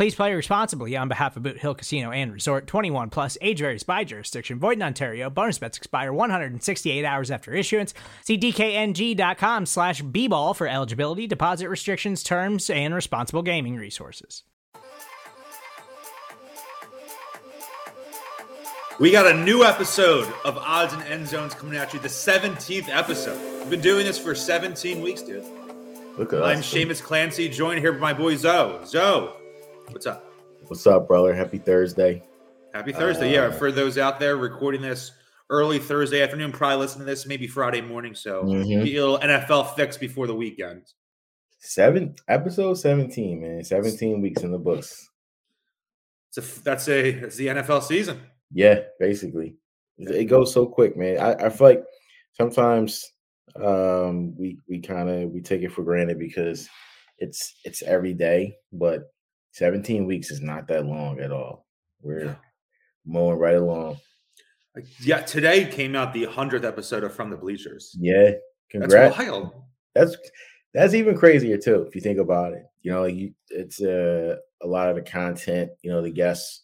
Please 0.00 0.14
play 0.14 0.32
responsibly 0.32 0.96
on 0.96 1.08
behalf 1.08 1.36
of 1.36 1.42
Boot 1.42 1.58
Hill 1.58 1.74
Casino 1.74 2.10
and 2.10 2.32
Resort 2.32 2.66
21 2.66 3.10
plus 3.10 3.36
age 3.42 3.58
varies 3.58 3.82
by 3.82 4.02
jurisdiction. 4.02 4.58
Void 4.58 4.78
in 4.78 4.82
Ontario. 4.82 5.28
Bonus 5.28 5.58
bets 5.58 5.76
expire 5.76 6.10
168 6.10 7.04
hours 7.04 7.30
after 7.30 7.52
issuance. 7.52 7.92
See 8.24 8.38
DKNG.com 8.38 9.66
slash 9.66 10.00
B 10.00 10.26
ball 10.26 10.54
for 10.54 10.66
eligibility, 10.66 11.26
deposit 11.26 11.68
restrictions, 11.68 12.22
terms, 12.22 12.70
and 12.70 12.94
responsible 12.94 13.42
gaming 13.42 13.76
resources. 13.76 14.44
We 18.98 19.10
got 19.10 19.26
a 19.26 19.34
new 19.34 19.64
episode 19.64 20.32
of 20.46 20.56
Odds 20.56 20.94
and 20.94 21.02
End 21.02 21.28
Zones 21.28 21.52
coming 21.52 21.76
at 21.76 21.92
you, 21.92 22.00
the 22.00 22.08
17th 22.08 22.88
episode. 22.88 23.38
We've 23.58 23.68
been 23.68 23.82
doing 23.82 24.06
this 24.06 24.18
for 24.18 24.34
17 24.34 25.02
weeks, 25.02 25.20
dude. 25.20 25.44
Look 26.16 26.32
at 26.32 26.42
I'm 26.42 26.60
us. 26.60 26.72
Seamus 26.72 27.02
Clancy, 27.02 27.50
joined 27.50 27.80
here 27.80 27.92
by 27.92 27.98
my 27.98 28.12
boy 28.14 28.36
Zoe. 28.36 28.82
Zoe, 28.86 29.30
what's 29.90 30.06
up? 30.06 30.24
What's 30.66 30.86
up, 30.86 31.08
brother? 31.08 31.34
Happy 31.34 31.58
Thursday. 31.58 32.22
Happy 32.74 32.92
Thursday. 32.92 33.32
yeah, 33.32 33.46
Uh, 33.46 33.50
for 33.52 33.72
those 33.72 33.98
out 33.98 34.20
there 34.20 34.36
recording 34.36 34.82
this 34.82 35.10
early 35.48 35.78
Thursday 35.78 36.22
afternoon, 36.22 36.52
probably 36.52 36.78
listening 36.78 37.00
to 37.00 37.10
this 37.10 37.26
maybe 37.26 37.46
Friday 37.46 37.80
morning. 37.80 38.14
So 38.14 38.44
Mhm. 38.44 38.84
get 38.84 38.92
your 38.92 39.18
NFL 39.20 39.64
fix 39.74 39.96
before 39.96 40.26
the 40.26 40.34
weekend. 40.34 40.84
Seven 41.58 42.14
episode 42.28 42.74
17, 42.74 43.40
man. 43.40 43.64
17 43.64 44.20
weeks 44.20 44.42
in 44.42 44.52
the 44.52 44.58
books. 44.58 45.08
It's 46.28 46.38
a, 46.58 46.62
that's 46.62 46.88
a 46.88 47.10
that's 47.12 47.36
the 47.36 47.48
NFL 47.48 47.80
season. 47.82 48.20
Yeah, 48.52 48.80
basically. 49.00 49.56
It 49.98 50.10
it 50.12 50.24
goes 50.26 50.52
so 50.54 50.66
quick, 50.66 50.96
man. 50.96 51.18
I, 51.18 51.46
I 51.46 51.48
feel 51.50 51.66
like 51.68 51.84
sometimes 52.34 53.04
um 53.56 54.36
we 54.38 54.58
we 54.68 54.78
kind 54.80 55.10
of 55.10 55.30
we 55.30 55.40
take 55.40 55.62
it 55.62 55.72
for 55.72 55.82
granted 55.82 56.18
because 56.20 56.68
it's 57.18 57.56
it's 57.64 57.82
every 57.82 58.14
day, 58.14 58.56
but 58.72 59.12
17 59.52 60.06
weeks 60.06 60.30
is 60.30 60.40
not 60.40 60.68
that 60.68 60.86
long 60.86 61.20
at 61.20 61.32
all. 61.32 61.66
We're 62.02 62.36
mowing 63.04 63.38
right 63.38 63.56
along. 63.56 63.98
Yeah, 65.00 65.20
today 65.22 65.66
came 65.66 65.96
out 65.96 66.12
the 66.12 66.24
hundredth 66.26 66.64
episode 66.64 67.04
of 67.04 67.12
From 67.12 67.30
the 67.30 67.36
Bleachers. 67.36 67.94
Yeah. 67.98 68.32
Congrats. 68.70 69.16
That's 69.16 69.28
wild. 69.28 69.52
that's 69.94 70.16
that's 70.72 70.94
even 70.94 71.16
crazier 71.16 71.56
too 71.56 71.82
if 71.82 71.94
you 71.94 72.00
think 72.00 72.18
about 72.18 72.52
it 72.52 72.62
you 72.82 72.92
know 72.92 73.04
you 73.04 73.32
it's 73.48 73.82
uh, 73.82 74.36
a 74.62 74.66
lot 74.66 74.88
of 74.88 74.96
the 74.96 75.02
content 75.02 75.70
you 75.82 75.90
know 75.90 76.02
the 76.02 76.10
guests 76.10 76.62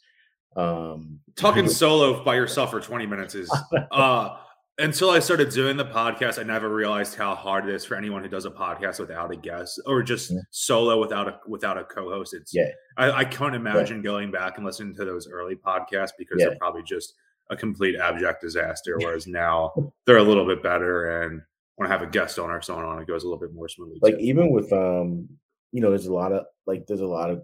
um 0.57 1.19
Talking 1.35 1.69
solo 1.69 2.23
by 2.25 2.35
yourself 2.37 2.71
for 2.71 2.81
20 2.81 3.07
minutes 3.07 3.35
is 3.35 3.51
uh 3.91 4.37
until 4.79 5.11
I 5.11 5.21
started 5.21 5.51
doing 5.51 5.77
the 5.77 5.85
podcast, 5.85 6.39
I 6.39 6.43
never 6.43 6.69
realized 6.69 7.15
how 7.15 7.35
hard 7.35 7.67
it 7.69 7.75
is 7.75 7.85
for 7.85 7.95
anyone 7.97 8.23
who 8.23 8.29
does 8.29 8.45
a 8.45 8.51
podcast 8.51 8.99
without 9.01 9.33
a 9.33 9.37
guest 9.37 9.81
or 9.87 10.03
just 10.03 10.31
Yeah. 10.31 10.39
solo 10.51 11.01
without 11.01 11.29
a 11.29 11.41
without 11.47 11.79
a 11.79 11.85
co-host. 11.85 12.35
It's 12.35 12.55
Yeah. 12.55 12.71
I, 12.97 13.11
I 13.13 13.25
can't 13.25 13.55
imagine 13.55 14.03
going 14.03 14.31
back 14.31 14.57
and 14.59 14.67
listening 14.67 14.95
to 14.97 15.05
those 15.05 15.29
early 15.31 15.57
podcasts 15.57 16.11
because 16.19 16.37
Yeah. 16.39 16.49
they're 16.51 16.59
probably 16.59 16.83
just 16.83 17.15
a 17.51 17.57
complete 17.57 17.97
abject 17.97 18.43
disaster. 18.43 18.97
Whereas 19.01 19.27
now 19.27 19.73
they're 20.05 20.19
a 20.19 20.23
little 20.23 20.47
bit 20.47 20.63
better 20.63 21.23
and 21.23 21.41
when 21.77 21.89
I 21.89 21.93
have 21.93 22.03
a 22.03 22.07
guest 22.07 22.39
on 22.39 22.51
or 22.51 22.61
someone 22.63 22.87
on, 22.87 23.01
it 23.03 23.07
goes 23.07 23.23
a 23.25 23.27
little 23.29 23.41
bit 23.41 23.55
more 23.55 23.69
smoothly. 23.69 23.99
like 24.03 24.15
too. 24.15 24.21
even 24.21 24.51
with 24.51 24.73
um 24.73 25.29
you 25.73 25.81
know 25.81 25.91
there's 25.91 26.07
a 26.07 26.13
lot 26.15 26.33
of 26.33 26.45
like 26.67 26.87
there's 26.87 27.01
a 27.01 27.07
lot 27.07 27.31
of 27.31 27.43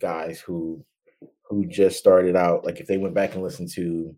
guys 0.00 0.40
who 0.40 0.84
who 1.48 1.66
just 1.66 1.98
started 1.98 2.36
out 2.36 2.64
like 2.64 2.80
if 2.80 2.86
they 2.86 2.98
went 2.98 3.14
back 3.14 3.34
and 3.34 3.42
listened 3.42 3.68
to 3.74 4.14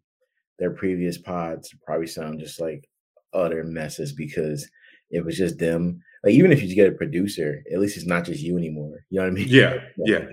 their 0.63 0.71
previous 0.71 1.19
pods 1.19 1.75
probably 1.85 2.07
sound 2.07 2.39
just 2.39 2.61
like 2.61 2.89
utter 3.35 3.65
messes 3.65 4.13
because 4.13 4.69
it 5.11 5.25
was 5.25 5.37
just 5.37 5.59
them 5.59 6.01
like 6.23 6.35
even 6.35 6.53
if 6.53 6.63
you 6.63 6.75
get 6.75 6.89
a 6.89 6.97
producer 6.97 7.63
at 7.73 7.81
least 7.81 7.97
it's 7.97 8.07
not 8.07 8.25
just 8.25 8.41
you 8.41 8.57
anymore 8.57 9.05
you 9.11 9.19
know 9.19 9.25
what 9.25 9.33
i 9.33 9.35
mean 9.35 9.49
yeah, 9.49 9.75
yeah. 10.07 10.25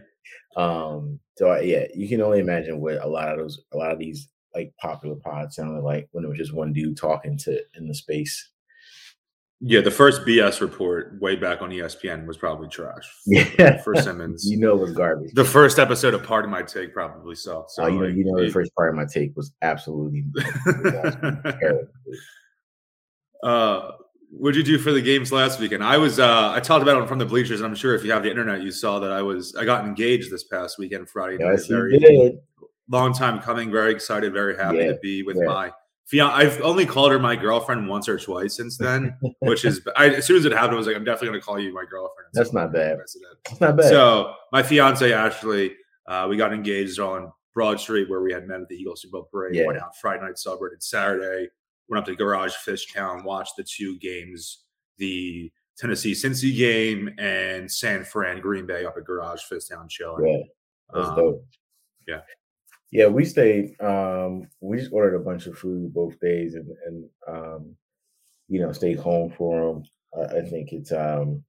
Um, 0.56 1.20
so 1.38 1.50
I, 1.52 1.62
yeah, 1.62 1.86
you 1.96 2.08
can 2.08 2.22
only 2.22 2.40
imagine 2.40 2.82
what 2.82 3.04
a 3.04 3.08
lot 3.08 3.30
of 3.30 3.38
those, 3.38 3.62
a 3.74 3.78
lot 3.78 3.92
of 3.92 4.00
these 4.00 4.28
like 4.54 4.74
popular 4.82 5.16
pods 5.16 5.56
sounded 5.56 5.82
like 5.82 6.08
when 6.12 6.26
it 6.26 6.28
was 6.28 6.38
just 6.38 6.54
one 6.54 6.74
dude 6.74 6.98
talking 6.98 7.38
to 7.40 7.62
in 7.76 7.88
the 7.88 7.94
space. 7.94 8.52
Yeah, 9.62 9.82
the 9.82 9.92
first 9.92 10.22
BS 10.22 10.62
report 10.62 11.20
way 11.22 11.36
back 11.36 11.62
on 11.62 11.70
ESPN 11.70 12.26
was 12.26 12.38
probably 12.38 12.70
trash. 12.70 13.14
Yeah. 13.26 13.82
for 13.82 13.94
Simmons. 13.96 14.50
You 14.50 14.58
know, 14.58 14.72
it 14.78 14.80
was 14.80 14.92
garbage. 14.94 15.34
The 15.34 15.44
first 15.44 15.80
episode 15.80 16.14
of 16.14 16.24
Pardon 16.24 16.50
My 16.50 16.62
Take 16.64 16.94
probably 16.94 17.36
sucked. 17.36 17.72
So 17.72 17.84
oh, 17.84 17.88
you 17.88 18.00
know, 18.00 18.06
like, 18.06 18.16
you 18.16 18.24
know, 18.26 18.42
the 18.46 18.50
first 18.52 18.72
pardon 18.76 18.96
my 18.96 19.06
take 19.06 19.36
was 19.36 19.52
absolutely 19.62 20.24
terrible. 21.60 21.88
uh, 23.44 23.92
what'd 24.32 24.56
you 24.56 24.64
do 24.64 24.78
for 24.78 24.92
the 24.92 25.02
games 25.02 25.32
last 25.32 25.60
weekend? 25.60 25.84
I 25.84 25.98
was 25.98 26.20
uh, 26.20 26.52
I 26.56 26.60
talked 26.60 26.84
about 26.84 27.02
it 27.02 27.08
from 27.10 27.20
the 27.20 27.26
bleachers, 27.26 27.60
and 27.60 27.68
I'm 27.68 27.76
sure 27.76 27.96
if 27.96 28.04
you 28.06 28.12
have 28.12 28.24
the 28.24 28.30
internet, 28.30 28.62
you 28.62 28.72
saw 28.72 29.00
that 29.00 29.12
I 29.12 29.22
was 29.22 29.56
I 29.56 29.66
got 29.66 29.86
engaged 29.86 30.32
this 30.32 30.44
past 30.46 30.78
weekend, 30.80 31.10
Friday. 31.10 31.38
Yes, 31.44 31.68
Very 31.68 32.00
did. 32.00 32.40
long 32.90 33.14
time 33.14 33.42
coming. 33.42 33.72
Very 33.72 33.92
excited. 33.92 34.32
Very 34.34 34.56
happy 34.56 34.78
Yeah, 34.78 34.88
to 34.94 35.00
be 35.02 35.24
with 35.24 35.38
yeah. 35.38 35.46
my 35.46 35.72
I've 36.14 36.60
only 36.62 36.86
called 36.86 37.12
her 37.12 37.20
my 37.20 37.36
girlfriend 37.36 37.88
once 37.88 38.10
or 38.10 38.18
twice 38.18 38.56
since 38.58 38.78
then, 38.78 39.16
which 39.40 39.64
is 39.66 39.82
I, 39.96 40.10
as 40.10 40.26
soon 40.26 40.38
as 40.38 40.46
it 40.46 40.52
happened, 40.52 40.74
I 40.74 40.78
was 40.78 40.88
like, 40.88 40.96
I'm 40.96 41.04
definitely 41.04 41.30
going 41.30 41.40
to 41.42 41.46
call 41.46 41.60
you 41.60 41.74
my 41.74 41.86
girlfriend. 41.90 42.30
That's 42.34 42.52
not 42.54 42.74
bad. 42.74 42.98
It's 43.00 43.16
not 43.62 43.78
bad. 43.78 43.90
So 43.90 44.34
my 44.52 44.64
fiance 44.64 45.12
Ashley, 45.14 45.76
uh, 46.08 46.26
we 46.30 46.36
got 46.38 46.54
engaged 46.54 47.00
on 47.00 47.32
Broad 47.54 47.80
Street 47.80 48.10
where 48.10 48.22
we 48.22 48.34
had 48.34 48.48
met 48.48 48.62
at 48.62 48.68
the 48.70 48.76
Eagles 48.76 49.02
Super 49.02 49.14
Bowl 49.20 49.30
parade. 49.32 49.56
Yeah. 49.56 49.66
Went 49.68 49.80
out 49.80 49.96
Friday 49.98 50.22
night 50.24 50.38
and 50.46 50.84
Saturday. 50.84 51.50
Went 51.90 52.00
up 52.00 52.06
to 52.06 52.16
Garage 52.16 52.54
Fishtown, 52.54 53.24
watched 53.24 53.56
the 53.58 53.64
two 53.64 53.98
games, 54.00 54.64
the 54.98 55.52
Tennessee 55.78 56.12
Cincy 56.14 56.56
game 56.56 57.10
and 57.18 57.72
San 57.72 58.04
Fran 58.04 58.42
Green 58.42 58.66
Bay 58.66 58.86
up 58.86 58.96
at 58.98 59.06
Garage 59.06 59.42
Fishtown 59.52 59.90
chilling. 59.90 60.28
yeah, 60.28 60.44
that's 60.94 61.10
Um, 61.10 61.16
dope. 61.16 61.46
yeah. 62.08 62.22
Yeah, 62.92 63.08
we 63.08 63.26
stayed. 63.26 63.80
Um, 63.82 64.48
we 64.62 64.78
just 64.78 64.92
ordered 64.92 65.16
a 65.16 65.24
bunch 65.24 65.46
of 65.46 65.58
food 65.58 65.94
both 65.94 66.20
days, 66.20 66.56
and 66.56 66.68
and 66.86 67.10
um, 67.28 67.76
you 68.48 68.60
know, 68.60 68.72
stayed 68.72 68.98
home 68.98 69.32
for 69.38 69.74
them. 69.74 69.84
I, 70.18 70.38
I 70.40 70.42
think 70.42 70.74
it's 70.74 70.92
um, 70.92 71.44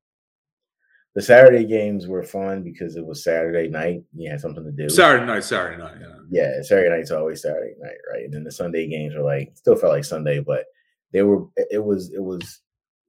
the 1.14 1.22
Saturday 1.22 1.64
games 1.64 2.06
were 2.06 2.22
fun 2.22 2.62
because 2.62 2.96
it 2.96 3.04
was 3.04 3.24
Saturday 3.24 3.68
night. 3.68 4.02
You 4.14 4.30
had 4.30 4.40
something 4.40 4.64
to 4.64 4.70
do. 4.70 4.88
Saturday 4.88 5.26
night, 5.26 5.44
Saturday 5.44 5.78
night. 5.82 5.96
Yeah. 6.00 6.06
Yeah, 6.30 6.62
Saturday 6.62 6.90
night's 6.90 7.10
always 7.10 7.42
Saturday 7.42 7.74
night, 7.80 7.96
right? 8.12 8.24
And 8.24 8.32
then 8.32 8.44
the 8.44 8.52
Sunday 8.52 8.86
games 8.86 9.14
were 9.14 9.22
like 9.22 9.50
still 9.54 9.76
felt 9.76 9.92
like 9.92 10.04
Sunday, 10.04 10.40
but 10.40 10.66
they 11.12 11.22
were. 11.22 11.46
It 11.56 11.82
was 11.82 12.12
it 12.12 12.22
was 12.22 12.60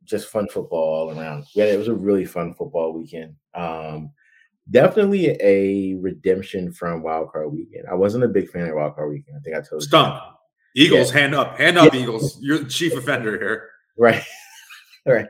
just 0.03 0.29
fun 0.29 0.47
football 0.47 1.09
all 1.09 1.19
around. 1.19 1.45
Yeah, 1.53 1.65
it 1.65 1.77
was 1.77 1.89
a 1.89 1.93
really 1.93 2.25
fun 2.25 2.55
football 2.55 2.93
weekend. 2.93 3.35
Um, 3.53 4.11
definitely 4.69 5.37
a 5.41 5.95
redemption 5.95 6.71
from 6.71 7.03
Wild 7.03 7.31
Card 7.31 7.51
Weekend. 7.51 7.85
I 7.89 7.95
wasn't 7.95 8.23
a 8.23 8.29
big 8.29 8.49
fan 8.49 8.67
of 8.67 8.75
Wild 8.75 8.95
Card 8.95 9.09
Weekend. 9.09 9.37
I 9.37 9.41
think 9.41 9.55
I 9.55 9.59
told 9.59 9.81
you. 9.81 9.87
Stump. 9.87 10.21
Eagles, 10.75 11.11
hand 11.11 11.35
up, 11.35 11.57
hand 11.57 11.77
up, 11.77 11.93
Eagles. 11.93 12.37
You're 12.41 12.59
the 12.59 12.69
chief 12.69 12.95
offender 12.95 13.37
here. 13.37 13.69
Right. 13.97 14.23
right. 15.05 15.27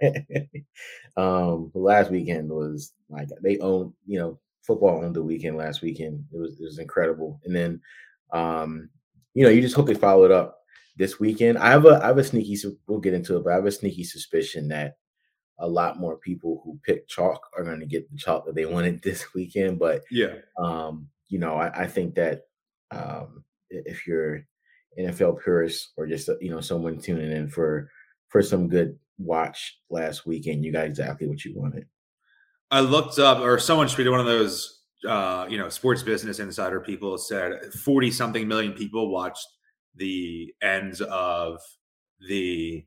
um, 1.18 1.72
last 1.74 2.12
weekend 2.12 2.50
was 2.50 2.94
like 3.10 3.28
they 3.42 3.58
owned, 3.58 3.94
you 4.06 4.20
know, 4.20 4.40
football 4.62 5.04
owned 5.04 5.16
the 5.16 5.24
weekend 5.24 5.58
last 5.58 5.82
weekend. 5.82 6.24
It 6.32 6.38
was 6.38 6.60
it 6.60 6.64
was 6.64 6.78
incredible. 6.78 7.40
And 7.44 7.56
then 7.56 7.82
um, 8.32 8.90
you 9.34 9.44
know, 9.44 9.50
you 9.50 9.62
just 9.62 9.76
hope 9.76 9.88
they 9.88 9.94
follow 9.94 10.26
it 10.26 10.32
up 10.32 10.60
this 10.98 11.20
weekend. 11.20 11.58
I 11.58 11.72
have 11.72 11.86
a 11.86 12.00
I 12.04 12.08
have 12.08 12.18
a 12.18 12.24
sneaky 12.24 12.58
we'll 12.88 13.00
get 13.00 13.14
into 13.14 13.38
it, 13.38 13.44
but 13.44 13.54
I 13.54 13.56
have 13.56 13.66
a 13.66 13.72
sneaky 13.72 14.04
suspicion 14.04 14.68
that 14.70 14.98
a 15.62 15.68
lot 15.68 16.00
more 16.00 16.18
people 16.18 16.62
who 16.64 16.80
pick 16.84 17.08
chalk 17.08 17.40
are 17.56 17.64
going 17.64 17.80
to 17.80 17.86
get 17.86 18.10
the 18.12 18.18
chalk 18.18 18.46
that 18.46 18.56
they 18.56 18.66
wanted 18.66 19.02
this 19.04 19.34
weekend. 19.34 19.80
But 19.80 20.02
Yeah. 20.12 20.36
um, 20.58 21.08
you 21.30 21.40
know, 21.40 21.56
I, 21.56 21.84
I 21.84 21.88
think 21.88 22.16
that 22.16 22.42
um, 22.92 23.46
if 23.70 24.06
you're 24.06 24.42
NFL 25.00 25.42
purist 25.42 25.94
or 25.96 26.06
just 26.06 26.28
uh, 26.28 26.36
you 26.42 26.52
know 26.52 26.60
someone 26.60 27.00
tuning 27.00 27.32
in 27.32 27.48
for 27.48 27.90
for 28.28 28.42
some 28.42 28.68
good 28.68 28.98
watch 29.18 29.80
last 29.90 30.26
weekend, 30.26 30.66
you 30.66 30.74
got 30.74 30.86
exactly 30.86 31.28
what 31.28 31.46
you 31.46 31.54
wanted. 31.56 31.86
I 32.70 32.82
looked 32.82 33.20
up, 33.20 33.40
or 33.40 33.60
someone 33.60 33.88
tweeted 33.88 34.12
one 34.12 34.22
of 34.22 34.26
those, 34.26 34.82
uh, 35.08 35.46
you 35.50 35.58
know, 35.58 35.70
sports 35.70 36.04
business 36.04 36.40
insider 36.40 36.80
people 36.80 37.18
said 37.18 37.74
40 37.74 38.12
something 38.12 38.48
million 38.48 38.74
people 38.74 39.12
watched 39.12 39.46
the 39.96 40.54
ends 40.62 41.02
of 41.02 41.60
the 42.30 42.86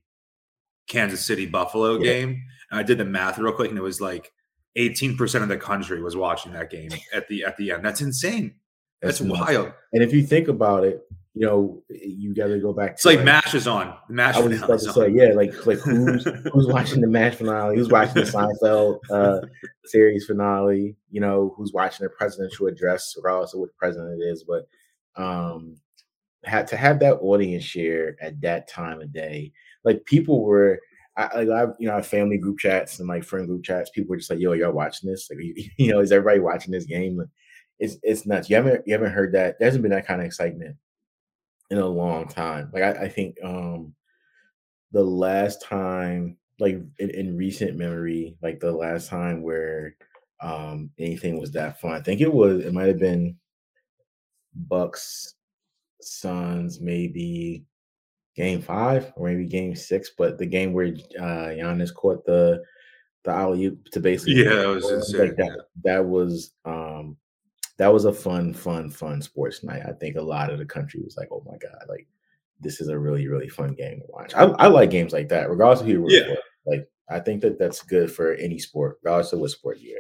Kansas 0.89 1.25
City 1.25 1.47
Buffalo 1.47 1.99
yeah. 1.99 2.13
game. 2.13 2.43
And 2.75 2.81
I 2.81 2.83
did 2.83 2.99
the 2.99 3.05
math 3.05 3.39
real 3.39 3.53
quick, 3.53 3.71
and 3.71 3.79
it 3.79 3.83
was 3.83 4.01
like 4.01 4.33
18% 4.77 5.43
of 5.43 5.49
the 5.49 5.57
country 5.57 6.03
was 6.03 6.17
watching 6.17 6.53
that 6.55 6.71
game 6.71 6.91
at 7.13 7.29
the 7.29 7.45
at 7.45 7.57
the 7.57 7.71
end. 7.71 7.85
That's 7.85 8.01
insane. 8.01 8.55
That's, 9.01 9.21
That's 9.21 9.31
wild. 9.31 9.73
And 9.93 10.03
if 10.03 10.13
you 10.13 10.25
think 10.27 10.49
about 10.49 10.83
it, 10.83 11.07
you 11.35 11.47
know, 11.47 11.85
you 11.89 12.35
got 12.35 12.49
to 12.49 12.59
go 12.59 12.73
back. 12.73 12.93
It's 12.93 13.05
like, 13.05 13.19
like 13.19 13.25
Mash 13.25 13.55
is 13.55 13.69
on. 13.69 13.95
The 14.09 14.15
Mash. 14.15 14.35
I 14.35 14.41
was 14.41 14.61
about 14.61 14.81
to 14.81 14.93
say, 14.93 15.09
yeah, 15.11 15.35
like 15.35 15.67
like 15.67 15.79
who's 15.79 16.25
who's 16.25 16.67
watching 16.73 17.01
the 17.01 17.07
Mash 17.07 17.37
finale? 17.37 17.77
Who's 17.77 17.91
watching 17.91 18.15
the 18.15 18.23
Seinfeld 18.23 18.99
uh, 19.09 19.47
series 19.85 20.27
finale? 20.27 20.97
You 21.13 21.21
know, 21.21 21.55
who's 21.57 21.73
watching 21.73 22.03
the 22.03 22.11
presidential 22.11 22.67
address, 22.67 23.15
regardless 23.17 23.55
of 23.55 23.61
what 23.61 23.77
president 23.77 24.21
it 24.21 24.25
is. 24.25 24.45
But 24.45 24.67
um, 25.15 25.77
had 26.43 26.67
to 26.69 26.77
have 26.77 26.99
that 26.99 27.19
audience 27.19 27.63
share 27.63 28.17
at 28.21 28.41
that 28.41 28.67
time 28.67 29.01
of 29.01 29.13
day. 29.13 29.53
Like 29.85 30.05
people 30.07 30.43
were. 30.43 30.81
I, 31.17 31.43
like 31.43 31.49
I, 31.49 31.73
you 31.79 31.89
know, 31.89 32.03
family 32.03 32.39
group 32.39 32.59
chats 32.59 32.99
and 32.99 33.09
like 33.09 33.25
friend 33.25 33.47
group 33.47 33.65
chats. 33.65 33.91
People 33.91 34.15
are 34.15 34.19
just 34.19 34.31
like, 34.31 34.41
"Yo, 34.41 34.53
y'all 34.53 34.73
watching 34.73 35.11
this? 35.11 35.31
Like, 35.31 35.41
you, 35.43 35.55
you 35.77 35.93
know, 35.93 36.01
is 36.01 36.13
everybody 36.13 36.41
watching 36.41 36.73
this 36.73 36.87
game?" 36.87 37.21
It's 37.79 37.97
it's 38.03 38.27
nuts. 38.27 38.51
You 38.51 38.57
haven't 38.57 38.87
you 38.87 38.93
haven't 38.93 39.13
heard 39.13 39.33
that. 39.35 39.59
There 39.59 39.67
hasn't 39.67 39.83
been 39.83 39.93
that 39.93 40.07
kind 40.07 40.21
of 40.21 40.27
excitement 40.27 40.77
in 41.71 41.79
a 41.79 41.87
long 41.87 42.29
time. 42.29 42.71
Like 42.73 42.83
I, 42.83 43.05
I 43.05 43.09
think 43.09 43.37
um 43.45 43.95
the 44.93 45.03
last 45.03 45.61
time, 45.63 46.37
like 46.61 46.77
in, 46.99 47.11
in, 47.11 47.37
recent 47.37 47.77
memory, 47.77 48.37
like 48.43 48.61
the 48.61 48.71
last 48.71 49.09
time 49.09 49.43
where 49.43 49.97
um 50.41 50.91
anything 50.99 51.39
was 51.41 51.51
that 51.53 51.81
fun. 51.81 51.93
I 51.93 52.01
think 52.01 52.21
it 52.21 52.33
was 52.33 52.65
it 52.65 52.73
might 52.73 52.89
have 52.89 52.99
been 52.99 53.37
Bucks 54.55 55.35
Suns, 56.01 56.81
maybe 56.81 57.65
game 58.35 58.61
five 58.61 59.13
or 59.17 59.29
maybe 59.29 59.47
game 59.47 59.75
six, 59.75 60.11
but 60.17 60.39
the 60.39 60.47
game 60.47 60.73
where 60.73 60.87
uh 61.19 61.53
Giannis 61.55 61.95
caught 61.95 62.25
the 62.25 62.63
the 63.25 63.31
alley 63.31 63.77
to 63.91 64.01
basically 64.01 64.45
yeah, 64.45 64.67
was 64.67 64.91
insane. 64.91 65.29
Like 65.29 65.37
that, 65.37 65.67
that 65.83 66.05
was 66.05 66.53
um 66.65 67.17
that 67.77 67.93
was 67.93 68.05
a 68.05 68.13
fun, 68.13 68.53
fun, 68.53 68.89
fun 68.91 69.21
sports 69.21 69.65
night. 69.65 69.83
I 69.87 69.93
think 69.93 70.17
a 70.17 70.23
lot 70.23 70.51
of 70.51 70.59
the 70.59 70.65
country 70.65 71.01
was 71.03 71.17
like, 71.17 71.29
"Oh 71.33 71.43
my 71.45 71.57
god, 71.59 71.87
like 71.89 72.07
this 72.61 72.81
is 72.81 72.89
a 72.89 72.99
really, 72.99 73.27
really 73.27 73.49
fun 73.49 73.75
game 73.75 74.01
to 74.01 74.07
watch." 74.09 74.35
I, 74.35 74.45
I 74.45 74.67
like 74.69 74.91
games 74.91 75.13
like 75.13 75.29
that, 75.31 75.51
regardless 75.51 75.81
of 75.81 75.87
who 75.87 75.93
you're 75.93 76.11
yeah. 76.11 76.35
Like 76.67 76.89
I 77.09 77.21
think 77.21 77.43
that 77.43 77.59
that's 77.59 77.83
good 77.83 78.13
for 78.13 78.35
any 78.35 78.59
sport, 78.59 78.99
regardless 79.03 79.33
of 79.33 79.41
what 79.41 79.51
sport 79.51 79.79
you're. 79.81 79.99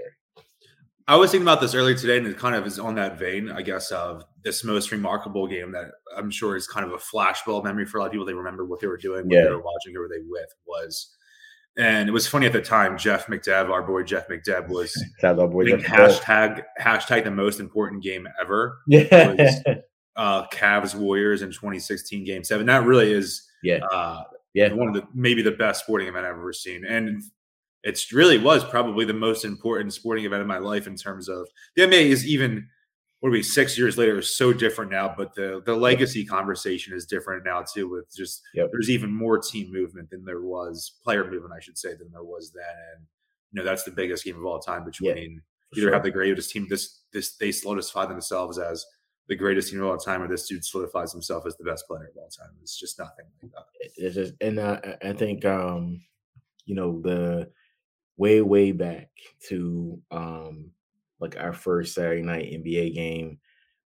I 1.06 1.16
was 1.16 1.31
thinking 1.31 1.46
about 1.46 1.60
this 1.60 1.75
earlier 1.75 1.96
today, 1.96 2.19
and 2.19 2.26
it 2.26 2.38
kind 2.38 2.54
of 2.54 2.66
is 2.66 2.78
on 2.78 2.94
that 2.94 3.19
vein, 3.19 3.50
I 3.50 3.62
guess, 3.62 3.90
of 3.90 4.25
this 4.44 4.62
most 4.62 4.93
remarkable 4.93 5.46
game 5.46 5.73
that 5.73 5.87
I'm 6.17 6.31
sure 6.31 6.55
is 6.55 6.67
kind 6.67 6.87
of 6.87 6.93
a 6.93 6.99
flashbulb 6.99 7.64
memory 7.64 7.87
for 7.87 7.99
a 7.99 8.00
lot 8.00 8.06
of 8.06 8.12
people. 8.12 8.26
They 8.26 8.35
remember 8.35 8.64
what 8.64 8.81
they 8.81 8.87
were 8.87 8.99
doing, 8.99 9.25
what 9.25 9.35
yeah. 9.35 9.44
they 9.44 9.50
were 9.50 9.62
watching, 9.62 9.94
who 9.94 10.00
were 10.00 10.08
they 10.08 10.23
with. 10.29 10.49
Was 10.67 11.17
and 11.76 12.08
it 12.08 12.12
was 12.12 12.26
funny 12.26 12.46
at 12.46 12.52
the 12.52 12.61
time. 12.61 12.96
Jeff 12.96 13.26
McDev, 13.26 13.70
our 13.70 13.82
boy 13.82 14.02
Jeff 14.02 14.29
McDev, 14.29 14.69
was 14.69 14.93
boy 15.23 15.64
Jeff 15.64 15.81
hashtag 15.81 16.62
hashtag 16.81 17.25
the 17.25 17.31
most 17.31 17.58
important 17.58 18.02
game 18.02 18.29
ever. 18.41 18.79
Yeah, 18.87 19.32
was, 19.32 19.62
uh, 20.17 20.46
Cavs 20.49 20.94
Warriors 20.94 21.43
in 21.43 21.49
2016 21.50 22.25
Game 22.25 22.44
Seven. 22.44 22.67
That 22.67 22.85
really 22.85 23.12
is 23.12 23.49
yeah 23.62 23.79
uh, 23.91 24.23
yeah 24.52 24.73
one 24.73 24.88
of 24.88 24.94
the 24.94 25.05
maybe 25.14 25.43
the 25.43 25.52
best 25.52 25.85
sporting 25.85 26.06
event 26.06 26.26
I've 26.26 26.37
ever 26.37 26.52
seen, 26.52 26.85
and 26.85 27.23
it's 27.82 28.12
really 28.12 28.38
was 28.38 28.64
probably 28.64 29.05
the 29.05 29.14
most 29.14 29.44
important 29.44 29.93
sporting 29.93 30.25
event 30.25 30.43
of 30.43 30.49
my 30.49 30.58
life 30.58 30.87
in 30.87 30.96
terms 30.96 31.29
of 31.29 31.49
the 31.76 31.82
NBA 31.82 32.06
is 32.06 32.26
even 32.26 32.69
what 33.25 33.31
are 33.31 33.32
we 33.32 33.43
six 33.43 33.79
years 33.79 33.97
later 33.97 34.19
is 34.19 34.37
so 34.37 34.53
different 34.53 34.91
now 34.91 35.15
but 35.17 35.35
the 35.35 35.62
the 35.65 35.75
legacy 35.75 36.26
conversation 36.26 36.93
is 36.93 37.06
different 37.06 37.43
now 37.43 37.62
too 37.62 37.88
with 37.88 38.15
just 38.15 38.43
yep. 38.53 38.69
there's 38.71 38.91
even 38.91 39.11
more 39.11 39.38
team 39.38 39.73
movement 39.73 40.11
than 40.11 40.23
there 40.26 40.43
was 40.43 40.99
player 41.03 41.25
movement 41.25 41.50
i 41.56 41.59
should 41.59 41.79
say 41.79 41.94
than 41.94 42.11
there 42.12 42.23
was 42.23 42.53
then 42.53 42.65
and 42.94 43.06
you 43.50 43.59
know 43.59 43.65
that's 43.65 43.82
the 43.82 43.91
biggest 43.91 44.26
game 44.26 44.37
of 44.37 44.44
all 44.44 44.59
time 44.59 44.85
between 44.85 45.09
yeah, 45.17 45.23
either 45.75 45.87
sure. 45.87 45.93
have 45.94 46.03
the 46.03 46.11
greatest 46.11 46.50
team 46.50 46.67
this 46.69 47.00
this 47.15 47.37
they 47.37 47.50
solidify 47.50 48.05
themselves 48.05 48.59
as 48.59 48.85
the 49.29 49.35
greatest 49.35 49.70
team 49.70 49.81
of 49.81 49.88
all 49.88 49.97
time 49.97 50.20
or 50.20 50.29
this 50.29 50.47
dude 50.47 50.62
solidifies 50.62 51.11
himself 51.11 51.47
as 51.47 51.56
the 51.56 51.65
best 51.65 51.87
player 51.87 52.11
of 52.15 52.19
all 52.19 52.29
time 52.29 52.50
it's 52.61 52.79
just 52.79 52.99
nothing 52.99 53.25
like 53.43 53.53
that 53.53 53.65
it's 53.97 54.17
just 54.17 54.35
and 54.43 54.59
uh, 54.59 54.79
i 55.03 55.15
think 55.15 55.47
um 55.47 55.99
you 56.67 56.75
know 56.75 57.00
the 57.00 57.50
way 58.19 58.43
way 58.43 58.70
back 58.70 59.09
to 59.49 59.99
um 60.11 60.70
like 61.25 61.41
our 61.41 61.53
first 61.53 61.94
Saturday 61.94 62.23
night 62.23 62.53
NBA 62.53 62.94
game 62.94 63.38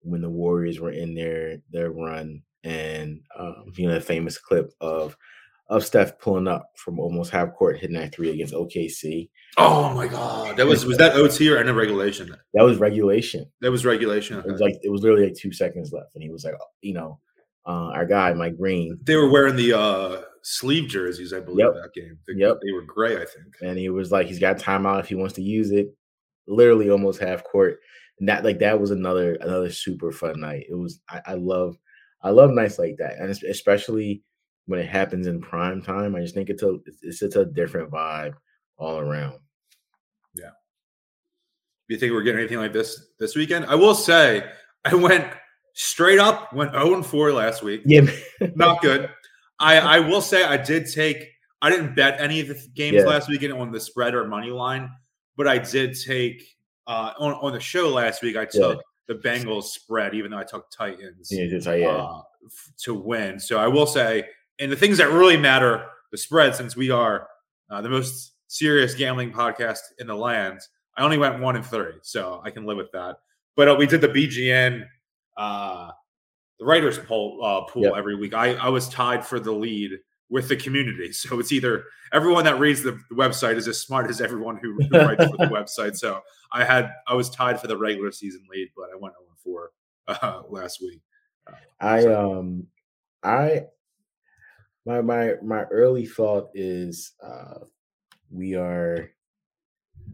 when 0.02 0.22
the 0.22 0.30
Warriors 0.30 0.80
were 0.80 0.92
in 0.92 1.14
their 1.14 1.58
their 1.72 1.92
run, 1.92 2.42
and 2.64 3.22
um, 3.38 3.72
you 3.76 3.88
know 3.88 3.94
the 3.94 4.02
famous 4.02 4.38
clip 4.38 4.72
of 4.82 5.16
of 5.70 5.86
Steph 5.86 6.18
pulling 6.20 6.48
up 6.48 6.72
from 6.76 7.00
almost 7.00 7.32
half 7.32 7.54
court, 7.54 7.78
hitting 7.78 7.96
that 7.98 8.14
three 8.14 8.32
against 8.32 8.54
OKC. 8.54 9.30
Oh 9.58 9.94
my 9.94 10.08
god, 10.08 10.58
that 10.58 10.66
was 10.66 10.86
was 10.86 10.98
that 10.98 11.16
OT 11.16 11.50
or 11.50 11.58
end 11.58 11.70
of 11.70 11.76
regulation? 11.76 12.36
That 12.54 12.64
was 12.64 12.80
regulation. 12.80 13.46
That 13.62 13.72
was 13.72 13.86
regulation. 13.86 14.38
Okay. 14.38 14.50
It 14.50 14.52
was 14.52 14.62
like 14.62 14.76
it 14.82 14.90
was 14.90 15.02
literally 15.02 15.26
like 15.26 15.36
two 15.36 15.52
seconds 15.52 15.92
left, 15.94 16.16
and 16.16 16.24
he 16.24 16.30
was 16.30 16.44
like, 16.44 16.56
you 16.82 16.94
know, 16.94 17.20
uh, 17.68 17.92
our 17.94 18.06
guy 18.06 18.34
Mike 18.34 18.58
Breen. 18.58 18.98
They 19.04 19.16
were 19.16 19.30
wearing 19.30 19.56
the 19.56 19.78
uh, 19.78 20.22
sleeve 20.42 20.90
jerseys, 20.90 21.34
I 21.34 21.42
believe, 21.42 21.66
yep. 21.66 21.74
that 21.74 21.94
game. 21.94 22.18
They, 22.28 22.34
yep, 22.36 22.58
they 22.66 22.72
were 22.72 22.84
gray, 22.84 23.16
I 23.16 23.26
think. 23.26 23.54
And 23.62 23.78
he 23.78 23.90
was 23.90 24.12
like, 24.12 24.28
he's 24.28 24.40
got 24.40 24.58
timeout 24.58 25.02
if 25.02 25.10
he 25.10 25.16
wants 25.16 25.36
to 25.36 25.42
use 25.42 25.72
it 25.72 25.90
literally 26.48 26.90
almost 26.90 27.22
half 27.22 27.44
court. 27.44 27.80
And 28.20 28.28
that 28.30 28.44
like 28.44 28.60
that 28.60 28.80
was 28.80 28.92
another 28.92 29.36
another 29.36 29.72
super 29.72 30.12
fun 30.12 30.40
night. 30.40 30.66
It 30.70 30.76
was 30.76 31.00
I, 31.10 31.22
I 31.28 31.34
love 31.36 31.78
I 32.22 32.32
love 32.32 32.52
nights 32.52 32.80
like 32.80 32.98
that, 32.98 33.18
and 33.20 33.30
especially 33.30 34.24
when 34.66 34.80
it 34.80 34.90
happens 34.90 35.28
in 35.28 35.40
prime 35.40 35.82
time. 35.82 36.16
I 36.16 36.22
just 36.22 36.34
think 36.34 36.50
it's 36.50 36.64
a 36.64 36.78
it's, 37.04 37.22
it's 37.22 37.36
a 37.36 37.46
different 37.46 37.92
vibe 37.92 38.34
all 38.78 39.00
around. 39.00 39.40
Yeah. 40.34 40.52
Do 41.88 41.94
you 41.94 42.00
think 42.00 42.14
we're 42.14 42.24
getting 42.24 42.40
anything 42.40 42.58
like 42.58 42.74
this 42.74 43.08
this 43.20 43.36
weekend? 43.36 43.66
I 43.66 43.76
will 43.76 43.96
say 43.96 44.44
I 44.84 44.96
went 44.96 45.28
straight 45.74 46.20
up, 46.20 46.52
went 46.54 46.72
0 46.72 46.96
and 46.96 47.06
4 47.06 47.34
last 47.34 47.62
week. 47.62 47.82
Yeah. 47.86 48.10
Not 48.56 48.82
good. 48.82 49.10
I, 49.60 49.78
I 49.98 50.00
will 50.00 50.22
say 50.22 50.44
I 50.44 50.58
did 50.58 50.92
take 50.92 51.28
I 51.62 51.70
didn't 51.70 51.96
bet 51.96 52.20
any 52.20 52.40
of 52.40 52.48
the 52.48 52.68
games 52.76 52.98
yeah. 52.98 53.04
last 53.04 53.30
weekend 53.30 53.54
on 53.54 53.72
the 53.72 53.80
spread 53.80 54.14
or 54.14 54.28
money 54.28 54.52
line 54.52 54.90
but 55.38 55.48
I 55.48 55.60
did 55.60 55.96
take 56.00 56.58
uh, 56.88 57.14
on 57.20 57.34
on 57.34 57.54
the 57.54 57.60
show 57.60 57.90
last 57.90 58.22
week. 58.22 58.36
I 58.36 58.46
took 58.46 58.78
yeah. 58.78 58.82
the 59.08 59.16
Bengals 59.16 59.66
spread, 59.66 60.14
even 60.16 60.32
though 60.32 60.40
I 60.40 60.44
took 60.44 60.70
Titans 60.72 61.30
yeah, 61.32 61.46
uh, 61.88 62.22
to 62.84 62.94
win. 62.94 63.40
So 63.40 63.60
I 63.60 63.68
will 63.68 63.86
say, 63.86 64.26
and 64.60 64.72
the 64.72 64.76
things 64.76 64.98
that 64.98 65.12
really 65.12 65.38
matter, 65.38 65.86
the 66.12 66.18
spread, 66.18 66.56
since 66.56 66.76
we 66.76 66.90
are 66.90 67.28
uh, 67.70 67.82
the 67.82 67.90
most 67.90 68.34
serious 68.48 68.96
gambling 68.96 69.32
podcast 69.32 69.80
in 70.00 70.08
the 70.08 70.16
land. 70.16 70.60
I 70.96 71.04
only 71.04 71.20
went 71.20 71.40
one 71.40 71.56
and 71.56 71.66
three, 71.66 71.94
so 72.02 72.42
I 72.44 72.50
can 72.50 72.66
live 72.66 72.78
with 72.78 72.92
that. 72.94 73.18
But 73.56 73.68
uh, 73.68 73.76
we 73.78 73.86
did 73.86 74.02
the 74.02 74.08
BGN, 74.08 74.84
uh, 75.38 75.92
the 76.60 76.66
writers 76.66 76.98
poll 76.98 77.40
uh, 77.44 77.72
pool 77.72 77.84
yep. 77.84 77.94
every 77.96 78.16
week. 78.16 78.34
I, 78.34 78.54
I 78.56 78.70
was 78.70 78.90
tied 78.90 79.24
for 79.24 79.40
the 79.40 79.52
lead 79.52 80.00
with 80.30 80.48
the 80.48 80.56
community. 80.56 81.12
So 81.14 81.40
it's 81.40 81.52
either 81.52 81.86
everyone 82.14 82.44
that 82.46 82.60
reads 82.60 82.84
the, 82.84 82.92
the 83.10 83.16
website 83.16 83.56
is 83.56 83.68
as 83.68 83.82
smart 83.82 84.10
as 84.10 84.22
everyone 84.22 84.58
who, 84.58 84.74
who 84.74 84.90
writes 84.98 85.26
for 85.26 85.38
the 85.38 85.46
website. 85.46 85.98
So 85.98 86.22
I 86.52 86.64
had 86.64 86.92
I 87.08 87.14
was 87.14 87.30
tied 87.30 87.60
for 87.60 87.68
the 87.68 87.78
regular 87.78 88.12
season 88.12 88.44
lead, 88.52 88.70
but 88.76 88.90
I 88.94 88.98
went 88.98 89.16
0 89.16 89.36
4 89.44 89.72
uh, 90.08 90.42
last 90.50 90.82
week. 90.82 91.02
Uh, 91.48 91.56
I 91.80 92.06
um 92.06 92.68
I 93.24 93.64
my 94.86 95.02
my 95.02 95.34
my 95.44 95.64
early 95.64 96.06
thought 96.06 96.50
is 96.54 97.14
uh 97.24 97.60
we 98.30 98.56
are 98.56 99.12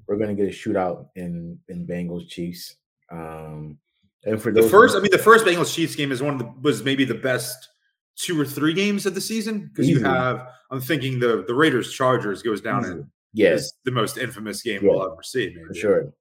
we're 0.07 0.17
gonna 0.17 0.35
get 0.35 0.47
a 0.47 0.51
shootout 0.51 1.07
in 1.15 1.59
in 1.67 1.85
Bengals 1.85 2.29
Chiefs. 2.29 2.77
Um 3.11 3.77
and 4.25 4.41
for 4.41 4.51
the 4.51 4.63
first, 4.63 4.95
I 4.95 4.99
mean, 4.99 5.11
the 5.11 5.17
first 5.17 5.45
Bengals 5.45 5.73
Chiefs 5.73 5.95
game 5.95 6.11
is 6.11 6.21
one 6.21 6.33
of 6.35 6.39
the 6.39 6.53
was 6.61 6.83
maybe 6.83 7.03
the 7.03 7.13
best 7.13 7.69
two 8.15 8.39
or 8.39 8.45
three 8.45 8.73
games 8.73 9.05
of 9.05 9.15
the 9.15 9.21
season 9.21 9.67
because 9.67 9.89
you 9.89 10.03
have 10.03 10.47
I'm 10.71 10.81
thinking 10.81 11.19
the 11.19 11.43
the 11.47 11.53
Raiders 11.53 11.91
Chargers 11.91 12.41
goes 12.41 12.61
down 12.61 12.85
in 12.85 13.11
yes 13.33 13.71
the 13.85 13.91
most 13.91 14.17
infamous 14.17 14.61
game 14.61 14.81
yeah, 14.83 14.89
we'll 14.89 15.03
ever 15.03 15.23
see 15.23 15.47
maybe. 15.47 15.67
for 15.67 15.73
sure. 15.73 16.13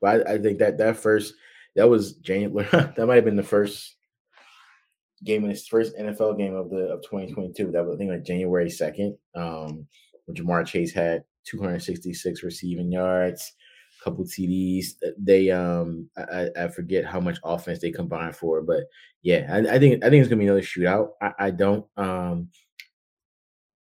But 0.00 0.26
I, 0.26 0.34
I, 0.34 0.38
think 0.38 0.58
that 0.58 0.78
that 0.78 0.96
first 0.96 1.34
that 1.76 1.88
was 1.88 2.14
January 2.14 2.68
that 2.72 3.06
might 3.06 3.16
have 3.16 3.24
been 3.24 3.36
the 3.36 3.42
first 3.42 3.96
game 5.24 5.44
in 5.44 5.50
his 5.50 5.66
first 5.66 5.96
NFL 5.98 6.38
game 6.38 6.54
of 6.54 6.70
the 6.70 6.88
of 6.88 7.02
2022. 7.02 7.72
That 7.72 7.84
was 7.84 7.94
I 7.94 7.98
think 7.98 8.10
like 8.10 8.24
January 8.24 8.66
2nd. 8.66 9.16
Um 9.34 9.86
when 10.26 10.36
Ja'Marr 10.36 10.66
Chase 10.66 10.92
had 10.92 11.24
266 11.46 12.42
receiving 12.42 12.92
yards 12.92 13.52
couple 14.02 14.24
TDs. 14.24 14.94
Uh, 15.04 15.10
they 15.18 15.50
um 15.50 16.08
I, 16.16 16.48
I 16.56 16.68
forget 16.68 17.04
how 17.04 17.20
much 17.20 17.38
offense 17.44 17.80
they 17.80 17.90
combined 17.90 18.36
for, 18.36 18.62
but 18.62 18.84
yeah, 19.22 19.46
I, 19.52 19.76
I 19.76 19.78
think 19.78 20.04
I 20.04 20.10
think 20.10 20.20
it's 20.20 20.28
gonna 20.28 20.40
be 20.40 20.46
another 20.46 20.62
shootout. 20.62 21.10
I, 21.20 21.32
I 21.38 21.50
don't 21.50 21.86
um 21.96 22.48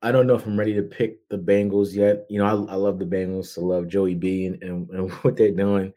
I 0.02 0.12
don't 0.12 0.28
know 0.28 0.36
if 0.36 0.46
I'm 0.46 0.58
ready 0.58 0.74
to 0.76 0.84
pick 0.84 1.28
the 1.30 1.38
Bengals 1.38 1.94
yet. 1.94 2.26
You 2.30 2.40
know, 2.40 2.46
I, 2.46 2.74
I 2.74 2.76
love 2.76 3.00
the 3.00 3.06
Bengals. 3.06 3.58
I 3.58 3.62
love 3.62 3.90
Joey 3.90 4.16
B 4.16 4.46
and, 4.46 4.62
and, 4.64 4.90
and 4.92 5.12
what 5.24 5.36
they're 5.36 5.52
doing. 5.52 5.94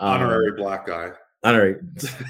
Um, 0.00 0.22
Honorary 0.22 0.52
black 0.56 0.86
guy. 0.86 1.12
Honorary, 1.44 1.76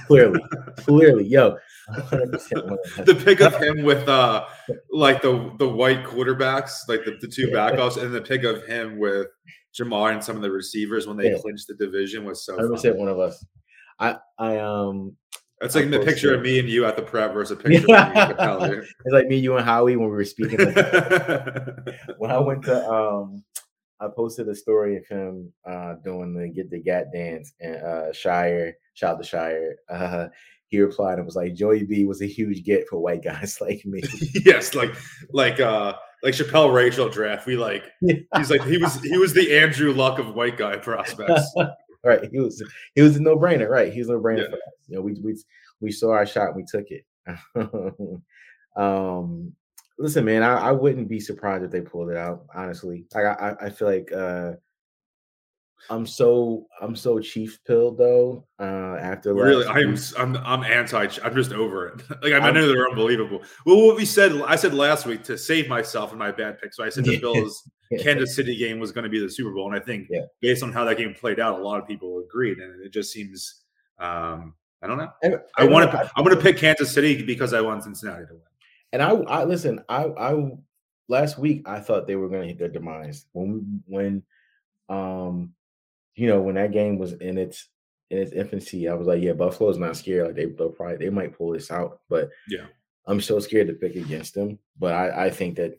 clearly, 0.06 0.40
clearly, 0.76 1.24
yo. 1.24 1.56
the 1.86 3.22
pick 3.24 3.40
of 3.40 3.54
him 3.62 3.82
with 3.82 4.08
uh 4.08 4.46
like 4.90 5.22
the 5.22 5.52
the 5.58 5.68
white 5.68 6.02
quarterbacks, 6.02 6.72
like 6.88 7.04
the, 7.04 7.16
the 7.20 7.28
two 7.28 7.48
backups, 7.48 8.02
and 8.02 8.14
the 8.14 8.20
pick 8.20 8.42
of 8.42 8.64
him 8.64 8.98
with 8.98 9.28
Ja'Marr 9.78 10.12
and 10.12 10.24
some 10.24 10.34
of 10.36 10.42
the 10.42 10.50
receivers 10.50 11.06
when 11.06 11.16
they 11.16 11.30
yeah. 11.30 11.38
clinched 11.40 11.68
the 11.68 11.74
division 11.74 12.24
was 12.24 12.44
so. 12.44 12.74
I 12.74 12.76
said 12.76 12.96
one 12.96 13.08
of 13.08 13.18
us. 13.18 13.44
I 14.00 14.16
I 14.38 14.58
um 14.58 15.16
that's 15.60 15.74
like 15.74 15.90
the 15.90 16.00
picture 16.00 16.34
of 16.34 16.42
me 16.42 16.58
and 16.58 16.68
you 16.68 16.84
at 16.84 16.96
the 16.96 17.02
prep 17.02 17.32
versus 17.32 17.52
a 17.52 17.56
picture 17.62 17.86
yeah. 17.88 18.32
of 18.32 18.70
me 18.70 18.76
It's 18.76 19.12
like 19.12 19.28
me, 19.28 19.36
you, 19.36 19.56
and 19.56 19.64
Howie 19.64 19.96
when 19.96 20.10
we 20.10 20.14
were 20.14 20.24
speaking. 20.24 20.58
when 22.18 22.30
I 22.30 22.38
went 22.38 22.64
to, 22.64 22.86
um, 22.86 23.42
I 24.00 24.08
posted 24.14 24.48
a 24.48 24.54
story 24.54 24.96
of 24.96 25.06
him 25.06 25.52
uh, 25.64 25.94
doing 26.04 26.34
the 26.34 26.48
get 26.48 26.70
the 26.70 26.80
gat 26.80 27.12
dance 27.12 27.52
and 27.60 27.76
uh, 27.76 28.12
Shire, 28.12 28.76
shout 28.94 29.18
to 29.18 29.24
Shire. 29.26 29.76
Uh, 29.88 30.28
he 30.68 30.80
replied 30.80 31.18
and 31.18 31.26
was 31.26 31.36
like, 31.36 31.54
"Joey 31.54 31.84
B 31.84 32.04
was 32.04 32.22
a 32.22 32.26
huge 32.26 32.64
get 32.64 32.88
for 32.88 32.98
white 32.98 33.22
guys 33.24 33.60
like 33.60 33.84
me." 33.84 34.02
yes, 34.44 34.74
like 34.74 34.94
like 35.32 35.60
uh 35.60 35.94
like 36.22 36.34
Chappelle 36.34 36.74
Racial 36.74 37.08
draft. 37.08 37.46
We 37.46 37.56
like 37.56 37.84
he's 38.36 38.50
like 38.50 38.64
he 38.64 38.78
was 38.78 39.00
he 39.00 39.16
was 39.16 39.32
the 39.32 39.56
Andrew 39.56 39.92
Luck 39.92 40.18
of 40.18 40.34
white 40.34 40.56
guy 40.56 40.76
prospects 40.76 41.54
right. 42.04 42.28
He 42.30 42.38
was 42.38 42.62
he 42.94 43.02
was 43.02 43.16
a 43.16 43.22
no 43.22 43.36
brainer, 43.36 43.68
right? 43.68 43.92
He 43.92 43.98
was 43.98 44.08
no 44.08 44.20
brainer 44.20 44.42
yeah. 44.42 44.48
for 44.48 44.56
us. 44.56 44.88
You 44.88 44.96
know, 44.96 45.02
we 45.02 45.14
we 45.14 45.36
we 45.80 45.90
saw 45.90 46.10
our 46.12 46.26
shot, 46.26 46.54
we 46.54 46.64
took 46.64 46.86
it. 46.90 47.04
um, 48.76 49.52
listen, 49.98 50.24
man, 50.24 50.42
I, 50.42 50.68
I 50.68 50.72
wouldn't 50.72 51.08
be 51.08 51.20
surprised 51.20 51.64
if 51.64 51.70
they 51.70 51.80
pulled 51.80 52.10
it 52.10 52.16
out. 52.16 52.44
Honestly, 52.54 53.06
I 53.14 53.20
I, 53.20 53.66
I 53.66 53.70
feel 53.70 53.88
like 53.88 54.12
uh, 54.12 54.52
I'm 55.90 56.06
so 56.06 56.66
I'm 56.80 56.96
so 56.96 57.18
Chiefs 57.18 57.58
pilled 57.66 57.98
though. 57.98 58.46
Uh, 58.58 58.96
after 59.00 59.34
really, 59.34 59.66
I'm 59.66 59.96
I'm 60.18 60.36
I'm 60.38 60.64
anti. 60.64 61.06
I'm 61.22 61.34
just 61.34 61.52
over 61.52 61.88
it. 61.88 62.02
like 62.22 62.32
I, 62.32 62.38
I 62.38 62.50
know 62.50 62.66
they're 62.66 62.88
unbelievable. 62.88 63.42
Well, 63.66 63.86
what 63.86 63.96
we 63.96 64.04
said, 64.04 64.32
I 64.46 64.56
said 64.56 64.74
last 64.74 65.06
week 65.06 65.22
to 65.24 65.36
save 65.36 65.68
myself 65.68 66.10
and 66.10 66.18
my 66.18 66.30
bad 66.30 66.58
pick. 66.58 66.72
So 66.72 66.84
I 66.84 66.88
said 66.88 67.04
the 67.04 67.18
Bills 67.20 67.68
Kansas 68.00 68.34
City 68.34 68.56
game 68.56 68.78
was 68.78 68.92
going 68.92 69.04
to 69.04 69.10
be 69.10 69.20
the 69.20 69.30
Super 69.30 69.52
Bowl, 69.52 69.70
and 69.70 69.80
I 69.80 69.84
think 69.84 70.08
yeah. 70.10 70.22
based 70.40 70.62
on 70.62 70.72
how 70.72 70.84
that 70.84 70.96
game 70.96 71.14
played 71.14 71.38
out, 71.38 71.60
a 71.60 71.62
lot 71.62 71.80
of 71.80 71.86
people 71.86 72.22
agreed, 72.26 72.58
and 72.58 72.84
it 72.84 72.92
just 72.92 73.12
seems. 73.12 73.62
Um, 73.98 74.54
I 74.82 74.86
don't 74.86 74.98
know. 74.98 75.10
And, 75.22 75.40
I 75.56 75.64
want 75.64 75.90
to. 75.90 76.10
I'm 76.14 76.24
going 76.24 76.36
to 76.36 76.42
pick 76.42 76.58
Kansas 76.58 76.92
City 76.92 77.22
because 77.22 77.54
I 77.54 77.60
want 77.60 77.84
Cincinnati 77.84 78.26
to 78.26 78.32
win. 78.34 78.42
And 78.94 79.02
I, 79.02 79.10
I 79.10 79.42
listen. 79.42 79.82
I, 79.88 80.04
I 80.04 80.52
last 81.08 81.36
week 81.36 81.68
I 81.68 81.80
thought 81.80 82.06
they 82.06 82.14
were 82.14 82.28
going 82.28 82.42
to 82.42 82.48
hit 82.48 82.58
their 82.60 82.68
demise 82.68 83.26
when 83.32 83.82
when, 83.86 84.22
um, 84.88 85.52
you 86.14 86.28
know, 86.28 86.40
when 86.40 86.54
that 86.54 86.70
game 86.70 86.96
was 86.96 87.14
in 87.14 87.36
its 87.36 87.68
in 88.10 88.18
its 88.18 88.30
infancy. 88.30 88.88
I 88.88 88.94
was 88.94 89.08
like, 89.08 89.20
yeah, 89.20 89.32
Buffalo's 89.32 89.78
not 89.78 89.96
scared. 89.96 90.28
Like 90.28 90.36
they, 90.36 90.44
they'll 90.44 90.68
probably 90.68 90.98
they 90.98 91.10
might 91.10 91.36
pull 91.36 91.50
this 91.50 91.72
out, 91.72 92.02
but 92.08 92.30
yeah, 92.48 92.66
I'm 93.08 93.20
so 93.20 93.40
scared 93.40 93.66
to 93.66 93.74
pick 93.74 93.96
against 93.96 94.34
them. 94.34 94.60
But 94.78 94.94
I, 94.94 95.24
I 95.26 95.30
think 95.30 95.56
that 95.56 95.76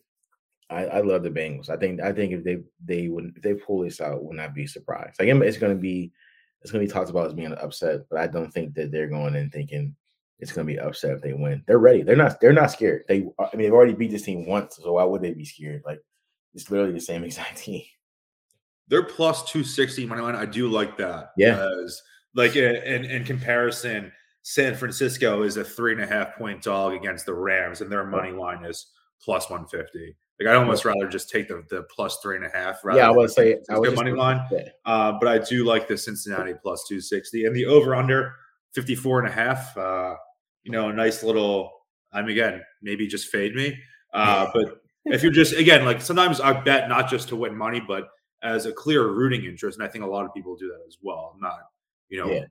I, 0.70 0.86
I 0.86 1.00
love 1.00 1.24
the 1.24 1.30
Bengals. 1.30 1.70
I 1.70 1.78
think 1.78 2.02
I 2.02 2.12
think 2.12 2.34
if 2.34 2.44
they 2.44 2.58
they 2.84 3.08
would 3.08 3.32
if 3.38 3.42
they 3.42 3.54
pull 3.54 3.84
this 3.84 4.02
out, 4.02 4.26
would 4.26 4.36
not 4.36 4.54
be 4.54 4.68
surprised. 4.68 5.22
Like 5.22 5.30
it's 5.30 5.58
going 5.58 5.74
to 5.74 5.82
be 5.82 6.12
it's 6.62 6.72
going 6.74 6.86
to 6.86 6.88
be 6.88 6.94
talked 6.94 7.12
about 7.12 7.28
as 7.28 7.34
being 7.34 7.54
an 7.54 7.58
upset, 7.60 8.02
but 8.10 8.20
I 8.20 8.28
don't 8.28 8.52
think 8.52 8.74
that 8.74 8.92
they're 8.92 9.08
going 9.08 9.36
in 9.36 9.50
thinking 9.50 9.96
it's 10.40 10.52
going 10.52 10.68
to 10.68 10.74
be 10.74 10.80
upset 10.80 11.12
if 11.12 11.22
they 11.22 11.34
win. 11.34 11.64
They're 11.66 11.80
ready. 11.80 12.04
They're 12.04 12.16
not. 12.16 12.40
They're 12.42 12.54
not 12.54 12.72
scared. 12.72 13.04
They. 13.08 13.28
I 13.40 13.56
mean, 13.56 13.64
they've 13.64 13.74
already 13.74 13.94
beat 13.94 14.12
this 14.12 14.24
team 14.24 14.46
once, 14.46 14.78
so 14.82 14.94
why 14.94 15.04
would 15.04 15.22
they 15.22 15.34
be 15.34 15.46
scared? 15.46 15.84
Like 15.86 16.00
it's 16.54 16.70
literally 16.70 16.94
the 16.94 17.00
same 17.00 17.24
exact 17.26 17.58
team. 17.58 17.84
They're 18.88 19.04
plus 19.04 19.50
two 19.50 19.64
sixty 19.64 20.06
money 20.06 20.22
line. 20.22 20.36
I 20.36 20.46
do 20.46 20.68
like 20.68 20.98
that. 20.98 21.32
Yeah. 21.38 21.68
Like 22.36 22.56
in 22.56 23.06
in 23.06 23.24
comparison, 23.24 24.12
San 24.42 24.76
Francisco 24.76 25.44
is 25.44 25.58
a 25.58 25.64
three 25.64 25.94
and 25.94 26.02
a 26.02 26.08
half 26.08 26.36
point 26.36 26.62
dog 26.62 26.94
against 26.94 27.26
the 27.26 27.34
Rams, 27.34 27.82
and 27.82 27.92
their 27.92 28.06
money 28.06 28.32
line 28.32 28.66
is 28.66 28.88
plus 29.22 29.50
one 29.50 29.66
fifty. 29.68 30.16
Like 30.40 30.50
I'd 30.50 30.58
almost 30.58 30.84
rather 30.84 31.08
just 31.08 31.30
take 31.30 31.48
the, 31.48 31.64
the 31.70 31.84
plus 31.84 32.20
three 32.22 32.36
and 32.36 32.46
a 32.46 32.50
half. 32.50 32.80
yeah, 32.94 33.08
I 33.08 33.10
would 33.10 33.32
say 33.32 33.58
I 33.70 33.80
would 33.80 33.96
money 33.96 34.12
line. 34.12 34.46
Uh, 34.86 35.14
but 35.14 35.30
I 35.30 35.38
do 35.38 35.64
like 35.64 35.88
the 35.88 35.98
Cincinnati 35.98 36.54
plus 36.62 36.86
two 36.90 37.00
sixty 37.00 37.46
and 37.46 37.56
the 37.56 37.66
over 37.66 37.96
under 37.96 38.36
54 38.76 39.20
and 39.20 39.30
a 39.30 39.32
half. 39.32 39.76
Uh, 39.78 40.16
you 40.66 40.72
know, 40.72 40.90
a 40.90 40.94
nice 40.94 41.24
little. 41.24 41.72
I'm 42.12 42.28
again 42.28 42.62
maybe 42.82 43.08
just 43.08 43.30
fade 43.30 43.56
me. 43.56 43.78
Uh, 44.14 44.48
but 44.54 44.82
if 45.06 45.22
you're 45.22 45.32
just 45.32 45.54
again 45.54 45.86
like 45.86 46.02
sometimes 46.02 46.42
I 46.42 46.54
bet 46.54 46.90
not 46.90 47.10
just 47.10 47.30
to 47.30 47.36
win 47.36 47.56
money, 47.56 47.82
but 47.86 48.08
as 48.44 48.66
a 48.66 48.74
clear 48.74 49.08
rooting 49.08 49.46
interest, 49.46 49.78
and 49.78 49.88
I 49.88 49.90
think 49.90 50.04
a 50.04 50.08
lot 50.08 50.26
of 50.26 50.34
people 50.34 50.56
do 50.56 50.68
that 50.68 50.84
as 50.88 50.98
well. 51.02 51.34
I'm 51.34 51.42
not 51.42 51.60
you 52.10 52.24
know 52.24 52.32
yeah. 52.32 52.46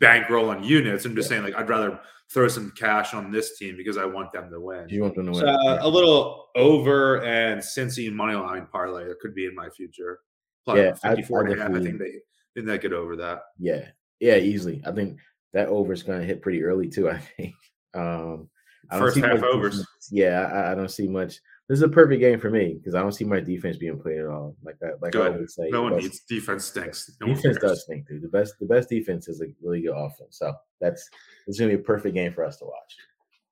bankroll 0.00 0.56
units. 0.64 1.04
I'm 1.04 1.14
just 1.14 1.30
yeah. 1.30 1.36
saying 1.36 1.44
like 1.44 1.60
I'd 1.60 1.68
rather 1.68 2.00
throw 2.30 2.48
some 2.48 2.72
cash 2.76 3.14
on 3.14 3.30
this 3.30 3.58
team 3.58 3.76
because 3.76 3.96
I 3.96 4.04
want 4.04 4.32
them 4.32 4.50
to 4.50 4.60
win. 4.60 4.88
You 4.88 5.02
want 5.02 5.14
them 5.14 5.26
to 5.26 5.32
win. 5.32 5.40
So, 5.40 5.46
uh, 5.46 5.78
a 5.80 5.88
little 5.88 6.48
over 6.56 7.24
and 7.24 7.60
Cincy 7.60 8.12
money 8.12 8.34
line 8.34 8.66
parlay 8.70 9.06
that 9.06 9.18
could 9.20 9.34
be 9.34 9.46
in 9.46 9.54
my 9.54 9.68
future. 9.70 10.20
Plus 10.64 10.78
yeah, 10.78 10.94
54 10.94 11.38
I, 11.38 11.40
I, 11.40 11.52
and 11.52 11.60
a 11.60 11.62
half. 11.62 11.74
I 11.74 11.82
think 11.82 11.98
they 11.98 12.12
didn't 12.54 12.68
they 12.68 12.78
get 12.78 12.92
over 12.92 13.16
that. 13.16 13.42
Yeah. 13.58 13.86
Yeah, 14.20 14.36
easily. 14.36 14.82
I 14.84 14.92
think 14.92 15.18
that 15.52 15.68
over 15.68 15.92
is 15.92 16.02
going 16.02 16.20
to 16.20 16.26
hit 16.26 16.42
pretty 16.42 16.62
early 16.62 16.88
too. 16.88 17.08
I 17.10 17.18
think. 17.18 17.54
Um, 17.94 18.48
I 18.90 18.98
First 18.98 19.18
half 19.18 19.42
overs. 19.42 19.86
Yeah, 20.10 20.50
I, 20.52 20.72
I, 20.72 20.74
don't 20.74 20.90
see 20.90 21.08
much. 21.08 21.40
This 21.68 21.78
is 21.78 21.82
a 21.82 21.88
perfect 21.88 22.20
game 22.20 22.40
for 22.40 22.48
me 22.48 22.74
because 22.74 22.94
I 22.94 23.00
don't 23.00 23.12
see 23.12 23.24
my 23.24 23.40
defense 23.40 23.76
being 23.76 24.00
played 24.00 24.18
at 24.18 24.26
all. 24.26 24.56
Like 24.62 24.76
I, 24.82 24.92
like 25.02 25.12
good. 25.12 25.32
I 25.32 25.34
always 25.34 25.54
say, 25.54 25.68
no 25.68 25.82
one 25.82 25.92
best, 25.92 26.02
needs 26.02 26.20
defense 26.20 26.64
stinks. 26.64 27.10
No 27.20 27.26
defense 27.26 27.58
does 27.58 27.82
stink, 27.82 28.08
dude. 28.08 28.22
The 28.22 28.28
best, 28.28 28.54
the 28.58 28.66
best 28.66 28.88
defense 28.88 29.28
is 29.28 29.42
a 29.42 29.46
really 29.62 29.82
good 29.82 29.94
offense. 29.94 30.38
So 30.38 30.54
that's 30.80 31.08
it's 31.46 31.58
gonna 31.58 31.72
be 31.72 31.80
a 31.80 31.84
perfect 31.84 32.14
game 32.14 32.32
for 32.32 32.44
us 32.44 32.56
to 32.58 32.64
watch. 32.64 32.96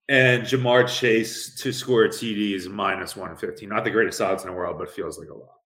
And 0.09 0.45
Ja'Marr 0.45 0.89
Chase 0.89 1.55
to 1.57 1.73
score 1.73 2.05
a 2.05 2.09
TD 2.09 2.55
is 2.55 2.69
minus 2.69 3.17
one 3.17 3.37
fifteen. 3.37 3.69
Not 3.69 3.85
the 3.85 3.91
greatest 3.91 4.21
odds 4.21 4.45
in 4.45 4.51
the 4.51 4.57
world, 4.57 4.79
but 4.79 4.91
feels 4.91 5.19
like 5.19 5.29
a 5.29 5.35
lot. 5.35 5.57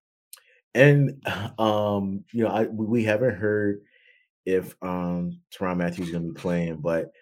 And 0.74 1.24
um, 1.58 2.24
you 2.32 2.42
know, 2.42 2.50
I 2.50 2.64
we 2.64 3.04
haven't 3.04 3.36
heard 3.36 3.82
if 4.46 4.74
um 4.82 5.40
Tyrann 5.52 5.78
Mathieu 5.78 6.04
is 6.04 6.10
gonna 6.10 6.28
be 6.28 6.32
playing, 6.32 6.76
but 6.76 7.12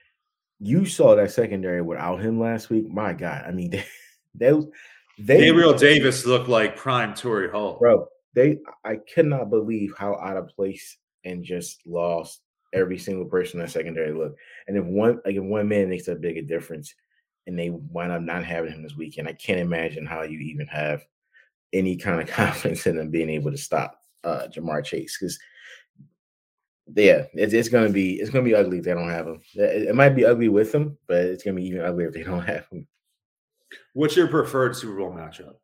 you 0.60 0.86
saw 0.86 1.14
that 1.14 1.30
secondary 1.30 1.82
without 1.82 2.20
him 2.20 2.40
last 2.40 2.70
week. 2.70 2.88
My 2.88 3.12
God, 3.12 3.44
I 3.46 3.52
mean, 3.52 3.70
they, 4.34 4.52
they 5.18 5.38
Gabriel 5.38 5.74
Davis 5.74 6.26
looked 6.26 6.48
like 6.48 6.76
prime 6.76 7.14
Torry 7.14 7.50
Holt, 7.50 7.78
bro. 7.78 8.06
They, 8.34 8.58
I 8.84 8.98
cannot 9.12 9.50
believe 9.50 9.94
how 9.96 10.16
out 10.16 10.36
of 10.36 10.48
place 10.48 10.96
and 11.24 11.42
just 11.42 11.80
lost 11.86 12.40
every 12.72 12.98
single 12.98 13.24
person 13.24 13.58
in 13.58 13.66
that 13.66 13.72
secondary 13.72 14.12
look. 14.12 14.36
And 14.66 14.76
if 14.76 14.84
one, 14.84 15.20
like 15.24 15.36
if 15.36 15.42
one 15.42 15.68
man 15.68 15.88
makes 15.88 16.08
a 16.08 16.14
big 16.14 16.46
difference, 16.48 16.94
and 17.46 17.58
they 17.58 17.70
wind 17.70 18.12
up 18.12 18.20
not 18.20 18.44
having 18.44 18.72
him 18.72 18.82
this 18.82 18.96
weekend, 18.96 19.26
I 19.26 19.32
can't 19.32 19.58
imagine 19.58 20.04
how 20.04 20.22
you 20.22 20.38
even 20.38 20.66
have 20.66 21.04
any 21.72 21.96
kind 21.96 22.20
of 22.20 22.28
confidence 22.34 22.86
in 22.86 22.96
them 22.96 23.10
being 23.10 23.30
able 23.30 23.50
to 23.50 23.56
stop 23.56 24.00
uh 24.24 24.48
Ja'Marr 24.54 24.84
Chase 24.84 25.16
because 25.18 25.38
yeah, 26.94 27.24
it's, 27.34 27.52
it's 27.52 27.68
gonna 27.68 27.90
be 27.90 28.14
it's 28.14 28.30
gonna 28.30 28.44
be 28.44 28.54
ugly 28.54 28.78
if 28.78 28.84
they 28.84 28.94
don't 28.94 29.10
have 29.10 29.26
him. 29.26 29.40
It, 29.54 29.88
it 29.88 29.94
might 29.94 30.10
be 30.10 30.24
ugly 30.24 30.48
with 30.48 30.72
them, 30.72 30.96
but 31.06 31.18
it's 31.18 31.42
gonna 31.42 31.56
be 31.56 31.66
even 31.66 31.80
uglier 31.80 32.08
if 32.08 32.14
they 32.14 32.22
don't 32.22 32.44
have 32.44 32.66
him. 32.68 32.86
What's 33.92 34.16
your 34.16 34.28
preferred 34.28 34.76
Super 34.76 34.96
Bowl 34.96 35.12
matchup? 35.12 35.54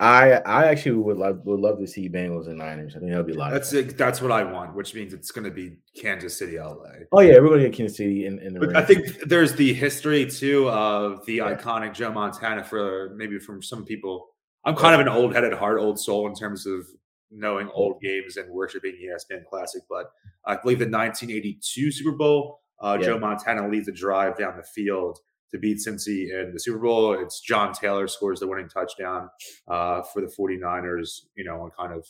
I 0.00 0.32
I 0.44 0.66
actually 0.66 0.96
would 0.96 1.18
love 1.18 1.40
would 1.44 1.60
love 1.60 1.78
to 1.78 1.86
see 1.86 2.08
Bengals 2.08 2.48
and 2.48 2.58
Niners. 2.58 2.94
I 2.96 2.98
think 2.98 3.10
that'll 3.10 3.24
be 3.24 3.34
a 3.34 3.38
lot. 3.38 3.52
That's 3.52 3.72
it, 3.72 3.96
that's 3.96 4.20
what 4.20 4.32
I 4.32 4.42
want, 4.42 4.74
which 4.74 4.94
means 4.94 5.14
it's 5.14 5.30
going 5.30 5.44
to 5.44 5.52
be 5.52 5.76
Kansas 5.96 6.36
City, 6.36 6.58
LA. 6.58 6.74
Oh 7.12 7.20
yeah, 7.20 7.34
we're 7.38 7.48
going 7.48 7.62
to 7.62 7.68
get 7.68 7.76
Kansas 7.76 7.96
City 7.96 8.26
in. 8.26 8.40
in 8.40 8.54
the 8.54 8.60
but 8.60 8.76
I 8.76 8.82
think 8.82 9.06
there's 9.26 9.54
the 9.54 9.72
history 9.72 10.26
too 10.26 10.68
of 10.68 11.24
the 11.26 11.34
yeah. 11.34 11.54
iconic 11.54 11.94
Joe 11.94 12.10
Montana 12.10 12.64
for 12.64 13.14
maybe 13.16 13.38
from 13.38 13.62
some 13.62 13.84
people. 13.84 14.30
I'm 14.64 14.74
kind 14.74 14.94
of 14.94 15.00
an 15.00 15.08
old 15.08 15.34
headed 15.34 15.52
heart, 15.52 15.78
old 15.78 16.00
soul 16.00 16.26
in 16.26 16.34
terms 16.34 16.66
of 16.66 16.86
knowing 17.34 17.68
old 17.70 18.00
games 18.00 18.36
and 18.36 18.50
worshiping 18.50 18.92
ESPN 18.92 19.44
Classic. 19.44 19.82
But 19.88 20.10
I 20.46 20.56
believe 20.56 20.78
the 20.78 20.84
1982 20.84 21.92
Super 21.92 22.12
Bowl, 22.12 22.60
uh, 22.80 22.96
yeah. 23.00 23.06
Joe 23.06 23.18
Montana 23.18 23.68
leads 23.68 23.88
a 23.88 23.92
drive 23.92 24.38
down 24.38 24.56
the 24.56 24.62
field 24.62 25.18
to 25.50 25.58
beat 25.58 25.78
Cincy 25.78 26.30
in 26.32 26.52
the 26.52 26.60
Super 26.60 26.78
Bowl. 26.78 27.12
It's 27.14 27.40
John 27.40 27.72
Taylor 27.72 28.08
scores 28.08 28.40
the 28.40 28.48
winning 28.48 28.68
touchdown 28.68 29.28
uh, 29.68 30.02
for 30.02 30.20
the 30.20 30.26
49ers, 30.26 31.22
you 31.36 31.44
know, 31.44 31.62
and 31.62 31.72
kind 31.74 31.92
of 31.92 32.06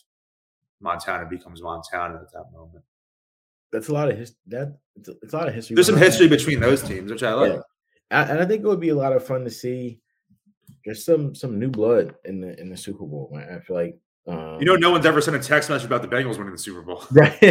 Montana 0.80 1.26
becomes 1.26 1.62
Montana 1.62 2.16
at 2.16 2.32
that 2.32 2.44
moment. 2.52 2.84
That's 3.72 3.88
a 3.88 3.92
lot 3.92 4.10
of 4.10 4.16
his 4.16 4.36
that 4.46 4.78
it's 4.94 5.08
a, 5.08 5.12
it's 5.22 5.34
a 5.34 5.36
lot 5.36 5.48
of 5.48 5.54
history. 5.54 5.74
There's 5.74 5.86
some 5.86 5.96
history 5.96 6.28
between 6.28 6.60
those 6.60 6.82
teams, 6.82 7.10
which 7.10 7.22
I 7.22 7.34
like. 7.34 7.52
Yeah. 7.52 7.60
And 8.30 8.38
I 8.38 8.46
think 8.46 8.62
it 8.62 8.68
would 8.68 8.80
be 8.80 8.90
a 8.90 8.94
lot 8.94 9.12
of 9.12 9.26
fun 9.26 9.42
to 9.44 9.50
see 9.50 10.00
there's 10.84 11.04
some 11.04 11.34
some 11.34 11.58
new 11.58 11.68
blood 11.68 12.14
in 12.24 12.40
the 12.40 12.58
in 12.60 12.70
the 12.70 12.76
Super 12.76 13.04
Bowl. 13.04 13.30
Man. 13.32 13.48
I 13.52 13.58
feel 13.60 13.76
like 13.76 13.98
um, 14.26 14.58
you 14.58 14.64
know, 14.64 14.76
no 14.76 14.90
one's 14.90 15.04
ever 15.04 15.20
sent 15.20 15.36
a 15.36 15.40
text 15.40 15.68
message 15.68 15.86
about 15.86 16.02
the 16.02 16.08
Bengals 16.08 16.38
winning 16.38 16.52
the 16.52 16.58
Super 16.58 16.82
Bowl. 16.82 17.04
Right. 17.12 17.38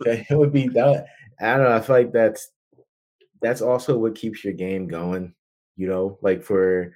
it 0.00 0.38
would 0.38 0.52
be 0.52 0.68
that. 0.68 1.06
I 1.40 1.56
don't 1.56 1.64
know. 1.64 1.76
I 1.76 1.80
feel 1.80 1.96
like 1.96 2.12
that's 2.12 2.50
that's 3.40 3.60
also 3.60 3.98
what 3.98 4.14
keeps 4.14 4.44
your 4.44 4.52
game 4.52 4.88
going. 4.88 5.34
You 5.76 5.88
know, 5.88 6.18
like 6.22 6.42
for 6.42 6.94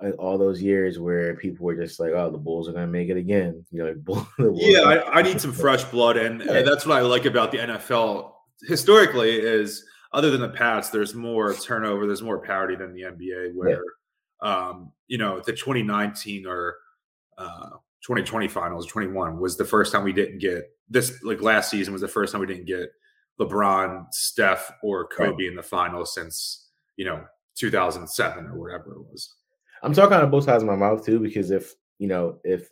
like 0.00 0.14
all 0.18 0.38
those 0.38 0.62
years 0.62 0.98
where 0.98 1.34
people 1.36 1.66
were 1.66 1.74
just 1.74 1.98
like, 1.98 2.12
"Oh, 2.12 2.30
the 2.30 2.38
Bulls 2.38 2.68
are 2.68 2.72
going 2.72 2.86
to 2.86 2.92
make 2.92 3.08
it 3.08 3.16
again." 3.16 3.64
You 3.70 3.84
know, 3.84 3.94
Bull, 3.96 4.26
yeah, 4.38 4.80
I, 4.80 5.18
I, 5.18 5.22
need 5.22 5.40
some 5.40 5.52
fresh 5.52 5.84
blood, 5.84 6.16
and, 6.16 6.42
yeah. 6.42 6.58
and 6.58 6.66
that's 6.66 6.86
what 6.86 6.98
I 6.98 7.00
like 7.00 7.24
about 7.24 7.50
the 7.50 7.58
NFL 7.58 8.32
historically 8.62 9.38
is 9.38 9.84
other 10.12 10.30
than 10.30 10.40
the 10.40 10.48
past, 10.48 10.92
there's 10.92 11.14
more 11.14 11.54
turnover, 11.54 12.06
there's 12.06 12.22
more 12.22 12.38
parity 12.38 12.76
than 12.76 12.92
the 12.94 13.02
NBA, 13.02 13.54
where 13.54 13.70
yeah. 13.70 13.76
Um, 14.40 14.92
you 15.06 15.18
know 15.18 15.40
the 15.40 15.52
2019 15.52 16.46
or 16.46 16.76
uh, 17.36 17.70
2020 18.02 18.48
finals, 18.48 18.86
21 18.86 19.38
was 19.38 19.56
the 19.56 19.64
first 19.64 19.92
time 19.92 20.04
we 20.04 20.12
didn't 20.12 20.38
get 20.38 20.70
this. 20.88 21.22
Like 21.22 21.42
last 21.42 21.70
season 21.70 21.92
was 21.92 22.02
the 22.02 22.08
first 22.08 22.32
time 22.32 22.40
we 22.40 22.46
didn't 22.46 22.66
get 22.66 22.90
LeBron, 23.40 24.06
Steph, 24.12 24.70
or 24.82 25.06
Kobe 25.08 25.30
right. 25.30 25.46
in 25.46 25.56
the 25.56 25.62
finals 25.62 26.14
since 26.14 26.68
you 26.96 27.04
know 27.04 27.24
2007 27.56 28.46
or 28.46 28.58
whatever 28.58 28.92
it 28.92 28.98
was. 29.10 29.34
I'm 29.82 29.92
talking 29.92 30.14
out 30.16 30.24
of 30.24 30.30
both 30.30 30.44
sides 30.44 30.62
of 30.62 30.68
my 30.68 30.76
mouth 30.76 31.04
too, 31.04 31.20
because 31.20 31.50
if 31.50 31.74
you 31.98 32.08
know 32.08 32.38
if 32.44 32.68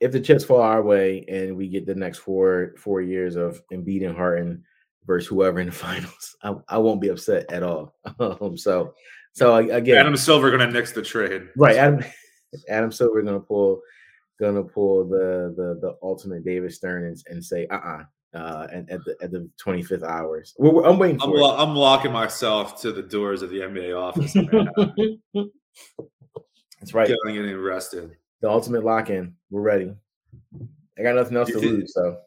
if 0.00 0.12
the 0.12 0.20
chips 0.20 0.44
fall 0.44 0.60
our 0.60 0.82
way 0.82 1.24
and 1.28 1.56
we 1.56 1.68
get 1.68 1.86
the 1.86 1.94
next 1.94 2.18
four 2.18 2.74
four 2.78 3.00
years 3.00 3.36
of 3.36 3.62
Embiid 3.72 4.06
and 4.06 4.16
Harden 4.16 4.64
versus 5.06 5.28
whoever 5.28 5.60
in 5.60 5.66
the 5.66 5.72
finals, 5.72 6.36
I, 6.42 6.54
I 6.68 6.78
won't 6.78 7.00
be 7.00 7.08
upset 7.08 7.50
at 7.50 7.62
all. 7.62 7.94
um, 8.20 8.56
so 8.56 8.94
so 9.36 9.56
again, 9.56 9.98
Adam 9.98 10.16
Silver 10.16 10.48
going 10.50 10.66
to 10.66 10.72
nix 10.72 10.92
the 10.92 11.02
trade, 11.02 11.50
right? 11.56 11.76
Adam 11.76 12.02
Adam 12.70 12.90
Silver 12.90 13.20
going 13.20 13.38
to 13.38 13.46
pull 13.46 13.82
going 14.40 14.54
to 14.54 14.62
pull 14.62 15.06
the 15.06 15.54
the 15.54 15.78
the 15.82 15.96
ultimate 16.02 16.42
David 16.42 16.72
Stern 16.72 17.04
and, 17.04 17.22
and 17.28 17.44
say, 17.44 17.66
uh 17.66 17.76
uh-uh, 17.76 18.04
uh, 18.34 18.66
at, 18.72 18.88
at 18.88 19.04
the 19.04 19.14
at 19.20 19.30
the 19.30 19.46
25th 19.62 20.04
hours. 20.04 20.54
We're, 20.58 20.70
we're, 20.72 20.86
I'm 20.86 20.98
waiting. 20.98 21.18
For 21.18 21.26
I'm, 21.26 21.32
lo- 21.32 21.56
I'm, 21.58 21.76
locking 21.76 22.12
myself 22.12 22.80
to 22.80 22.92
the 22.92 23.02
doors 23.02 23.42
of 23.42 23.50
the 23.50 23.58
NBA 23.58 23.94
office. 23.94 24.32
That's 26.80 26.94
right. 26.94 27.06
Getting 27.06 27.50
arrested. 27.50 28.16
The 28.40 28.48
ultimate 28.48 28.84
lock 28.84 29.10
in. 29.10 29.34
We're 29.50 29.60
ready. 29.60 29.92
I 30.98 31.02
got 31.02 31.14
nothing 31.14 31.36
else 31.36 31.48
to 31.48 31.60
think, 31.60 31.72
lose. 31.72 31.92
So, 31.92 32.20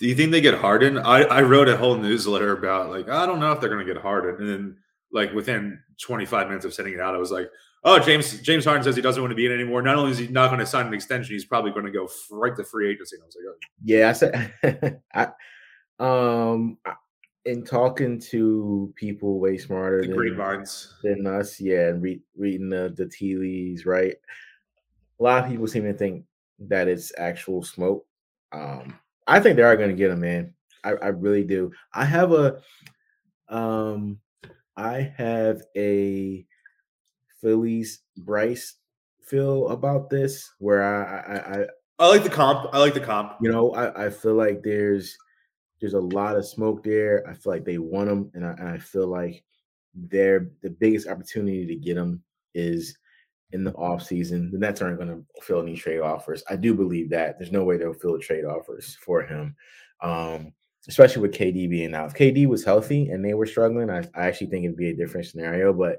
do 0.00 0.08
you 0.08 0.16
think 0.16 0.32
they 0.32 0.40
get 0.40 0.54
hardened? 0.54 0.98
I, 0.98 1.22
I 1.22 1.42
wrote 1.42 1.68
a 1.68 1.76
whole 1.76 1.96
newsletter 1.96 2.58
about 2.58 2.90
like 2.90 3.08
I 3.08 3.24
don't 3.24 3.38
know 3.38 3.52
if 3.52 3.60
they're 3.60 3.70
going 3.70 3.86
to 3.86 3.92
get 3.92 4.02
hardened, 4.02 4.40
and 4.40 4.48
then 4.48 4.76
like 5.16 5.32
within 5.32 5.80
25 6.00 6.46
minutes 6.46 6.64
of 6.64 6.74
sending 6.74 6.94
it 6.94 7.00
out, 7.00 7.14
I 7.14 7.18
was 7.18 7.32
like, 7.32 7.50
oh, 7.82 7.98
James 7.98 8.38
James 8.40 8.64
Harden 8.64 8.84
says 8.84 8.94
he 8.94 9.02
doesn't 9.02 9.22
want 9.22 9.32
to 9.32 9.36
be 9.36 9.46
in 9.46 9.52
anymore. 9.52 9.80
Not 9.82 9.96
only 9.96 10.12
is 10.12 10.18
he 10.18 10.28
not 10.28 10.48
going 10.48 10.60
to 10.60 10.66
sign 10.66 10.86
an 10.86 10.94
extension, 10.94 11.34
he's 11.34 11.46
probably 11.46 11.72
going 11.72 11.86
to 11.86 11.90
go 11.90 12.08
right 12.30 12.54
to 12.54 12.62
free 12.62 12.90
agency. 12.90 13.16
And 13.16 13.22
I 13.22 13.26
was 13.26 13.36
like, 13.36 13.46
oh. 13.48 13.58
yeah, 13.82 14.08
I 14.08 14.12
said, 14.12 15.02
I, 15.14 16.44
um, 16.44 16.78
in 17.46 17.64
talking 17.64 18.20
to 18.20 18.92
people 18.96 19.40
way 19.40 19.56
smarter 19.56 20.02
the 20.02 20.08
than, 21.02 21.24
than 21.24 21.26
us, 21.26 21.58
yeah, 21.58 21.88
and 21.88 22.02
re- 22.02 22.22
reading 22.36 22.68
the 22.68 22.92
the 22.94 23.06
tea 23.06 23.36
leaves, 23.36 23.86
right? 23.86 24.14
A 25.18 25.22
lot 25.22 25.44
of 25.44 25.50
people 25.50 25.66
seem 25.66 25.84
to 25.84 25.94
think 25.94 26.24
that 26.58 26.88
it's 26.88 27.12
actual 27.16 27.62
smoke. 27.62 28.04
Um, 28.52 28.98
I 29.26 29.40
think 29.40 29.56
they 29.56 29.62
are 29.62 29.76
going 29.76 29.88
to 29.88 29.96
get 29.96 30.10
him, 30.10 30.20
man. 30.20 30.52
I, 30.84 30.90
I 30.90 31.08
really 31.08 31.42
do. 31.42 31.72
I 31.94 32.04
have 32.04 32.32
a, 32.32 32.60
um, 33.48 34.18
I 34.76 35.12
have 35.16 35.62
a 35.76 36.46
Phillies 37.40 38.00
Bryce 38.16 38.76
feel 39.22 39.68
about 39.68 40.10
this 40.10 40.50
where 40.58 40.82
I 40.82 41.18
I 41.18 41.60
I, 41.60 41.66
I 41.98 42.08
like 42.08 42.22
the 42.22 42.30
comp. 42.30 42.70
I 42.72 42.78
like 42.78 42.94
the 42.94 43.00
comp. 43.00 43.36
You 43.40 43.50
know, 43.50 43.72
I, 43.72 44.06
I 44.06 44.10
feel 44.10 44.34
like 44.34 44.62
there's 44.62 45.16
there's 45.80 45.94
a 45.94 46.00
lot 46.00 46.36
of 46.36 46.46
smoke 46.46 46.82
there. 46.82 47.24
I 47.28 47.34
feel 47.34 47.52
like 47.52 47.64
they 47.64 47.78
want 47.78 48.10
him, 48.10 48.30
and 48.34 48.44
I, 48.44 48.50
and 48.52 48.68
I 48.68 48.78
feel 48.78 49.06
like 49.06 49.44
they're 49.94 50.50
the 50.62 50.70
biggest 50.70 51.08
opportunity 51.08 51.66
to 51.66 51.74
get 51.76 51.96
him 51.96 52.22
is 52.54 52.96
in 53.52 53.64
the 53.64 53.72
off 53.74 54.02
season. 54.02 54.50
The 54.50 54.58
Nets 54.58 54.82
aren't 54.82 54.98
going 54.98 55.08
to 55.08 55.42
fill 55.42 55.62
any 55.62 55.76
trade 55.76 56.00
offers. 56.00 56.42
I 56.50 56.56
do 56.56 56.74
believe 56.74 57.10
that. 57.10 57.38
There's 57.38 57.52
no 57.52 57.64
way 57.64 57.76
they'll 57.76 57.94
fill 57.94 58.18
trade 58.18 58.44
offers 58.44 58.96
for 59.04 59.22
him, 59.22 59.54
um, 60.02 60.52
especially 60.88 61.22
with 61.22 61.34
KD 61.34 61.68
being 61.68 61.94
out. 61.94 62.10
If 62.10 62.14
KD 62.14 62.46
was 62.46 62.64
healthy 62.64 63.08
and 63.08 63.24
they 63.24 63.34
were 63.34 63.46
struggling, 63.46 63.90
I, 63.90 64.00
I 64.14 64.26
actually 64.26 64.48
think 64.48 64.64
it'd 64.64 64.76
be 64.76 64.90
a 64.90 64.96
different 64.96 65.26
scenario. 65.26 65.72
But 65.72 65.98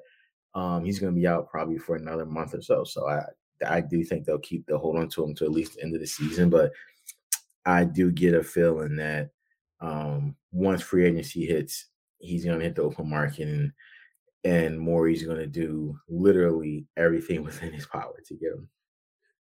um, 0.53 0.85
he's 0.85 0.99
going 0.99 1.13
to 1.13 1.19
be 1.19 1.27
out 1.27 1.49
probably 1.49 1.77
for 1.77 1.95
another 1.95 2.25
month 2.25 2.53
or 2.53 2.61
so. 2.61 2.83
So 2.83 3.07
I 3.07 3.23
I 3.67 3.81
do 3.81 4.03
think 4.03 4.25
they'll 4.25 4.39
keep 4.39 4.65
they'll 4.65 4.77
hold 4.77 4.97
on 4.97 5.09
to 5.09 5.23
him 5.23 5.35
to 5.35 5.45
at 5.45 5.51
least 5.51 5.75
the 5.75 5.83
end 5.83 5.95
of 5.95 6.01
the 6.01 6.07
season. 6.07 6.49
But 6.49 6.71
I 7.65 7.83
do 7.83 8.11
get 8.11 8.33
a 8.33 8.43
feeling 8.43 8.95
that 8.97 9.29
um, 9.81 10.35
once 10.51 10.81
free 10.81 11.05
agency 11.05 11.45
hits, 11.45 11.87
he's 12.19 12.45
going 12.45 12.59
to 12.59 12.65
hit 12.65 12.75
the 12.75 12.83
open 12.83 13.09
market 13.09 13.47
and 13.47 13.71
and 14.43 14.79
Morey's 14.79 15.23
going 15.23 15.39
to 15.39 15.47
do 15.47 15.99
literally 16.07 16.85
everything 16.95 17.43
within 17.45 17.73
his 17.73 17.85
power 17.85 18.15
to 18.25 18.35
get 18.35 18.53
him. 18.53 18.69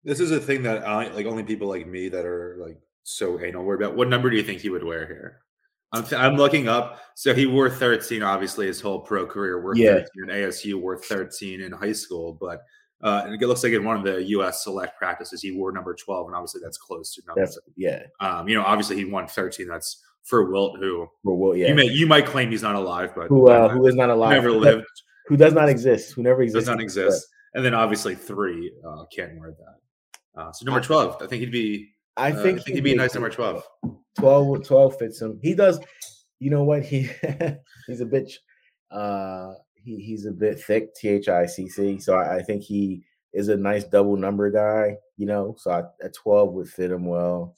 This 0.04 0.20
is 0.20 0.30
a 0.30 0.40
thing 0.40 0.62
that 0.64 0.86
I 0.86 1.08
like 1.12 1.26
only 1.26 1.42
people 1.42 1.68
like 1.68 1.86
me 1.86 2.08
that 2.08 2.24
are 2.24 2.56
like 2.60 2.78
so 3.06 3.40
anal 3.40 3.64
worry 3.64 3.76
about. 3.76 3.96
What 3.96 4.08
number 4.08 4.28
do 4.28 4.36
you 4.36 4.42
think 4.42 4.60
he 4.60 4.68
would 4.68 4.82
wear 4.82 5.06
here? 5.06 5.40
I'm, 5.92 6.04
I'm 6.16 6.36
looking 6.36 6.66
up. 6.66 7.00
So 7.14 7.32
he 7.32 7.46
wore 7.46 7.70
13, 7.70 8.22
obviously, 8.22 8.66
his 8.66 8.80
whole 8.80 8.98
pro 8.98 9.26
career. 9.26 9.62
Wore 9.62 9.76
yeah. 9.76 9.94
13 9.94 10.08
in 10.24 10.28
ASU, 10.28 10.74
wore 10.80 10.98
13 10.98 11.60
in 11.60 11.70
high 11.70 11.92
school. 11.92 12.36
But 12.38 12.62
uh, 13.02 13.22
and 13.26 13.40
it 13.40 13.46
looks 13.46 13.62
like 13.62 13.72
in 13.72 13.84
one 13.84 13.96
of 13.96 14.02
the 14.02 14.24
U.S. 14.30 14.64
select 14.64 14.98
practices, 14.98 15.40
he 15.40 15.52
wore 15.52 15.70
number 15.70 15.94
12, 15.94 16.26
and 16.26 16.34
obviously 16.34 16.60
that's 16.64 16.78
close 16.78 17.14
to 17.14 17.22
number. 17.28 17.42
That's, 17.42 17.58
yeah. 17.76 18.02
Um, 18.18 18.48
you 18.48 18.56
know, 18.56 18.64
obviously 18.64 18.96
he 18.96 19.04
won 19.04 19.28
13. 19.28 19.68
That's 19.68 20.02
for 20.24 20.50
Wilt, 20.50 20.78
who 20.80 21.06
for 21.22 21.36
Wilt, 21.36 21.58
yeah. 21.58 21.68
You 21.68 21.74
may 21.76 21.86
you 21.86 22.08
might 22.08 22.26
claim 22.26 22.50
he's 22.50 22.62
not 22.62 22.74
alive, 22.74 23.12
but 23.14 23.28
who 23.28 23.48
uh, 23.48 23.68
who 23.68 23.86
is 23.86 23.94
not 23.94 24.10
alive, 24.10 24.32
never 24.32 24.50
lived, 24.50 24.84
who 25.28 25.36
does 25.36 25.52
not 25.52 25.68
exist, 25.68 26.14
who 26.14 26.24
never 26.24 26.42
exists, 26.42 26.66
does 26.66 26.74
not 26.74 26.80
exist. 26.80 27.28
And 27.54 27.64
then 27.64 27.72
obviously 27.72 28.16
three 28.16 28.72
uh, 28.84 29.04
can't 29.14 29.38
wear 29.38 29.52
that. 29.52 30.40
Uh, 30.40 30.52
so 30.52 30.66
number 30.66 30.80
12, 30.80 31.22
I 31.22 31.26
think 31.28 31.40
he'd 31.40 31.52
be. 31.52 31.92
I 32.16 32.32
uh, 32.32 32.42
think, 32.42 32.60
I 32.60 32.62
think 32.62 32.74
he'd 32.76 32.84
be 32.84 32.92
a 32.92 32.96
nice 32.96 33.14
number 33.14 33.30
12. 33.30 33.62
12, 34.18 34.66
12 34.66 34.98
fits 34.98 35.20
him. 35.20 35.38
He 35.42 35.54
does 35.54 35.78
you 36.38 36.50
know 36.50 36.64
what? 36.64 36.84
He 36.84 37.08
he's 37.86 38.00
a 38.00 38.06
bitch. 38.06 38.34
Uh, 38.90 39.54
he 39.74 39.96
he's 39.96 40.26
a 40.26 40.32
bit 40.32 40.60
thick, 40.60 40.94
T 40.94 41.08
H 41.08 41.28
I 41.28 41.46
C 41.46 41.68
C. 41.68 41.98
So 41.98 42.14
I, 42.14 42.36
I, 42.36 42.42
think 42.42 42.62
he 42.62 43.02
is 43.32 43.48
a 43.48 43.56
nice 43.56 43.84
double 43.84 44.16
number 44.16 44.50
guy. 44.50 44.96
You 45.16 45.26
know, 45.26 45.56
so 45.58 45.70
I, 45.70 45.82
at 46.04 46.14
twelve 46.14 46.52
would 46.52 46.68
fit 46.68 46.90
him 46.90 47.06
well. 47.06 47.56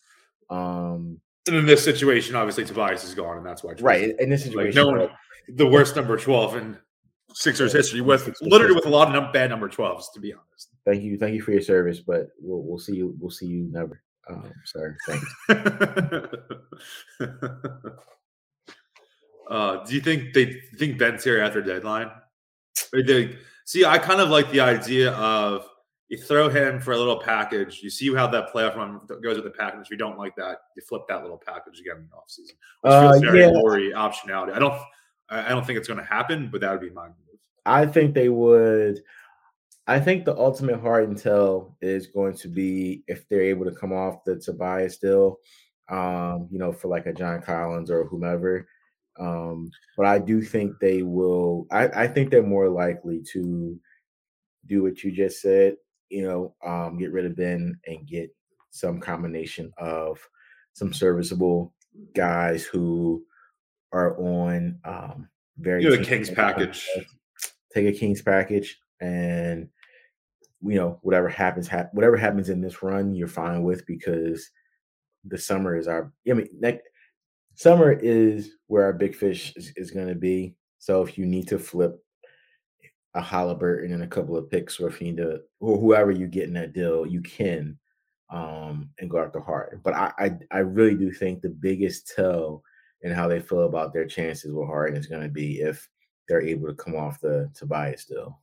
Um, 0.51 1.21
and 1.47 1.57
in 1.57 1.66
this 1.66 1.83
situation, 1.83 2.35
obviously 2.35 2.64
Tobias 2.64 3.05
is 3.05 3.14
gone, 3.14 3.38
and 3.38 3.47
that's 3.47 3.62
why. 3.62 3.73
Right 3.81 4.14
in 4.18 4.31
this 4.31 4.44
situation, 4.44 4.87
like, 4.87 4.94
no 4.94 5.01
one, 5.01 5.11
the 5.49 5.66
worst 5.66 5.97
number 5.97 6.16
twelve 6.16 6.57
in 6.57 6.79
Sixers 7.35 7.73
history, 7.73 8.01
with 8.01 8.33
literally 8.40 8.75
with 8.75 8.87
a 8.87 8.90
lot 8.90 9.14
of 9.14 9.33
bad 9.33 9.51
number 9.51 9.68
twelves, 9.68 10.11
to 10.14 10.21
be 10.21 10.33
honest. 10.33 10.71
Thank 10.87 11.03
you, 11.03 11.18
thank 11.18 11.35
you 11.35 11.42
for 11.42 11.53
your 11.53 11.62
service, 11.62 12.01
but 12.01 12.29
we'll 12.40 12.62
we'll 12.62 12.79
see 12.79 12.97
you. 12.97 13.14
We'll 13.18 13.31
see 13.31 13.47
you 13.47 13.68
never. 13.71 14.03
Um, 14.29 14.53
sorry, 14.64 14.95
thanks. 15.07 15.35
Uh, 19.49 19.83
do 19.85 19.95
you 19.95 20.03
think 20.03 20.35
they 20.35 20.61
think 20.77 20.99
Ben's 20.99 21.25
here 21.25 21.41
after 21.41 21.62
deadline? 21.62 22.11
Or 22.93 23.03
they, 23.03 23.38
see, 23.64 23.83
I 23.85 23.97
kind 23.97 24.21
of 24.21 24.29
like 24.29 24.51
the 24.51 24.61
idea 24.61 25.12
of 25.12 25.67
you 26.09 26.19
throw 26.19 26.49
him 26.49 26.81
for 26.81 26.93
a 26.93 26.99
little 26.99 27.19
package. 27.19 27.81
You 27.83 27.91
see 27.91 28.14
how 28.14 28.27
that 28.27 28.53
playoff 28.53 28.77
run 28.77 29.01
goes 29.23 29.37
with 29.37 29.45
the 29.45 29.51
package. 29.51 29.87
If 29.87 29.91
you 29.91 29.97
don't 29.97 30.19
like 30.19 30.37
that, 30.37 30.59
you 30.77 30.83
flip 30.83 31.03
that 31.09 31.23
little 31.23 31.38
package 31.38 31.81
again 31.81 31.97
in 31.97 32.09
the 32.11 32.17
offseason. 32.17 32.53
Which 32.83 32.93
uh, 32.93 33.12
feels 33.12 33.62
very 33.62 33.88
yeah. 33.91 33.97
optionality. 33.97 34.53
I 34.53 34.59
don't 34.59 34.79
I 35.31 35.51
don't 35.51 35.67
think 35.67 35.79
it's 35.79 35.88
going 35.88 36.01
to 36.01 36.07
happen, 36.07 36.49
but 36.51 36.62
that 36.62 36.71
would 36.71 36.81
be 36.81 36.88
my 36.91 37.07
move. 37.07 37.14
I 37.67 37.87
think 37.87 38.14
they 38.14 38.31
would. 38.31 39.03
I 39.88 39.98
think 39.98 40.27
the 40.27 40.37
ultimate 40.37 40.81
Harden 40.81 41.16
tell 41.16 41.74
is 41.81 42.09
going 42.09 42.35
to 42.35 42.48
be 42.48 43.03
if 43.09 43.27
they're 43.27 43.40
able 43.40 43.64
to 43.64 43.74
come 43.74 43.94
off 43.94 44.22
the 44.27 44.38
Tobias 44.38 44.98
deal, 44.98 45.38
um, 45.88 46.46
you 46.51 46.59
know, 46.59 46.72
for 46.72 46.88
like 46.88 47.07
a 47.07 47.12
John 47.14 47.40
Collins 47.40 47.90
or 47.90 48.05
whomever. 48.05 48.68
Um, 49.18 49.70
but 49.96 50.05
I 50.05 50.18
do 50.18 50.42
think 50.42 50.79
they 50.79 51.03
will. 51.03 51.66
I, 51.70 51.88
I 52.03 52.07
think 52.07 52.31
they're 52.31 52.42
more 52.42 52.68
likely 52.68 53.22
to 53.33 53.81
do 54.66 54.83
what 54.83 55.03
you 55.03 55.11
just 55.11 55.40
said. 55.40 55.77
You 56.11 56.22
know, 56.22 56.55
um, 56.62 56.98
get 56.98 57.11
rid 57.11 57.24
of 57.24 57.37
Ben 57.37 57.74
and 57.87 58.07
get 58.07 58.29
some 58.70 59.01
combination 59.01 59.72
of 59.79 60.18
some 60.74 60.92
serviceable 60.92 61.72
guys 62.14 62.64
who 62.64 63.24
are 63.92 64.20
on 64.20 64.79
um, 64.85 65.29
very 65.57 65.83
you 65.83 65.94
a 65.94 65.98
Kings 65.98 66.29
package. 66.35 66.87
Take 67.72 67.87
a 67.87 67.98
Kings 67.98 68.20
package, 68.20 68.79
and 69.01 69.70
you 70.62 70.77
know 70.77 70.99
whatever 71.03 71.29
happens, 71.29 71.68
ha- 71.68 71.88
whatever 71.92 72.16
happens 72.16 72.49
in 72.49 72.61
this 72.61 72.83
run, 72.83 73.14
you're 73.14 73.29
fine 73.29 73.62
with 73.62 73.87
because 73.87 74.51
the 75.25 75.38
summer 75.38 75.77
is 75.77 75.88
our. 75.88 76.12
I 76.29 76.35
mean, 76.35 76.49
next 76.59 76.88
summer 77.55 77.92
is 77.92 78.53
where 78.66 78.85
our 78.85 78.92
big 78.92 79.14
fish 79.14 79.53
is, 79.57 79.73
is 79.77 79.90
going 79.90 80.09
to 80.09 80.14
be. 80.14 80.55
So 80.79 81.03
if 81.03 81.18
you 81.18 81.27
need 81.27 81.49
to 81.49 81.59
flip 81.59 81.97
a 83.14 83.21
Halliburton 83.21 83.92
and 83.92 84.03
a 84.03 84.09
couple 84.09 84.37
of 84.37 84.51
picks, 84.51 84.79
or 84.79 84.88
if 84.88 85.01
you 85.01 85.09
need 85.09 85.16
to, 85.18 85.40
or 85.61 85.79
whoever 85.79 86.11
you 86.11 86.27
get 86.27 86.44
in 86.44 86.55
that 86.55 86.73
deal, 86.73 87.07
you 87.07 87.21
can 87.21 87.79
um, 88.31 88.90
and 88.99 89.11
go 89.11 89.18
after 89.18 89.40
Harden. 89.40 89.81
But 89.83 89.94
I, 89.94 90.12
I, 90.18 90.31
I 90.53 90.59
really 90.59 90.94
do 90.94 91.11
think 91.11 91.40
the 91.40 91.49
biggest 91.49 92.12
tell 92.14 92.62
in 93.03 93.12
how 93.12 93.29
they 93.29 93.40
feel 93.40 93.64
about 93.64 93.92
their 93.92 94.07
chances 94.07 94.53
with 94.53 94.66
Harden 94.66 94.97
is 94.97 95.07
going 95.07 95.23
to 95.23 95.29
be 95.29 95.61
if 95.61 95.88
they're 96.29 96.42
able 96.42 96.68
to 96.68 96.75
come 96.75 96.94
off 96.94 97.21
the 97.21 97.51
Tobias 97.55 98.05
deal. 98.05 98.38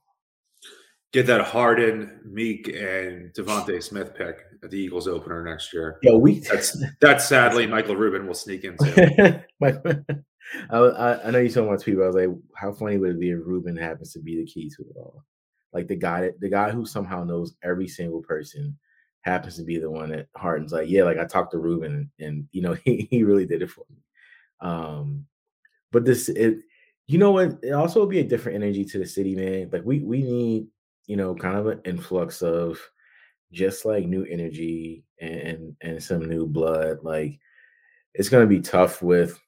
Get 1.14 1.28
that 1.28 1.42
Harden, 1.42 2.20
Meek, 2.26 2.68
and 2.68 3.34
DeVonta 3.34 3.82
Smith 3.82 4.14
pick 4.16 4.38
at 4.64 4.70
the 4.70 4.78
Eagles 4.78 5.08
opener 5.08 5.44
next 5.44 5.74
year. 5.74 6.00
Yo, 6.02 6.18
we 6.18 6.40
That's 6.52 6.78
that's 7.00 7.26
sadly 7.28 7.68
Michael 7.68 7.96
Rubin 7.96 8.28
will 8.28 8.34
sneak 8.34 8.66
into. 8.66 9.44
I, 10.70 10.78
I, 10.78 11.28
I 11.28 11.32
know 11.32 11.40
you 11.40 11.50
saw 11.50 11.70
my 11.70 11.78
tweet. 11.78 11.98
But 11.98 12.04
I 12.04 12.08
was 12.08 12.16
like, 12.16 12.30
how 12.56 12.72
funny 12.74 12.98
would 12.98 13.12
it 13.12 13.20
be 13.20 13.32
if 13.32 13.40
Rubin 13.46 13.78
happens 13.78 14.14
to 14.14 14.20
be 14.20 14.38
the 14.38 14.46
key 14.46 14.70
to 14.70 14.84
it 14.84 14.98
all? 14.98 15.24
Like 15.74 15.88
the 15.88 15.96
guy, 15.96 16.32
the 16.40 16.50
guy 16.50 16.72
who 16.72 16.86
somehow 16.86 17.24
knows 17.24 17.56
every 17.64 17.88
single 17.88 18.22
person 18.22 18.78
happens 19.22 19.58
to 19.58 19.64
be 19.64 19.78
the 19.78 19.90
one 19.90 20.10
that 20.10 20.28
Harden's 20.36 20.72
like, 20.72 20.90
yeah, 20.90 21.04
like 21.04 21.18
I 21.18 21.26
talked 21.26 21.52
to 21.52 21.58
Rubin, 21.58 22.10
and, 22.20 22.28
and 22.28 22.48
you 22.52 22.62
know 22.62 22.74
he, 22.86 23.08
he 23.10 23.24
really 23.24 23.46
did 23.46 23.62
it 23.62 23.70
for 23.70 23.84
me. 23.90 23.98
Um, 24.62 25.26
but 25.92 26.06
this, 26.06 26.30
it, 26.30 26.60
you 27.08 27.18
know 27.18 27.32
what? 27.32 27.60
It 27.62 27.72
also 27.72 28.00
would 28.00 28.10
be 28.10 28.20
a 28.20 28.24
different 28.24 28.56
energy 28.56 28.86
to 28.86 29.00
the 29.00 29.06
city, 29.06 29.36
man. 29.36 29.70
Like 29.72 29.84
we 29.84 30.00
we 30.00 30.22
need, 30.24 30.68
you 31.08 31.16
know, 31.16 31.36
kind 31.36 31.58
of 31.58 31.68
an 31.68 31.82
influx 31.86 32.42
of 32.42 32.80
just 33.52 33.86
like 33.86 34.06
new 34.06 34.26
energy 34.26 35.04
and 35.20 35.76
and 35.82 36.02
some 36.02 36.28
new 36.28 36.46
blood. 36.46 37.00
Like 37.04 37.40
it's 38.14 38.30
gonna 38.30 38.48
be 38.48 38.62
tough 38.62 39.02
with 39.02 39.40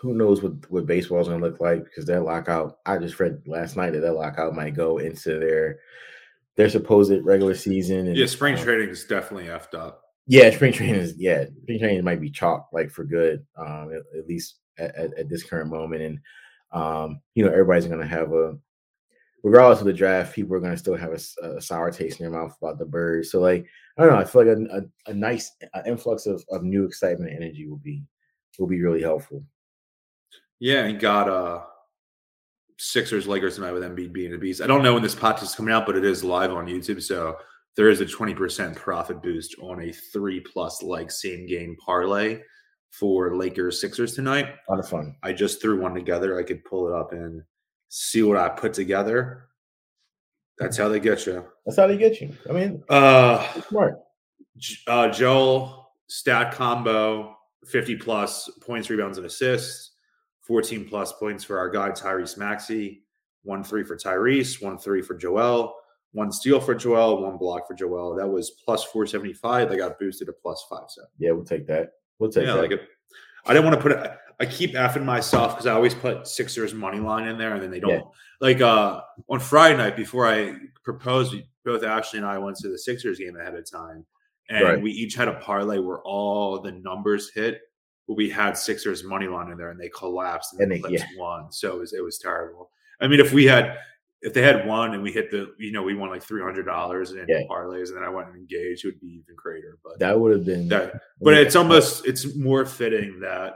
who 0.00 0.14
knows 0.14 0.42
what 0.42 0.52
what 0.70 0.86
baseball 0.86 1.20
is 1.20 1.28
gonna 1.28 1.44
look 1.44 1.60
like 1.60 1.84
because 1.84 2.06
that 2.06 2.22
lockout. 2.22 2.78
I 2.86 2.98
just 2.98 3.18
read 3.18 3.42
last 3.46 3.76
night 3.76 3.92
that 3.92 4.00
that 4.00 4.14
lockout 4.14 4.54
might 4.54 4.74
go 4.74 4.98
into 4.98 5.38
their 5.38 5.80
their 6.56 6.68
supposed 6.68 7.12
regular 7.22 7.54
season. 7.54 8.08
And, 8.08 8.16
yeah, 8.16 8.26
spring 8.26 8.56
um, 8.56 8.62
training 8.62 8.88
is 8.88 9.04
definitely 9.04 9.46
effed 9.46 9.74
up. 9.74 10.02
yeah, 10.26 10.50
spring 10.50 10.72
training 10.72 10.96
is 10.96 11.14
yeah, 11.16 11.44
spring 11.62 11.78
training 11.78 12.04
might 12.04 12.20
be 12.20 12.30
chalked 12.30 12.74
like 12.74 12.90
for 12.90 13.04
good, 13.04 13.46
um, 13.56 13.92
at, 13.92 14.18
at 14.18 14.26
least 14.26 14.56
at, 14.78 14.94
at, 14.94 15.18
at 15.18 15.28
this 15.28 15.42
current 15.42 15.70
moment. 15.70 16.02
And 16.02 16.18
um, 16.72 17.20
you 17.34 17.44
know, 17.44 17.50
everybody's 17.50 17.86
gonna 17.86 18.06
have 18.06 18.32
a 18.32 18.58
regardless 19.42 19.80
of 19.80 19.86
the 19.86 19.92
draft, 19.92 20.34
people 20.34 20.54
are 20.56 20.60
gonna 20.60 20.76
still 20.76 20.96
have 20.96 21.12
a 21.12 21.60
sour 21.60 21.90
taste 21.90 22.20
in 22.20 22.24
their 22.24 22.40
mouth 22.40 22.56
about 22.60 22.78
the 22.78 22.86
birds. 22.86 23.30
So 23.30 23.40
like, 23.40 23.66
I 23.96 24.02
don't 24.02 24.12
know, 24.12 24.18
I 24.18 24.24
feel 24.24 24.44
like 24.44 24.56
a, 24.56 24.78
a, 24.78 25.10
a 25.10 25.14
nice 25.14 25.52
influx 25.86 26.26
of, 26.26 26.44
of 26.50 26.62
new 26.62 26.84
excitement 26.84 27.32
and 27.32 27.42
energy 27.42 27.66
will 27.66 27.78
be 27.78 28.02
will 28.58 28.66
be 28.66 28.82
really 28.82 29.02
helpful. 29.02 29.44
Yeah, 30.58 30.84
and 30.84 30.98
got 30.98 31.28
uh 31.28 31.62
Sixers 32.80 33.26
Lakers 33.26 33.56
tonight 33.56 33.72
with 33.72 33.82
Embiid 33.82 34.12
being 34.12 34.30
the 34.30 34.38
beast. 34.38 34.60
I 34.60 34.66
don't 34.66 34.82
know 34.82 34.94
when 34.94 35.02
this 35.02 35.14
podcast 35.14 35.42
is 35.42 35.54
coming 35.54 35.74
out, 35.74 35.86
but 35.86 35.96
it 35.96 36.04
is 36.04 36.22
live 36.22 36.52
on 36.52 36.66
YouTube, 36.66 37.02
so 37.02 37.36
there 37.76 37.88
is 37.88 38.00
a 38.00 38.06
twenty 38.06 38.34
percent 38.34 38.74
profit 38.76 39.22
boost 39.22 39.56
on 39.60 39.82
a 39.82 39.92
three 39.92 40.40
plus 40.40 40.82
like 40.82 41.10
same 41.10 41.46
game 41.46 41.76
parlay 41.84 42.40
for 42.90 43.36
Lakers 43.36 43.80
Sixers 43.80 44.14
tonight. 44.14 44.46
A 44.46 44.70
lot 44.70 44.80
of 44.80 44.88
fun. 44.88 45.14
I 45.22 45.32
just 45.32 45.60
threw 45.60 45.80
one 45.80 45.94
together. 45.94 46.38
I 46.38 46.42
could 46.42 46.64
pull 46.64 46.88
it 46.88 46.94
up 46.94 47.12
and 47.12 47.42
see 47.88 48.22
what 48.22 48.36
I 48.36 48.48
put 48.48 48.72
together. 48.74 49.44
That's 50.58 50.76
how 50.76 50.88
they 50.88 51.00
get 51.00 51.26
you. 51.26 51.44
That's 51.64 51.76
how 51.78 51.86
they 51.86 51.96
get 51.96 52.20
you. 52.20 52.34
I 52.48 52.52
mean, 52.52 52.82
Uh, 52.88 53.46
smart. 53.68 54.00
Uh, 54.88 55.08
Joel 55.08 55.92
stat 56.08 56.52
combo 56.52 57.36
50 57.66 57.96
plus 57.96 58.48
points, 58.60 58.90
rebounds, 58.90 59.18
and 59.18 59.26
assists, 59.26 59.92
14 60.42 60.88
plus 60.88 61.12
points 61.12 61.44
for 61.44 61.58
our 61.58 61.68
guy 61.70 61.90
Tyrese 61.90 62.36
Maxey, 62.38 63.04
one 63.44 63.62
three 63.62 63.84
for 63.84 63.96
Tyrese, 63.96 64.60
one 64.62 64.78
three 64.78 65.02
for 65.02 65.14
Joel, 65.14 65.74
one 66.12 66.32
steal 66.32 66.60
for 66.60 66.74
Joel, 66.74 67.22
one 67.22 67.36
block 67.36 67.68
for 67.68 67.74
Joel. 67.74 68.16
That 68.16 68.26
was 68.26 68.50
plus 68.64 68.82
475. 68.84 69.68
They 69.68 69.76
got 69.76 69.98
boosted 69.98 70.26
to 70.26 70.32
plus 70.32 70.64
five 70.68 70.80
570. 70.90 71.08
Yeah, 71.18 71.32
we'll 71.32 71.44
take 71.44 71.66
that. 71.68 71.90
We'll 72.18 72.30
take 72.30 72.46
Yeah, 72.46 72.54
that. 72.54 72.62
like 72.62 72.70
it. 72.72 72.82
I 73.46 73.52
didn't 73.52 73.64
want 73.66 73.76
to 73.76 73.82
put 73.82 73.92
it. 73.92 74.10
I 74.40 74.46
keep 74.46 74.74
effing 74.74 75.04
myself 75.04 75.52
because 75.52 75.66
I 75.66 75.72
always 75.72 75.94
put 75.94 76.26
Sixers 76.28 76.72
money 76.72 77.00
line 77.00 77.26
in 77.26 77.38
there, 77.38 77.54
and 77.54 77.62
then 77.62 77.70
they 77.70 77.80
don't. 77.80 77.90
Yeah. 77.90 78.00
Like 78.40 78.60
uh 78.60 79.00
on 79.28 79.40
Friday 79.40 79.76
night 79.76 79.96
before 79.96 80.26
I 80.28 80.54
proposed, 80.84 81.34
both 81.64 81.82
Ashley 81.82 82.18
and 82.18 82.26
I 82.26 82.38
went 82.38 82.56
to 82.58 82.68
the 82.68 82.78
Sixers 82.78 83.18
game 83.18 83.36
ahead 83.36 83.54
of 83.54 83.68
time, 83.70 84.06
and 84.48 84.64
Right. 84.64 84.80
we 84.82 84.90
each 84.92 85.14
had 85.14 85.28
a 85.28 85.34
parlay 85.34 85.78
where 85.78 86.00
all 86.02 86.60
the 86.60 86.72
numbers 86.72 87.30
hit. 87.32 87.60
But 88.06 88.14
we 88.16 88.30
had 88.30 88.56
Sixers 88.56 89.04
money 89.04 89.26
line 89.26 89.50
in 89.50 89.58
there, 89.58 89.70
and 89.70 89.78
they 89.78 89.90
collapsed 89.90 90.54
and, 90.54 90.72
And 90.72 90.84
they- 90.84 90.90
yeah. 90.90 91.04
won. 91.18 91.50
So 91.52 91.74
it 91.76 91.78
was 91.80 91.92
it 91.92 92.02
was 92.04 92.18
terrible. 92.18 92.70
I 93.00 93.06
mean, 93.08 93.20
if 93.20 93.32
we 93.32 93.44
had. 93.46 93.76
If 94.20 94.34
they 94.34 94.42
had 94.42 94.66
one 94.66 94.94
and 94.94 95.02
we 95.02 95.12
hit 95.12 95.30
the, 95.30 95.54
you 95.58 95.70
know, 95.70 95.82
we 95.82 95.94
won 95.94 96.10
like 96.10 96.22
three 96.22 96.42
hundred 96.42 96.64
dollars 96.64 97.12
in 97.12 97.24
Yeah. 97.28 97.42
parlays, 97.48 97.88
and 97.88 97.96
then 97.96 98.04
I 98.04 98.08
went 98.08 98.28
and 98.28 98.36
engaged, 98.36 98.84
it 98.84 98.88
would 98.88 99.00
be 99.00 99.22
even 99.22 99.36
greater. 99.36 99.78
But 99.84 99.98
That 100.00 100.18
would 100.18 100.32
have 100.32 100.44
been 100.44 100.68
that 100.68 101.00
but 101.20 101.34
it's 101.34 101.54
almost 101.56 102.04
it's 102.06 102.34
more 102.36 102.64
fitting 102.64 103.20
that 103.20 103.54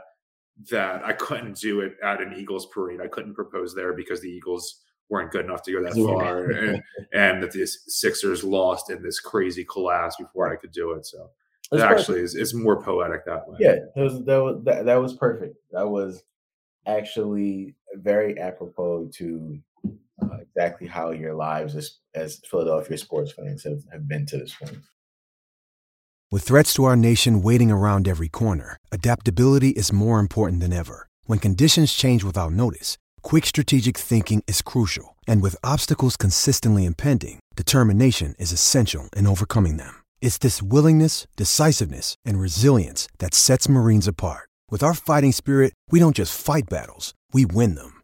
that 0.69 1.03
I 1.03 1.13
couldn't 1.13 1.57
do 1.57 1.81
it 1.81 1.95
at 2.03 2.21
an 2.21 2.33
Eagles 2.37 2.67
parade. 2.67 3.01
I 3.01 3.07
couldn't 3.07 3.33
propose 3.33 3.73
there 3.75 3.93
because 3.93 4.21
the 4.21 4.29
Eagles 4.29 4.81
weren't 5.09 5.31
good 5.31 5.45
enough 5.45 5.63
to 5.63 5.71
go 5.73 5.83
that 5.83 5.93
far, 6.07 6.51
and, 6.51 6.81
and 7.11 7.43
that 7.43 7.51
the 7.51 7.65
Sixers 7.67 8.43
lost 8.43 8.89
in 8.89 9.01
this 9.03 9.19
crazy 9.19 9.65
collapse 9.65 10.15
before 10.15 10.51
I 10.51 10.55
could 10.55 10.71
do 10.71 10.91
it. 10.93 11.05
So 11.05 11.29
it 11.71 11.75
It's 11.75 11.83
actually 11.83 12.21
is 12.21 12.35
it's 12.35 12.53
more 12.53 12.81
poetic 12.81 13.25
that 13.25 13.47
way. 13.49 13.57
Yeah, 13.59 13.75
that 13.95 14.01
was 14.01 14.23
that 14.25 14.37
was 14.37 14.63
that, 14.63 14.85
that 14.85 14.95
was 14.95 15.13
perfect. 15.13 15.57
That 15.71 15.89
was 15.89 16.23
actually 16.85 17.75
very 17.95 18.39
apropos 18.39 19.09
to 19.15 19.59
uh, 20.21 20.37
exactly 20.41 20.87
how 20.87 21.11
your 21.11 21.33
lives 21.33 21.75
as, 21.75 21.99
as 22.13 22.39
Philadelphia 22.49 22.97
sports 22.97 23.31
fans 23.31 23.63
have, 23.63 23.83
have 23.91 24.07
been 24.07 24.25
to 24.27 24.37
this 24.37 24.55
point. 24.55 24.77
With 26.31 26.43
threats 26.43 26.73
to 26.75 26.83
our 26.85 26.95
nation 26.95 27.43
waiting 27.43 27.69
around 27.69 28.07
every 28.07 28.29
corner, 28.29 28.77
adaptability 28.91 29.69
is 29.69 29.91
more 29.91 30.19
important 30.19 30.61
than 30.61 30.73
ever. 30.73 31.07
When 31.25 31.39
conditions 31.39 31.93
change 31.93 32.23
without 32.23 32.53
notice, 32.53 32.97
quick 33.21 33.45
strategic 33.45 33.95
thinking 33.97 34.43
is 34.47 34.63
crucial. 34.63 35.15
And 35.27 35.43
with 35.43 35.55
obstacles 35.63 36.17
consistently 36.17 36.85
impending, 36.85 37.39
determination 37.55 38.33
is 38.39 38.51
essential 38.51 39.09
in 39.15 39.27
overcoming 39.27 39.77
them. 39.77 39.93
It's 40.21 40.39
this 40.39 40.61
willingness, 40.61 41.27
decisiveness, 41.35 42.15
and 42.25 42.39
resilience 42.39 43.07
that 43.19 43.35
sets 43.35 43.69
Marines 43.69 44.07
apart. 44.07 44.49
With 44.71 44.81
our 44.81 44.95
fighting 44.95 45.33
spirit, 45.33 45.73
we 45.91 45.99
don't 45.99 46.15
just 46.15 46.35
fight 46.35 46.63
battles, 46.67 47.13
we 47.31 47.45
win 47.45 47.75
them. 47.75 48.01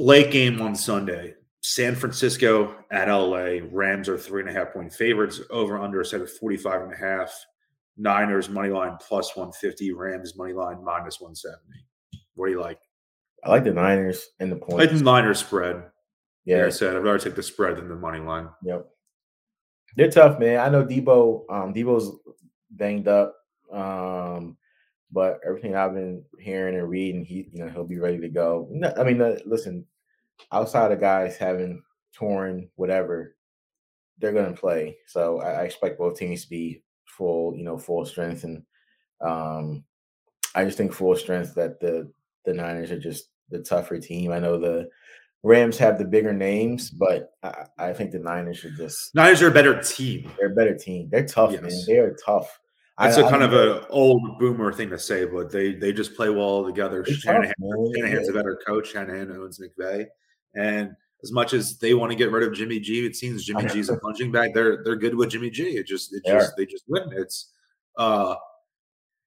Late 0.00 0.30
game 0.30 0.62
on 0.62 0.74
Sunday. 0.74 1.34
San 1.60 1.94
Francisco 1.94 2.74
at 2.90 3.08
LA. 3.08 3.58
Rams 3.70 4.08
are 4.08 4.16
three 4.16 4.40
and 4.40 4.48
a 4.48 4.52
half 4.54 4.72
point 4.72 4.90
favorites. 4.90 5.42
Over 5.50 5.78
under 5.78 6.02
set 6.04 6.22
at 6.22 6.30
45 6.30 6.80
and 6.84 6.92
a 6.94 6.96
half. 6.96 7.30
Niners 7.98 8.48
money 8.48 8.70
line 8.70 8.96
plus 9.06 9.36
150. 9.36 9.92
Rams 9.92 10.38
money 10.38 10.54
line 10.54 10.82
minus 10.82 11.20
170. 11.20 11.84
What 12.32 12.46
do 12.46 12.52
you 12.52 12.60
like? 12.62 12.78
I 13.44 13.50
like 13.50 13.64
the 13.64 13.74
Niners 13.74 14.26
and 14.40 14.50
the 14.50 14.58
I 14.70 14.74
like 14.74 14.90
the 14.90 15.02
Niners 15.02 15.40
spread. 15.40 15.76
Like 15.76 15.84
yeah, 16.46 16.64
I 16.64 16.70
said, 16.70 16.96
I'd 16.96 17.04
rather 17.04 17.18
take 17.18 17.34
the 17.34 17.42
spread 17.42 17.76
than 17.76 17.90
the 17.90 17.94
money 17.94 18.20
line. 18.20 18.48
Yep. 18.64 18.86
They're 19.98 20.10
tough, 20.10 20.38
man. 20.38 20.60
I 20.60 20.70
know 20.70 20.82
Deebo. 20.82 21.44
Um, 21.50 21.74
Deebo's 21.74 22.10
banged 22.70 23.06
up. 23.06 23.36
Um, 23.70 24.56
but 25.12 25.40
everything 25.46 25.74
I've 25.74 25.92
been 25.92 26.24
hearing 26.38 26.76
and 26.76 26.88
reading, 26.88 27.24
he 27.24 27.50
you 27.52 27.64
know 27.64 27.68
he'll 27.68 27.84
be 27.84 27.98
ready 27.98 28.18
to 28.18 28.28
go. 28.28 28.70
I 28.96 29.04
mean, 29.04 29.20
uh, 29.20 29.36
listen, 29.44 29.84
outside 30.52 30.92
of 30.92 31.00
guys 31.00 31.36
having 31.36 31.82
torn 32.14 32.68
whatever, 32.76 33.36
they're 34.18 34.32
gonna 34.32 34.52
play. 34.52 34.96
So 35.06 35.40
I, 35.40 35.52
I 35.52 35.62
expect 35.64 35.98
both 35.98 36.18
teams 36.18 36.44
to 36.44 36.50
be 36.50 36.82
full, 37.04 37.56
you 37.56 37.64
know, 37.64 37.78
full 37.78 38.04
strength, 38.04 38.44
and 38.44 38.62
um, 39.20 39.84
I 40.54 40.64
just 40.64 40.78
think 40.78 40.92
full 40.92 41.16
strength 41.16 41.54
that 41.54 41.80
the 41.80 42.10
the 42.44 42.54
Niners 42.54 42.90
are 42.90 42.98
just 42.98 43.28
the 43.50 43.60
tougher 43.60 43.98
team. 43.98 44.32
I 44.32 44.38
know 44.38 44.58
the 44.58 44.88
Rams 45.42 45.78
have 45.78 45.98
the 45.98 46.04
bigger 46.04 46.32
names, 46.32 46.90
but 46.90 47.32
I, 47.42 47.64
I 47.78 47.92
think 47.92 48.12
the 48.12 48.18
Niners 48.18 48.58
should 48.58 48.76
just 48.76 49.14
Niners 49.14 49.42
are 49.42 49.48
a 49.48 49.52
better 49.52 49.80
team. 49.82 50.30
they're 50.38 50.52
a 50.52 50.54
better 50.54 50.76
team. 50.76 51.08
They're 51.10 51.26
tough, 51.26 51.52
man. 51.52 51.70
They 51.86 51.98
are 51.98 52.16
tough. 52.24 52.60
It's 53.02 53.16
a 53.16 53.24
a 53.24 53.30
kind 53.30 53.42
of 53.42 53.54
an 53.54 53.84
old 53.88 54.38
boomer 54.38 54.72
thing 54.72 54.90
to 54.90 54.98
say, 54.98 55.24
but 55.24 55.50
they 55.50 55.72
they 55.72 55.92
just 55.92 56.14
play 56.14 56.28
well 56.28 56.64
together. 56.64 57.04
Shanahan, 57.04 57.54
tough. 57.58 57.96
Shanahan's 57.96 58.28
a 58.28 58.32
better 58.32 58.60
coach. 58.66 58.92
Shanahan 58.92 59.32
owns 59.32 59.58
McVay, 59.58 60.06
and 60.54 60.92
as 61.22 61.32
much 61.32 61.52
as 61.52 61.78
they 61.78 61.92
want 61.94 62.10
to 62.10 62.16
get 62.16 62.30
rid 62.30 62.42
of 62.46 62.54
Jimmy 62.54 62.80
G, 62.80 63.04
it 63.04 63.14
seems 63.16 63.44
Jimmy 63.44 63.66
G's 63.68 63.88
a 63.90 63.96
punching 63.98 64.32
bag. 64.32 64.54
They're 64.54 64.82
they're 64.84 64.96
good 64.96 65.14
with 65.14 65.30
Jimmy 65.30 65.50
G. 65.50 65.76
It 65.76 65.86
just 65.86 66.14
it 66.14 66.22
They 66.24 66.32
just 66.32 66.50
are. 66.50 66.54
they 66.56 66.66
just 66.66 66.84
win. 66.88 67.10
It's 67.12 67.52
uh 67.96 68.34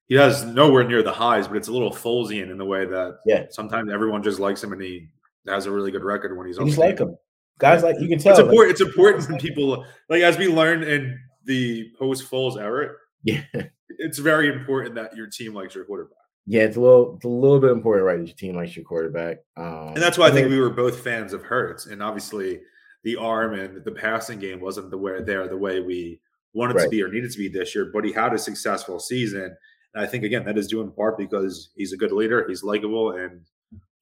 he 0.08 0.16
has 0.16 0.44
nowhere 0.44 0.84
near 0.88 1.02
the 1.04 1.14
highs, 1.14 1.48
but 1.48 1.58
it's 1.58 1.68
a 1.70 1.72
little 1.72 1.92
Folesian 1.92 2.52
in 2.52 2.58
the 2.58 2.66
way 2.66 2.86
that 2.86 3.20
Yeah. 3.26 3.46
sometimes 3.50 3.92
everyone 3.92 4.22
just 4.24 4.40
likes 4.40 4.62
him 4.64 4.74
and 4.74 4.82
he 4.82 5.08
has 5.48 5.66
a 5.66 5.72
really 5.72 5.92
good 5.92 6.04
record 6.04 6.38
when 6.38 6.46
he's 6.48 6.58
on 6.58 6.68
the 6.70 6.80
like 6.80 7.00
him. 7.00 7.16
Guys 7.60 7.84
like 7.84 8.00
you 8.00 8.08
can 8.10 8.18
tell. 8.20 8.32
It's 8.32 8.40
important. 8.40 8.72
It's 8.72 8.82
important 8.82 9.30
when 9.30 9.40
people 9.40 9.86
like 10.10 10.22
as 10.24 10.38
we 10.38 10.48
learned 10.48 10.84
in 10.84 11.20
the 11.46 11.92
post 12.00 12.30
Foles 12.30 12.58
era. 12.58 12.92
yeah. 13.24 13.44
It's 14.00 14.18
very 14.18 14.52
important 14.52 14.96
that 14.96 15.16
your 15.16 15.28
team 15.28 15.54
likes 15.54 15.76
your 15.76 15.86
quarterback, 15.86 16.18
Yeah, 16.46 16.64
it's 16.64 16.76
a 16.76 16.82
little 16.82 17.16
it's 17.16 17.26
a 17.26 17.30
little 17.30 17.60
bit 17.60 17.72
important, 17.72 18.06
right? 18.06 18.20
That 18.20 18.28
your 18.28 18.36
team 18.36 18.56
likes 18.56 18.76
your 18.76 18.86
quarterback. 18.86 19.38
Um 19.56 19.90
and 19.90 19.98
that's 19.98 20.18
why 20.18 20.28
I 20.28 20.32
think 20.32 20.50
we 20.50 20.60
were 20.60 20.70
both 20.70 21.00
fans 21.00 21.34
of 21.34 21.44
Hurts. 21.44 21.86
And 21.86 22.04
obviously, 22.04 22.62
the 23.04 23.16
arm 23.16 23.54
and 23.54 23.84
the 23.84 23.92
passing 23.92 24.40
game 24.40 24.60
wasn't 24.60 24.90
the 24.92 24.98
way 24.98 25.22
there 25.24 25.48
the 25.48 25.58
way 25.58 25.80
we 25.80 26.20
wanted 26.54 26.78
to 26.80 26.90
be 26.90 27.02
or 27.02 27.08
needed 27.10 27.32
to 27.32 27.38
be 27.38 27.48
this 27.48 27.74
year. 27.74 27.90
But 27.94 28.04
he 28.06 28.12
had 28.12 28.34
a 28.34 28.38
successful 28.38 29.00
season, 29.00 29.56
and 29.94 30.04
I 30.04 30.08
think 30.08 30.24
again 30.24 30.44
that 30.46 30.58
is 30.58 30.68
due 30.68 30.82
in 30.82 30.92
part 30.92 31.18
because 31.18 31.70
he's 31.76 31.94
a 31.94 31.98
good 31.98 32.12
leader, 32.12 32.46
he's 32.48 32.64
likable, 32.64 33.12
and 33.12 33.42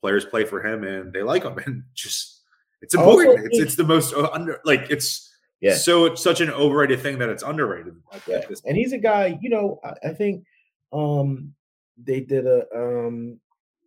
players 0.02 0.26
play 0.26 0.44
for 0.44 0.66
him 0.66 0.84
and 0.84 1.14
they 1.14 1.24
like 1.24 1.44
him. 1.44 1.58
And 1.66 1.84
just 1.94 2.42
it's 2.82 2.96
also 2.96 3.20
important. 3.20 3.48
It's 3.48 3.60
it's 3.60 3.76
the 3.76 3.84
most 3.84 4.14
uh, 4.14 4.30
under 4.34 4.60
like 4.66 4.90
it's 4.90 5.32
Yeah. 5.60 5.76
so 5.76 6.06
it's 6.06 6.24
such 6.24 6.42
an 6.42 6.50
overrated 6.50 7.00
thing 7.02 7.20
that 7.20 7.30
it's 7.30 7.44
underrated. 7.44 7.96
at 8.12 8.28
Yeah, 8.28 8.42
and 8.66 8.76
he's 8.76 8.94
a 8.94 8.98
guy. 8.98 9.38
You 9.42 9.50
know, 9.50 9.80
I, 9.84 10.10
I 10.10 10.14
think 10.14 10.44
um 10.92 11.54
they 12.04 12.22
did 12.22 12.46
a 12.46 12.66
um 12.76 13.40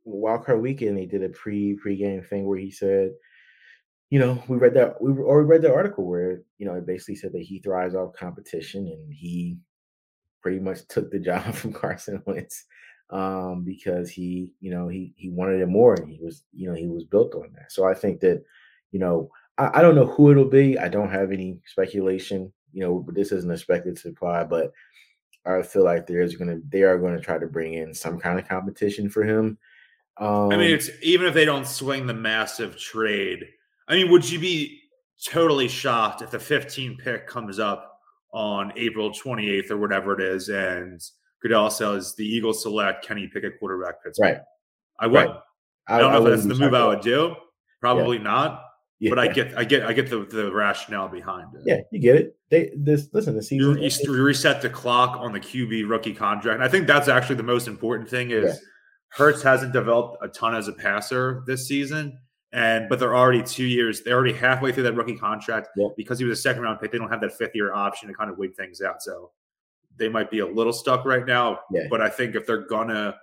wildcard 0.06 0.60
weekend. 0.60 0.98
They 0.98 1.06
did 1.06 1.22
a 1.22 1.28
pre 1.30 1.76
pregame 1.84 2.26
thing 2.26 2.46
where 2.46 2.58
he 2.58 2.70
said, 2.70 3.12
you 4.10 4.18
know, 4.18 4.42
we 4.48 4.56
read 4.56 4.74
that 4.74 5.00
we 5.00 5.12
or 5.12 5.42
we 5.42 5.44
read 5.44 5.62
the 5.62 5.72
article 5.72 6.06
where 6.06 6.42
you 6.58 6.66
know 6.66 6.74
it 6.74 6.86
basically 6.86 7.16
said 7.16 7.32
that 7.32 7.42
he 7.42 7.60
thrives 7.60 7.94
off 7.94 8.14
competition 8.14 8.86
and 8.86 9.12
he 9.12 9.56
pretty 10.42 10.60
much 10.60 10.86
took 10.88 11.10
the 11.10 11.18
job 11.30 11.54
from 11.54 11.72
Carson 11.72 12.22
Wentz 12.26 12.64
um 13.10 13.62
because 13.64 14.08
he 14.08 14.50
you 14.60 14.70
know 14.70 14.88
he 14.88 15.12
he 15.16 15.28
wanted 15.28 15.60
it 15.60 15.66
more 15.66 15.92
and 15.92 16.08
he 16.08 16.18
was 16.22 16.42
you 16.54 16.66
know 16.66 16.74
he 16.74 16.86
was 16.86 17.04
built 17.04 17.34
on 17.34 17.52
that. 17.54 17.70
So 17.70 17.84
I 17.86 17.94
think 17.94 18.20
that 18.20 18.42
you 18.92 18.98
know 18.98 19.30
I, 19.58 19.78
I 19.78 19.82
don't 19.82 19.94
know 19.94 20.06
who 20.06 20.30
it'll 20.30 20.48
be. 20.48 20.78
I 20.78 20.88
don't 20.88 21.10
have 21.10 21.32
any 21.32 21.58
speculation. 21.66 22.52
You 22.72 22.80
know, 22.80 22.98
but 23.06 23.14
this 23.14 23.30
isn't 23.30 23.50
a 23.50 23.56
speculative 23.56 24.04
reply, 24.04 24.42
but 24.42 24.72
I 25.46 25.62
feel 25.62 25.84
like 25.84 26.06
there's 26.06 26.36
gonna 26.36 26.58
they 26.68 26.82
are 26.82 26.98
going 26.98 27.16
to 27.16 27.22
try 27.22 27.38
to 27.38 27.46
bring 27.46 27.74
in 27.74 27.94
some 27.94 28.18
kind 28.18 28.38
of 28.38 28.48
competition 28.48 29.10
for 29.10 29.22
him. 29.22 29.58
Um, 30.16 30.52
I 30.52 30.56
mean, 30.56 30.70
it's 30.70 30.90
even 31.02 31.26
if 31.26 31.34
they 31.34 31.44
don't 31.44 31.66
swing 31.66 32.06
the 32.06 32.14
massive 32.14 32.76
trade. 32.76 33.44
I 33.88 33.94
mean, 33.94 34.10
would 34.10 34.28
you 34.28 34.38
be 34.38 34.80
totally 35.24 35.68
shocked 35.68 36.22
if 36.22 36.30
the 36.30 36.38
15 36.38 36.96
pick 36.96 37.26
comes 37.26 37.58
up 37.58 38.00
on 38.32 38.72
April 38.76 39.10
28th 39.10 39.70
or 39.70 39.76
whatever 39.76 40.18
it 40.18 40.20
is, 40.20 40.48
and 40.48 41.00
Goodell 41.42 41.70
says 41.70 42.14
the 42.14 42.26
Eagles 42.26 42.62
select 42.62 43.04
Kenny 43.06 43.28
Pickett 43.28 43.58
quarterback 43.58 44.02
Pittsburgh? 44.02 44.36
right. 44.36 44.40
I 44.98 45.06
would. 45.06 45.26
right. 45.26 45.36
I 45.86 45.98
don't 45.98 46.12
know 46.12 46.26
if 46.26 46.36
that's 46.36 46.46
the 46.46 46.54
move 46.54 46.74
I 46.74 46.86
would 46.86 47.02
do. 47.02 47.34
Probably 47.80 48.18
not. 48.18 48.63
Yeah. 49.00 49.10
But 49.10 49.18
I 49.18 49.28
get, 49.28 49.58
I 49.58 49.64
get, 49.64 49.84
I 49.84 49.92
get 49.92 50.08
the 50.08 50.20
the 50.24 50.52
rationale 50.52 51.08
behind 51.08 51.54
it. 51.54 51.62
yeah, 51.66 51.80
you 51.90 51.98
get 52.00 52.16
it. 52.16 52.36
They 52.50 52.70
this 52.76 53.08
listen 53.12 53.34
the 53.34 53.38
You, 53.38 53.42
season. 53.74 53.78
you 53.82 53.90
st- 53.90 54.08
reset 54.08 54.62
the 54.62 54.70
clock 54.70 55.16
on 55.18 55.32
the 55.32 55.40
QB 55.40 55.88
rookie 55.90 56.14
contract. 56.14 56.54
And 56.54 56.64
I 56.64 56.68
think 56.68 56.86
that's 56.86 57.08
actually 57.08 57.36
the 57.36 57.42
most 57.42 57.66
important 57.68 58.08
thing 58.08 58.30
is 58.30 58.44
Yeah. 58.44 58.54
Hurts 59.08 59.42
hasn't 59.42 59.72
developed 59.72 60.18
a 60.24 60.28
ton 60.28 60.54
as 60.54 60.66
a 60.68 60.72
passer 60.72 61.42
this 61.46 61.66
season. 61.68 62.18
And 62.52 62.88
but 62.88 63.00
they're 63.00 63.16
already 63.16 63.42
two 63.42 63.64
years, 63.66 64.02
they're 64.02 64.14
already 64.14 64.32
halfway 64.32 64.70
through 64.70 64.84
that 64.84 64.94
rookie 64.94 65.16
contract. 65.16 65.68
Yep. 65.76 65.90
Because 65.96 66.18
he 66.20 66.24
was 66.24 66.38
a 66.38 66.42
second 66.42 66.62
round 66.62 66.80
pick, 66.80 66.92
they 66.92 66.98
don't 66.98 67.10
have 67.10 67.20
that 67.22 67.36
fifth 67.36 67.54
year 67.54 67.74
option 67.74 68.08
to 68.08 68.14
kind 68.14 68.30
of 68.30 68.38
wait 68.38 68.56
things 68.56 68.80
out. 68.80 69.02
So 69.02 69.32
they 69.98 70.08
might 70.08 70.30
be 70.30 70.38
a 70.38 70.46
little 70.46 70.72
stuck 70.72 71.04
right 71.04 71.26
now. 71.26 71.58
Yeah. 71.72 71.88
But 71.90 72.00
I 72.00 72.08
think 72.08 72.36
if 72.36 72.46
they're 72.46 72.66
gonna 72.68 73.16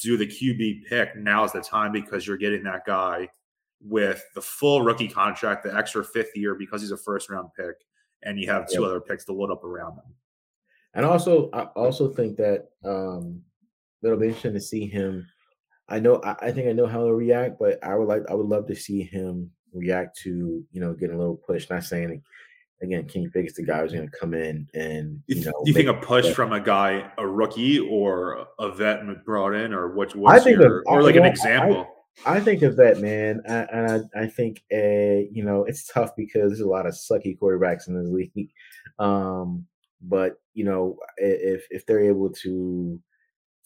do 0.00 0.16
the 0.18 0.26
QB 0.26 0.84
pick, 0.88 1.16
now's 1.16 1.52
the 1.52 1.60
time 1.62 1.92
because 1.92 2.26
you're 2.26 2.36
getting 2.36 2.62
that 2.64 2.84
guy 2.86 3.28
with 3.80 4.24
the 4.34 4.40
full 4.40 4.82
rookie 4.82 5.08
contract, 5.08 5.62
the 5.64 5.76
extra 5.76 6.04
fifth 6.04 6.36
year 6.36 6.54
because 6.54 6.80
he's 6.80 6.90
a 6.92 6.96
first 6.96 7.28
round 7.30 7.48
pick, 7.56 7.74
and 8.22 8.38
you 8.38 8.50
have 8.50 8.66
two 8.68 8.80
Yep. 8.80 8.88
other 8.90 9.00
picks 9.00 9.24
to 9.26 9.32
load 9.32 9.50
up 9.50 9.64
around 9.64 9.92
him. 9.94 10.14
And 10.94 11.04
also, 11.04 11.50
I 11.52 11.62
also 11.76 12.08
think 12.08 12.36
that 12.36 12.68
um 12.84 13.42
it'll 14.02 14.18
be 14.18 14.26
interesting 14.28 14.54
to 14.54 14.60
see 14.60 14.86
him. 14.86 15.26
I 15.88 15.98
know, 15.98 16.20
I, 16.24 16.36
I 16.46 16.50
think 16.52 16.68
I 16.68 16.72
know 16.72 16.86
how 16.86 17.00
he'll 17.00 17.12
react, 17.12 17.58
but 17.58 17.82
I 17.84 17.94
would 17.94 18.08
like, 18.08 18.22
I 18.30 18.34
would 18.34 18.46
love 18.46 18.66
to 18.68 18.74
see 18.76 19.02
him 19.02 19.50
react 19.74 20.16
to 20.20 20.64
you 20.70 20.80
know 20.80 20.94
getting 20.94 21.16
a 21.16 21.18
little 21.18 21.36
push. 21.36 21.68
Not 21.68 21.84
saying 21.84 22.22
again, 22.82 23.06
Kenny 23.08 23.28
Pickett's 23.28 23.54
the 23.56 23.62
guy 23.64 23.80
who's 23.80 23.92
going 23.92 24.08
to 24.08 24.18
come 24.18 24.34
in 24.34 24.68
and 24.74 25.20
You, 25.26 25.44
know. 25.44 25.62
you 25.64 25.72
think 25.72 25.88
a 25.88 25.94
push 25.94 26.32
from 26.32 26.52
a 26.52 26.60
guy, 26.60 27.10
a 27.18 27.26
rookie, 27.26 27.78
or 27.80 28.46
a 28.58 28.70
vet 28.70 29.00
brought 29.24 29.54
in, 29.54 29.72
or 29.74 29.94
what? 29.94 30.14
I 30.14 30.18
What's 30.18 30.44
think 30.44 30.58
your, 30.60 30.78
of- 30.78 30.84
or 30.86 31.02
like 31.02 31.14
you 31.14 31.20
an 31.20 31.26
I- 31.26 31.30
example? 31.30 31.86
I 32.26 32.40
think 32.40 32.62
of 32.62 32.76
that 32.76 33.00
man, 33.00 33.42
I- 33.48 33.66
and 33.72 34.08
I, 34.14 34.22
I 34.22 34.26
think 34.28 34.62
uh, 34.72 35.26
you 35.32 35.44
know 35.44 35.64
it's 35.64 35.86
tough 35.86 36.14
because 36.16 36.50
there's 36.50 36.60
a 36.60 36.68
lot 36.68 36.86
of 36.86 36.94
sucky 36.94 37.38
quarterbacks 37.38 37.88
in 37.88 37.94
this 37.94 38.08
league. 38.08 38.50
Um, 39.00 39.66
but 40.02 40.34
you 40.52 40.64
know, 40.64 40.98
if 41.16 41.66
if 41.70 41.84
they're 41.84 42.04
able 42.04 42.30
to 42.30 43.00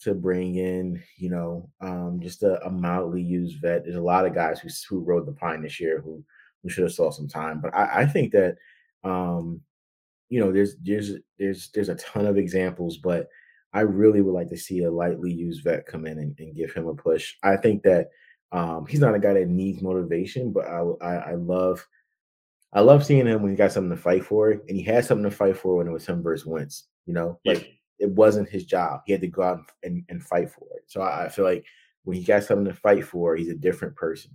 to 0.01 0.15
bring 0.15 0.55
in, 0.55 1.03
you 1.17 1.29
know, 1.29 1.69
um, 1.81 2.19
just 2.21 2.43
a, 2.43 2.63
a 2.65 2.69
mildly 2.71 3.21
used 3.21 3.61
vet, 3.61 3.83
there's 3.83 3.95
a 3.95 4.01
lot 4.01 4.25
of 4.25 4.33
guys 4.35 4.59
who 4.59 4.69
who 4.89 5.01
rode 5.03 5.27
the 5.27 5.33
pine 5.33 5.61
this 5.61 5.79
year 5.79 6.01
who 6.01 6.23
who 6.63 6.69
should 6.69 6.83
have 6.83 6.93
saw 6.93 7.11
some 7.11 7.27
time. 7.27 7.61
But 7.61 7.75
I, 7.75 8.01
I 8.01 8.05
think 8.07 8.31
that 8.33 8.57
um, 9.03 9.61
you 10.29 10.39
know, 10.39 10.51
there's 10.51 10.75
there's 10.77 11.13
there's 11.37 11.69
there's 11.73 11.89
a 11.89 11.95
ton 11.95 12.25
of 12.25 12.37
examples, 12.37 12.97
but 12.97 13.27
I 13.73 13.81
really 13.81 14.21
would 14.21 14.33
like 14.33 14.49
to 14.49 14.57
see 14.57 14.83
a 14.83 14.91
lightly 14.91 15.31
used 15.31 15.63
vet 15.63 15.85
come 15.85 16.05
in 16.05 16.19
and, 16.19 16.35
and 16.39 16.55
give 16.55 16.73
him 16.73 16.87
a 16.87 16.93
push. 16.95 17.35
I 17.43 17.57
think 17.57 17.83
that 17.83 18.09
um, 18.51 18.85
he's 18.87 18.99
not 18.99 19.15
a 19.15 19.19
guy 19.19 19.33
that 19.33 19.47
needs 19.47 19.81
motivation, 19.81 20.51
but 20.51 20.65
I, 20.65 20.79
I 21.01 21.15
I 21.15 21.33
love 21.35 21.85
I 22.73 22.81
love 22.81 23.03
seeing 23.05 23.25
him 23.27 23.41
when 23.41 23.51
he 23.51 23.57
got 23.57 23.71
something 23.71 23.95
to 23.95 24.01
fight 24.01 24.23
for, 24.23 24.51
and 24.51 24.69
he 24.69 24.83
had 24.83 25.05
something 25.05 25.29
to 25.29 25.35
fight 25.35 25.57
for 25.57 25.75
when 25.77 25.87
it 25.87 25.91
was 25.91 26.05
him 26.05 26.21
versus 26.23 26.45
Wentz. 26.45 26.85
You 27.05 27.13
know, 27.13 27.39
Yeah. 27.43 27.53
like 27.53 27.71
it 27.99 28.09
wasn't 28.11 28.49
his 28.49 28.65
job; 28.65 29.01
he 29.05 29.11
had 29.11 29.21
to 29.21 29.27
go 29.27 29.41
out 29.43 29.59
and, 29.83 30.03
and 30.09 30.23
fight 30.23 30.49
for 30.51 30.65
it. 30.75 30.83
So 30.87 31.01
I, 31.01 31.25
I 31.25 31.29
feel 31.29 31.45
like 31.45 31.65
when 32.03 32.17
he 32.17 32.23
got 32.23 32.43
something 32.43 32.65
to 32.65 32.73
fight 32.73 33.05
for, 33.05 33.35
he's 33.35 33.49
a 33.49 33.55
different 33.55 33.95
person. 33.95 34.31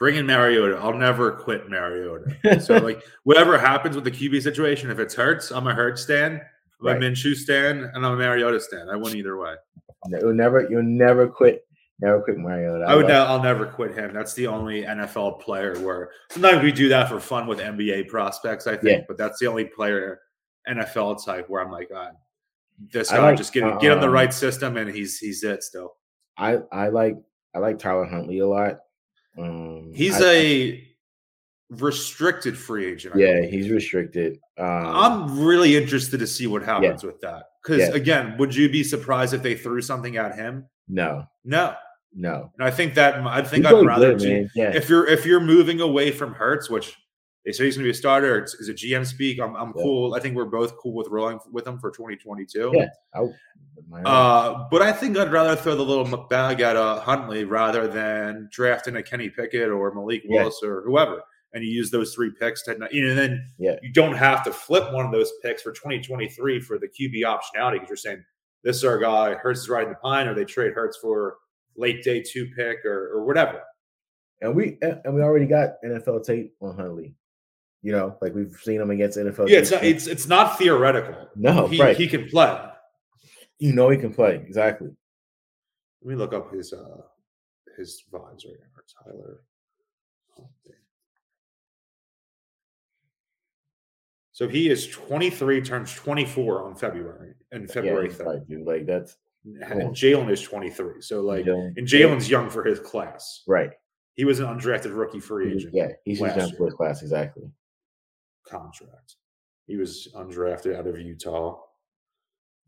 Bring 0.00 0.16
in 0.16 0.26
Mariota. 0.26 0.76
I'll 0.78 0.92
never 0.96 1.30
quit 1.32 1.68
Mariota. 1.70 2.60
So 2.60 2.78
like 2.82 3.02
whatever 3.22 3.56
happens 3.58 3.94
with 3.94 4.04
the 4.04 4.10
QB 4.10 4.42
situation, 4.42 4.90
if 4.90 4.98
it's 4.98 5.14
Hurts, 5.14 5.50
I'm 5.52 5.66
a 5.68 5.74
Hurts 5.74 6.02
stand. 6.02 6.40
I'm 6.80 6.86
Right. 6.86 6.96
a 6.96 7.00
Minshew 7.00 7.34
stand, 7.36 7.80
and 7.84 8.04
I'm 8.04 8.12
a 8.12 8.16
Mariota 8.16 8.60
stand. 8.60 8.90
I 8.90 8.96
win 8.96 9.16
either 9.16 9.38
way. 9.38 9.54
You'll 10.08 10.34
never, 10.34 10.66
you'll 10.68 10.82
never 10.82 11.26
quit, 11.28 11.64
never 12.04 12.22
quit 12.22 12.38
Mariota. 12.38 12.84
I 12.86 12.94
would. 12.94 13.06
Ne- 13.06 13.12
I'll 13.14 13.42
never 13.42 13.66
quit 13.66 13.94
him. 13.94 14.12
That's 14.12 14.34
the 14.34 14.46
only 14.46 14.82
NFL 14.82 15.40
player 15.40 15.78
where 15.80 16.10
sometimes 16.30 16.62
we 16.62 16.72
do 16.72 16.88
that 16.88 17.08
for 17.08 17.18
fun 17.20 17.46
with 17.46 17.58
NBA 17.58 18.08
prospects. 18.08 18.66
I 18.66 18.76
think, 18.76 18.98
Yeah. 19.00 19.04
but 19.08 19.16
that's 19.18 19.38
the 19.40 19.46
only 19.46 19.64
player 19.64 20.20
NFL 20.68 21.24
type 21.24 21.48
where 21.48 21.62
I'm 21.62 21.70
like, 21.72 21.90
ah, 21.94 22.10
this 22.92 23.10
guy 23.10 23.18
like, 23.22 23.36
just 23.36 23.52
get 23.52 23.62
get 23.80 23.92
him 23.92 24.00
the 24.00 24.06
um, 24.06 24.12
right 24.12 24.32
system, 24.32 24.76
and 24.76 24.90
he's 24.90 25.18
he's 25.18 25.42
it 25.44 25.62
still. 25.62 25.94
I 26.36 26.58
I 26.72 26.88
like 26.88 27.16
I 27.54 27.58
like 27.58 27.78
Tyler 27.78 28.04
Huntley 28.06 28.38
a 28.40 28.46
lot. 28.48 28.78
Um, 29.38 29.92
He's 29.94 30.20
I- 30.20 30.24
a 30.32 30.88
restricted 31.70 32.56
free 32.56 32.86
agent. 32.86 33.16
I 33.16 33.18
yeah, 33.18 33.34
believe. 33.36 33.50
he's 33.50 33.70
restricted. 33.70 34.38
Um, 34.58 34.66
I'm 34.66 35.40
really 35.44 35.76
interested 35.76 36.18
to 36.20 36.26
see 36.26 36.46
what 36.46 36.62
happens 36.62 37.02
with 37.02 37.20
that. 37.22 37.44
Because 37.62 37.88
Yeah. 37.88 37.94
again, 37.94 38.36
would 38.38 38.54
you 38.54 38.68
be 38.68 38.84
surprised 38.84 39.34
if 39.34 39.42
they 39.42 39.54
threw 39.56 39.80
something 39.80 40.16
at 40.16 40.34
him? 40.34 40.66
no, 40.88 41.24
No, 41.44 41.74
no. 42.14 42.50
and 42.58 42.66
I 42.66 42.70
think 42.70 42.94
that 42.94 43.16
I 43.26 43.42
think 43.42 43.66
He's 43.66 43.74
I'd 43.74 43.84
rather 43.86 44.14
good, 44.16 44.50
Yeah, 44.54 44.70
if 44.74 44.88
you're 44.88 45.06
if 45.06 45.26
you're 45.26 45.40
moving 45.40 45.80
away 45.80 46.10
from 46.10 46.34
Hurts, 46.34 46.68
which 46.70 46.96
they 47.44 47.52
say 47.52 47.64
he's 47.66 47.76
going 47.76 47.82
to 47.84 47.88
be 47.88 47.90
a 47.90 47.94
starter, 47.94 48.38
it's, 48.38 48.54
is 48.54 48.68
a 48.70 48.74
GM 48.74 49.04
speak. 49.06 49.38
I'm 49.40 49.54
I'm 49.56 49.72
Yeah. 49.76 49.82
cool. 49.82 50.14
I 50.14 50.20
think 50.20 50.34
we're 50.34 50.44
both 50.46 50.76
cool 50.78 50.94
with 50.94 51.08
rolling 51.08 51.38
with 51.52 51.66
him 51.66 51.78
for 51.78 51.90
2022. 51.90 52.72
Yeah. 52.74 52.86
I 53.14 53.20
would- 53.20 53.34
my- 53.88 54.02
Uh, 54.02 54.66
but 54.70 54.80
I 54.82 54.92
think 54.92 55.18
I'd 55.18 55.32
rather 55.32 55.56
throw 55.56 55.74
the 55.74 55.82
little 55.84 56.04
bag 56.28 56.60
at 56.60 56.76
uh, 56.76 57.00
Huntley 57.00 57.44
rather 57.44 57.86
than 57.88 58.48
drafting 58.52 58.96
a 58.96 59.02
Kenny 59.02 59.28
Pickett 59.28 59.68
or 59.68 59.92
Malik 59.94 60.22
Yeah. 60.24 60.40
Willis 60.42 60.60
or 60.62 60.82
whoever. 60.86 61.22
And 61.52 61.62
you 61.64 61.70
use 61.70 61.90
those 61.90 62.14
three 62.14 62.30
picks 62.30 62.62
to, 62.64 62.72
you 62.90 63.02
know, 63.04 63.10
and 63.10 63.18
then 63.18 63.46
Yeah. 63.58 63.76
you 63.82 63.92
don't 63.92 64.14
have 64.14 64.42
to 64.44 64.52
flip 64.52 64.92
one 64.92 65.04
of 65.04 65.12
those 65.12 65.30
picks 65.42 65.60
for 65.62 65.72
2023 65.72 66.60
for 66.60 66.78
the 66.78 66.88
QB 66.88 67.22
optionality 67.24 67.74
because 67.74 67.88
you're 67.90 67.96
saying 67.96 68.24
this 68.62 68.76
is 68.76 68.84
our 68.84 68.98
guy, 68.98 69.34
Hurts 69.34 69.60
is 69.60 69.68
riding 69.68 69.90
the 69.90 69.96
pine, 69.96 70.26
or 70.28 70.34
they 70.34 70.44
trade 70.44 70.72
Hurts 70.72 70.96
for 70.96 71.36
late 71.76 72.02
day 72.02 72.22
two 72.22 72.46
pick 72.56 72.84
or, 72.84 73.12
or 73.14 73.24
whatever. 73.24 73.62
And 74.40 74.54
we 74.54 74.78
and 74.82 75.14
we 75.14 75.22
already 75.22 75.46
got 75.46 75.82
NFL 75.84 76.24
tape 76.24 76.54
on 76.60 76.76
Huntley. 76.76 77.14
You 77.82 77.92
know, 77.92 78.16
like 78.20 78.34
we've 78.34 78.56
seen 78.62 78.80
him 78.80 78.90
against 78.90 79.18
NFL. 79.18 79.48
Yeah, 79.48 79.58
it's 79.58 79.70
not, 79.70 79.84
it's 79.84 80.06
it's 80.06 80.26
not 80.26 80.58
theoretical. 80.58 81.28
No, 81.36 81.66
he, 81.66 81.80
right. 81.80 81.96
he 81.96 82.06
can 82.06 82.28
play. 82.28 82.58
You 83.58 83.72
know 83.72 83.90
he 83.90 83.98
can 83.98 84.12
play 84.12 84.36
exactly. 84.36 84.88
Let 86.02 86.10
me 86.10 86.16
look 86.16 86.32
up 86.32 86.52
his 86.52 86.72
uh 86.72 87.02
his 87.76 88.02
vibes 88.12 88.44
right 88.46 88.56
now, 88.60 89.04
Tyler. 89.04 89.40
Oh, 90.38 90.48
so 94.32 94.48
he 94.48 94.68
is 94.68 94.86
23, 94.88 95.62
turns 95.62 95.94
24 95.94 96.64
on 96.64 96.74
February 96.74 97.34
and 97.52 97.70
February 97.70 98.08
3rd. 98.08 98.44
Right. 98.48 98.66
Like 98.66 98.86
that's 98.86 99.16
and 99.44 99.94
Jalen 99.94 100.30
is 100.30 100.40
23. 100.42 101.00
So 101.00 101.20
like 101.22 101.44
Jalen- 101.44 101.74
and 101.76 101.86
Jalen's 101.86 102.28
young 102.30 102.48
for 102.50 102.64
his 102.64 102.80
class. 102.80 103.42
right. 103.46 103.70
He 104.16 104.24
was 104.24 104.38
an 104.38 104.46
undrafted 104.46 104.96
rookie 104.96 105.18
free 105.20 105.52
agent 105.52 105.74
Yeah, 105.74 105.88
he's 106.04 106.20
young 106.20 106.52
for 106.56 106.66
his 106.66 106.74
class 106.74 107.02
exactly. 107.02 107.50
contract. 108.46 109.16
He 109.66 109.76
was 109.76 110.08
undrafted 110.14 110.76
out 110.76 110.86
of 110.86 111.00
Utah. 111.00 111.58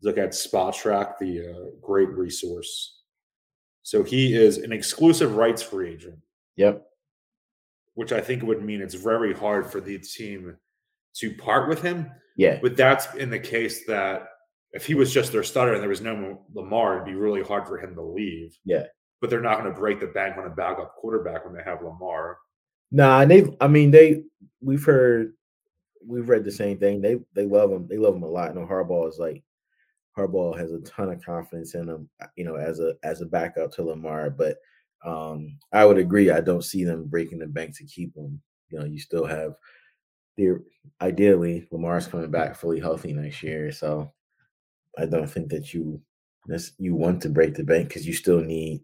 Look 0.01 0.17
at 0.17 0.31
Spotrac, 0.31 1.17
the 1.19 1.49
uh, 1.49 1.69
great 1.81 2.09
resource. 2.09 3.01
So 3.83 4.03
he 4.03 4.35
is 4.35 4.57
an 4.57 4.71
exclusive 4.73 5.35
rights 5.37 5.61
free 5.61 5.91
agent, 5.91 6.19
Yep. 6.57 6.85
which 7.93 8.11
I 8.11 8.19
think 8.19 8.43
would 8.43 8.61
mean 8.63 8.81
it's 8.81 8.95
very 8.95 9.33
hard 9.33 9.71
for 9.71 9.79
the 9.79 9.97
team 9.99 10.57
to 11.15 11.33
part 11.35 11.69
with 11.69 11.81
him. 11.81 12.11
Yeah. 12.35 12.59
But 12.61 12.75
that's 12.75 13.13
in 13.15 13.29
the 13.29 13.39
case 13.39 13.85
that 13.85 14.27
if 14.73 14.85
he 14.85 14.93
was 14.93 15.13
just 15.13 15.31
their 15.31 15.43
starter 15.43 15.73
and 15.73 15.81
there 15.81 15.89
was 15.89 16.01
no 16.01 16.41
Lamar, 16.53 16.95
it'd 16.95 17.05
be 17.05 17.15
really 17.15 17.41
hard 17.41 17.67
for 17.67 17.79
him 17.79 17.95
to 17.95 18.01
leave. 18.01 18.57
Yeah. 18.65 18.85
But 19.21 19.29
they're 19.29 19.41
not 19.41 19.59
going 19.59 19.73
to 19.73 19.79
break 19.79 19.99
the 19.99 20.07
bank 20.07 20.37
on 20.37 20.45
a 20.45 20.49
backup 20.49 20.95
quarterback 20.95 21.45
when 21.45 21.55
they 21.55 21.63
have 21.63 21.81
Lamar. 21.81 22.37
Nah, 22.91 23.21
and 23.21 23.31
they. 23.31 23.55
I 23.59 23.67
mean, 23.67 23.91
they. 23.91 24.23
We've 24.61 24.83
heard, 24.83 25.33
we've 26.05 26.29
read 26.29 26.43
the 26.43 26.51
same 26.51 26.77
thing. 26.77 27.01
They 27.01 27.17
they 27.33 27.45
love 27.45 27.71
him. 27.71 27.87
They 27.87 27.97
love 27.97 28.15
him 28.15 28.23
a 28.23 28.27
lot. 28.27 28.53
No, 28.53 28.65
Harbaugh 28.65 29.09
is 29.09 29.17
like, 29.17 29.43
Harbaugh 30.17 30.57
has 30.57 30.71
a 30.71 30.79
ton 30.81 31.09
of 31.09 31.23
confidence 31.23 31.73
in 31.73 31.89
him. 31.89 32.09
You 32.35 32.45
know, 32.45 32.55
as 32.55 32.79
a 32.79 32.93
as 33.03 33.21
a 33.21 33.25
backup 33.25 33.71
to 33.73 33.83
Lamar. 33.83 34.29
But 34.29 34.57
um 35.03 35.57
I 35.73 35.85
would 35.85 35.97
agree. 35.97 36.31
I 36.31 36.41
don't 36.41 36.63
see 36.63 36.83
them 36.83 37.05
breaking 37.07 37.39
the 37.39 37.47
bank 37.47 37.75
to 37.77 37.85
keep 37.85 38.15
him. 38.15 38.41
You 38.69 38.79
know, 38.79 38.85
you 38.85 38.99
still 38.99 39.25
have. 39.25 39.55
The 40.37 40.63
ideally 41.01 41.67
Lamar's 41.71 42.05
coming 42.05 42.29
back 42.29 42.55
fully 42.55 42.79
healthy 42.79 43.11
next 43.11 43.41
year, 43.41 43.71
so 43.71 44.13
I 44.97 45.05
don't 45.05 45.29
think 45.29 45.49
that 45.49 45.73
you 45.73 46.01
you 46.77 46.95
want 46.95 47.21
to 47.21 47.29
break 47.29 47.55
the 47.55 47.63
bank 47.63 47.89
because 47.89 48.07
you 48.07 48.13
still 48.13 48.39
need, 48.39 48.81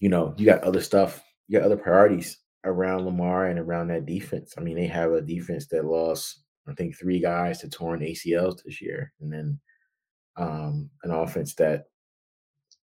you 0.00 0.08
know, 0.08 0.34
you 0.36 0.44
got 0.44 0.62
other 0.62 0.82
stuff, 0.82 1.22
you 1.48 1.58
got 1.58 1.64
other 1.64 1.78
priorities 1.78 2.38
around 2.64 3.04
Lamar 3.04 3.46
and 3.46 3.58
around 3.58 3.88
that 3.88 4.06
defense. 4.06 4.54
I 4.58 4.60
mean, 4.60 4.76
they 4.76 4.86
have 4.86 5.12
a 5.12 5.20
defense 5.20 5.66
that 5.68 5.84
lost, 5.84 6.42
I 6.68 6.74
think, 6.74 6.96
three 6.96 7.20
guys 7.20 7.60
to 7.60 7.68
torn 7.68 8.00
ACLs 8.00 8.62
this 8.64 8.82
year, 8.82 9.12
and 9.20 9.32
then 9.32 9.60
um, 10.36 10.90
an 11.04 11.10
offense 11.10 11.54
that 11.54 11.84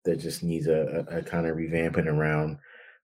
that 0.04 0.20
just 0.20 0.42
needs 0.42 0.66
a, 0.66 1.04
a, 1.11 1.18
a 1.18 1.22
kind 1.22 1.46
of 1.46 1.56
revamping 1.56 2.06
around 2.06 2.59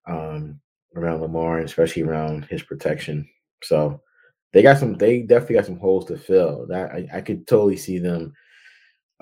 um, 0.06 0.60
around 0.96 1.20
Lamar 1.20 1.58
and 1.58 1.66
especially 1.68 2.02
around 2.02 2.44
his 2.46 2.62
protection. 2.62 3.28
So 3.62 4.00
they 4.52 4.62
got 4.62 4.78
some. 4.78 4.94
They 4.94 5.22
definitely 5.22 5.56
got 5.56 5.66
some 5.66 5.78
holes 5.78 6.06
to 6.06 6.16
fill. 6.16 6.66
That 6.68 6.90
I, 6.92 7.08
I 7.14 7.20
could 7.20 7.46
totally 7.46 7.76
see 7.76 7.98
them. 7.98 8.32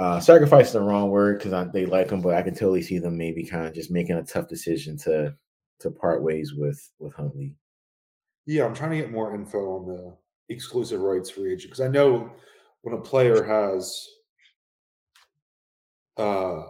Uh, 0.00 0.18
sacrifice 0.18 0.68
is 0.68 0.72
the 0.72 0.80
wrong 0.80 1.10
word 1.10 1.38
because 1.38 1.70
they 1.74 1.84
like 1.84 2.08
him, 2.08 2.22
but 2.22 2.34
I 2.34 2.40
can 2.40 2.54
totally 2.54 2.80
see 2.80 2.98
them 2.98 3.18
maybe 3.18 3.44
kind 3.44 3.66
of 3.66 3.74
just 3.74 3.90
making 3.90 4.16
a 4.16 4.22
tough 4.22 4.48
decision 4.48 4.96
to 4.98 5.34
to 5.80 5.90
part 5.90 6.22
ways 6.22 6.54
with 6.54 6.90
with 6.98 7.12
Huntley. 7.12 7.54
Yeah, 8.46 8.64
I'm 8.64 8.74
trying 8.74 8.92
to 8.92 8.96
get 8.96 9.12
more 9.12 9.34
info 9.34 9.76
on 9.76 9.86
the 9.86 10.16
exclusive 10.48 11.02
rights 11.02 11.28
free 11.28 11.52
agent 11.52 11.70
because 11.70 11.84
I 11.84 11.88
know 11.88 12.32
when 12.80 12.94
a 12.94 13.00
player 13.00 13.42
has, 13.42 14.08
uh, 16.16 16.62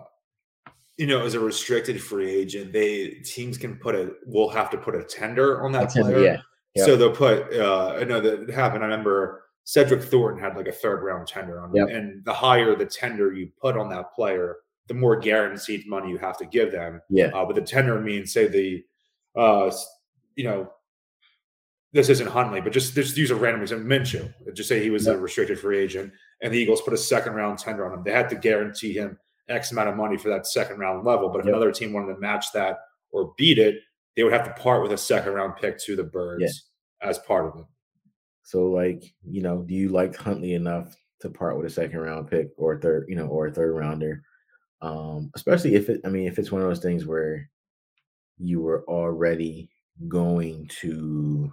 you 0.97 1.07
know, 1.07 1.25
as 1.25 1.35
a 1.35 1.41
restricted 1.41 2.03
free 2.03 2.29
agent, 2.29 2.73
they 2.73 3.21
teams 3.25 3.57
can 3.57 3.77
put 3.77 3.95
a 3.95 4.11
will 4.27 4.49
have 4.49 4.71
to 4.71 4.77
put 4.77 4.97
a 4.97 5.05
tender 5.05 5.65
on 5.65 5.71
that 5.71 5.91
player. 5.91 6.19
yeah, 6.19 6.41
Yep. 6.75 6.87
So 6.87 6.97
they'll 6.97 7.15
put. 7.15 7.53
Uh, 7.53 7.95
I 8.01 8.03
know 8.03 8.21
that 8.21 8.51
happened. 8.51 8.83
I 8.83 8.89
remember 8.89 9.45
Cedric 9.65 10.03
Thornton 10.03 10.43
had 10.43 10.57
like 10.57 10.67
a 10.69 10.73
third 10.73 11.03
round 11.05 11.27
tender 11.29 11.61
on 11.61 11.71
him, 11.71 11.77
Yep. 11.77 11.89
and 11.97 12.25
the 12.25 12.33
higher 12.33 12.75
the 12.75 12.87
tender 12.87 13.33
you 13.33 13.51
put 13.61 13.77
on 13.77 13.89
that 13.91 14.13
player, 14.13 14.57
the 14.89 14.95
more 14.95 15.17
guaranteed 15.19 15.87
money 15.87 16.11
you 16.11 16.19
have 16.19 16.37
to 16.39 16.47
give 16.47 16.73
them. 16.73 17.01
Yeah, 17.09 17.27
Uh, 17.35 17.45
but 17.45 17.55
the 17.55 17.63
tender 17.63 18.01
means, 18.01 18.33
say 18.33 18.49
the, 18.49 18.85
uh, 19.37 19.71
you 20.35 20.45
know, 20.45 20.73
this 21.93 22.09
isn't 22.09 22.29
Huntley, 22.29 22.61
but 22.61 22.73
just 22.73 22.95
just 22.95 23.17
use 23.17 23.31
a 23.31 23.35
random 23.37 23.63
example, 23.63 23.89
Minshew. 23.89 24.33
Just 24.55 24.69
say 24.69 24.81
he 24.83 24.91
was 24.91 25.07
a 25.09 25.17
restricted 25.19 25.59
free 25.59 25.79
agent, 25.79 26.13
and 26.41 26.53
the 26.55 26.59
Eagles 26.59 26.83
put 26.83 26.93
a 26.95 26.97
second 26.97 27.35
round 27.35 27.59
tender 27.59 27.85
on 27.87 27.93
him. 27.99 28.05
They 28.05 28.13
had 28.13 28.29
to 28.31 28.37
guarantee 28.37 28.93
him 28.93 29.19
X 29.49 29.73
amount 29.73 29.89
of 29.89 29.97
money 29.97 30.17
for 30.17 30.29
that 30.29 30.47
second 30.47 30.79
round 30.79 31.05
level. 31.05 31.29
But 31.31 31.41
if 31.41 31.47
Yep. 31.47 31.55
another 31.55 31.73
team 31.73 31.93
wanted 31.93 32.15
to 32.15 32.21
match 32.21 32.53
that 32.53 32.79
or 33.11 33.35
beat 33.37 33.59
it, 33.59 33.81
they 34.17 34.23
would 34.23 34.33
have 34.33 34.45
to 34.45 34.63
part 34.63 34.83
with 34.83 34.93
a 34.93 34.97
second 34.99 35.33
round 35.33 35.57
pick 35.57 35.79
to 35.79 35.97
the 35.97 36.05
Birds 36.05 36.71
as 37.03 37.19
part 37.19 37.47
of 37.47 37.61
it. 37.61 37.67
So, 38.43 38.67
like, 38.71 39.15
you 39.25 39.43
know, 39.43 39.63
do 39.63 39.75
you 39.75 39.89
like 39.91 40.17
Huntley 40.17 40.55
enough 40.55 40.97
to 41.21 41.31
part 41.31 41.57
with 41.57 41.67
a 41.67 41.71
second 41.71 41.99
round 41.99 42.29
pick 42.31 42.51
or 42.57 42.75
a 42.75 42.81
third, 42.81 43.07
you 43.09 43.17
know, 43.17 43.27
or 43.27 43.47
a 43.47 43.53
third 43.53 43.73
rounder? 43.75 44.23
Um, 44.83 45.31
especially 45.35 45.75
if 45.75 45.89
it, 45.89 46.01
I 46.05 46.09
mean, 46.09 46.27
if 46.27 46.39
it's 46.39 46.51
one 46.51 46.63
of 46.63 46.69
those 46.69 46.81
things 46.81 47.07
where 47.07 47.49
you 48.39 48.61
were 48.61 48.85
already 48.89 49.71
going 50.09 50.67
to 50.81 51.53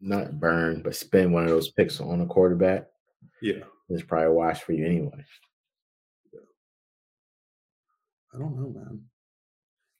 not 0.00 0.40
burn, 0.40 0.82
but 0.82 0.96
spend 0.96 1.32
one 1.32 1.44
of 1.44 1.50
those 1.50 1.70
picks 1.70 2.00
on 2.00 2.22
a 2.22 2.26
quarterback, 2.26 2.88
Yeah, 3.40 3.64
it's 3.88 4.02
probably 4.02 4.28
a 4.28 4.32
wash 4.32 4.62
for 4.62 4.72
you 4.72 4.86
anyway. 4.86 5.24
I 8.34 8.38
don't 8.38 8.56
know, 8.56 8.70
man. 8.70 9.02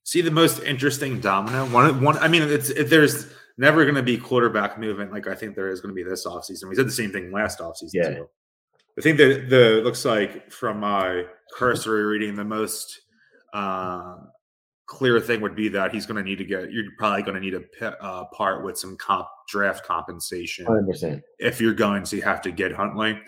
See 0.04 0.22
the 0.22 0.30
most 0.30 0.62
interesting 0.62 1.20
domino 1.20 1.66
one. 1.66 2.02
One, 2.02 2.18
I 2.18 2.28
mean, 2.28 2.42
it's 2.42 2.70
it, 2.70 2.90
there's 2.90 3.26
never 3.58 3.84
going 3.84 3.94
to 3.96 4.02
be 4.02 4.16
quarterback 4.18 4.78
movement 4.78 5.12
like 5.12 5.26
I 5.26 5.34
think 5.34 5.54
there 5.54 5.68
is 5.68 5.80
going 5.80 5.94
to 5.94 5.94
be 5.94 6.08
this 6.08 6.26
offseason. 6.26 6.68
We 6.68 6.74
said 6.74 6.86
the 6.86 6.92
same 6.92 7.12
thing 7.12 7.30
last 7.32 7.58
offseason 7.58 7.90
Yeah. 7.94 8.14
too. 8.14 8.28
I 8.98 9.00
think 9.00 9.16
that 9.18 9.48
the 9.48 9.80
looks 9.84 10.04
like 10.04 10.50
from 10.52 10.80
my 10.80 11.24
cursory 11.56 12.04
reading, 12.04 12.34
the 12.36 12.44
most 12.44 13.00
uh, 13.54 14.16
clear 14.86 15.18
thing 15.20 15.40
would 15.40 15.54
be 15.54 15.68
that 15.68 15.92
he's 15.94 16.04
going 16.06 16.22
to 16.22 16.28
need 16.28 16.38
to 16.38 16.44
get. 16.44 16.70
You're 16.72 16.84
probably 16.98 17.22
going 17.22 17.34
to 17.34 17.40
need 17.40 17.52
to 17.52 17.64
pa- 17.78 17.96
uh, 18.06 18.24
part 18.34 18.64
with 18.64 18.76
some 18.78 18.96
comp 18.98 19.26
draft 19.48 19.84
compensation 19.86 20.66
Hundred 20.66 20.86
percent. 20.88 21.22
if 21.38 21.60
you're 21.60 21.72
going 21.74 22.04
to 22.04 22.20
have 22.20 22.42
to 22.42 22.50
get 22.52 22.72
Huntley. 22.72 23.18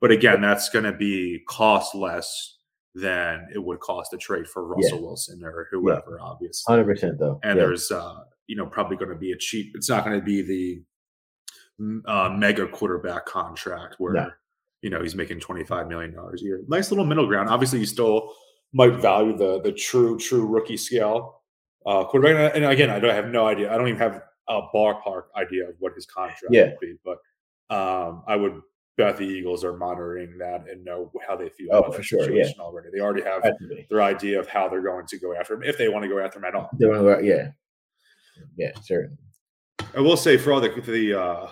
But 0.00 0.10
again, 0.10 0.42
that's 0.42 0.68
going 0.68 0.84
to 0.84 0.92
be 0.92 1.40
cost 1.48 1.94
less 1.94 2.58
than 2.94 3.48
it 3.54 3.58
would 3.58 3.80
cost 3.80 4.10
to 4.10 4.18
trade 4.18 4.46
for 4.46 4.66
Russell 4.66 5.00
Wilson 5.02 5.42
or 5.42 5.68
whoever, 5.70 6.18
obviously. 6.20 6.70
Hundred 6.70 6.84
percent 6.84 7.18
though. 7.18 7.40
And 7.42 7.58
Yeah. 7.58 7.64
there's, 7.64 7.90
uh, 7.90 8.20
you 8.46 8.56
know, 8.56 8.66
probably 8.66 8.96
going 8.96 9.08
to 9.10 9.14
be 9.16 9.32
a 9.32 9.36
cheap. 9.38 9.72
It's 9.74 9.88
not 9.88 10.04
going 10.04 10.18
to 10.18 10.24
be 10.24 10.42
the 10.42 10.82
uh, 12.06 12.30
mega 12.30 12.66
quarterback 12.68 13.26
contract 13.26 13.96
where 13.98 14.12
No. 14.14 14.30
you 14.82 14.90
know 14.90 15.02
he's 15.02 15.14
making 15.14 15.40
twenty 15.40 15.64
five 15.64 15.88
million 15.88 16.14
dollars 16.14 16.42
a 16.42 16.44
year. 16.44 16.60
Nice 16.68 16.90
little 16.90 17.04
middle 17.06 17.26
ground. 17.26 17.48
Obviously, 17.48 17.80
you 17.80 17.86
still 17.86 18.32
might 18.72 18.94
value 18.96 19.36
the 19.36 19.60
the 19.60 19.72
true 19.72 20.18
true 20.18 20.46
rookie 20.46 20.76
scale 20.76 21.42
uh, 21.86 22.04
quarterback. 22.04 22.52
And 22.54 22.64
again, 22.64 22.90
I 22.90 23.00
don't 23.00 23.10
I 23.10 23.14
have 23.14 23.28
no 23.28 23.46
idea. 23.46 23.72
I 23.72 23.76
don't 23.76 23.88
even 23.88 23.98
have 24.00 24.22
a 24.48 24.60
ballpark 24.74 25.24
idea 25.36 25.68
of 25.68 25.74
what 25.78 25.94
his 25.94 26.06
contract 26.06 26.44
Yeah. 26.50 26.66
would 26.66 26.80
be, 26.80 26.94
but 27.04 27.18
um, 27.74 28.22
I 28.28 28.36
would 28.36 28.60
bet 28.98 29.16
the 29.16 29.24
Eagles 29.24 29.64
are 29.64 29.76
monitoring 29.76 30.36
that 30.38 30.68
and 30.70 30.84
know 30.84 31.10
how 31.26 31.34
they 31.34 31.48
feel 31.48 31.68
Oh, 31.72 31.78
about 31.80 31.94
for 31.96 32.02
sure, 32.02 32.20
yeah. 32.20 32.26
situation 32.44 32.60
already. 32.60 32.88
They 32.92 33.00
already 33.00 33.22
have 33.22 33.42
Absolutely. 33.44 33.86
their 33.90 34.02
idea 34.02 34.38
of 34.38 34.46
how 34.46 34.68
they're 34.68 34.82
going 34.82 35.06
to 35.06 35.18
go 35.18 35.34
after 35.34 35.54
him 35.54 35.62
if 35.64 35.78
they 35.78 35.88
want 35.88 36.02
to 36.04 36.08
go 36.08 36.18
after 36.20 36.38
him 36.38 36.44
at 36.44 36.54
all. 36.54 36.68
They 36.78 36.86
wanna 36.86 37.02
go- 37.02 37.18
Yeah. 37.20 37.52
Yeah, 38.56 38.72
certainly. 38.82 39.18
I 39.96 40.00
will 40.00 40.16
say 40.16 40.36
for 40.36 40.52
all 40.52 40.60
the 40.60 40.68
the 40.80 41.20
uh, 41.20 41.48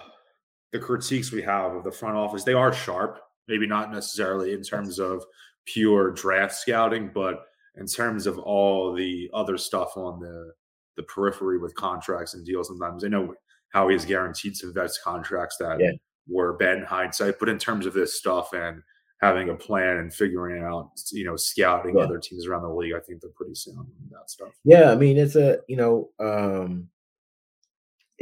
the 0.72 0.78
critiques 0.78 1.30
we 1.32 1.42
have 1.42 1.74
of 1.74 1.84
the 1.84 1.92
front 1.92 2.16
office, 2.16 2.44
they 2.44 2.54
are 2.54 2.72
sharp. 2.72 3.20
Maybe 3.48 3.66
not 3.66 3.90
necessarily 3.92 4.52
in 4.52 4.62
terms 4.62 4.98
of 4.98 5.24
pure 5.66 6.12
draft 6.12 6.54
scouting, 6.54 7.10
but 7.12 7.44
in 7.76 7.86
terms 7.86 8.26
of 8.26 8.38
all 8.38 8.92
the 8.94 9.30
other 9.34 9.58
stuff 9.58 9.96
on 9.96 10.20
the 10.20 10.52
the 10.96 11.02
periphery 11.04 11.58
with 11.58 11.74
contracts 11.74 12.34
and 12.34 12.44
deals. 12.44 12.68
Sometimes 12.68 13.04
I 13.04 13.08
know 13.08 13.34
how 13.70 13.88
he's 13.88 14.04
guaranteed 14.04 14.56
some 14.56 14.74
vets 14.74 15.00
contracts 15.02 15.56
that 15.58 15.80
Yeah. 15.80 15.92
were 16.28 16.52
bad 16.54 16.78
in 16.78 16.84
hindsight, 16.84 17.38
but 17.38 17.48
in 17.48 17.58
terms 17.58 17.86
of 17.86 17.94
this 17.94 18.18
stuff 18.18 18.52
and 18.52 18.82
having 19.22 19.48
a 19.50 19.54
plan 19.54 19.98
and 19.98 20.12
figuring 20.12 20.62
out, 20.64 20.90
you 21.12 21.24
know, 21.24 21.36
scouting 21.36 21.96
Yeah. 21.96 22.02
other 22.02 22.18
teams 22.18 22.46
around 22.46 22.62
the 22.62 22.68
league, 22.74 22.92
I 22.94 23.00
think 23.00 23.20
they're 23.22 23.30
pretty 23.30 23.54
sound 23.54 23.88
in 24.02 24.10
that 24.10 24.28
stuff. 24.28 24.50
Yeah, 24.64 24.90
I 24.90 24.96
mean 24.96 25.16
it's 25.16 25.36
a 25.36 25.60
you 25.68 25.76
know 25.76 26.10
um 26.18 26.88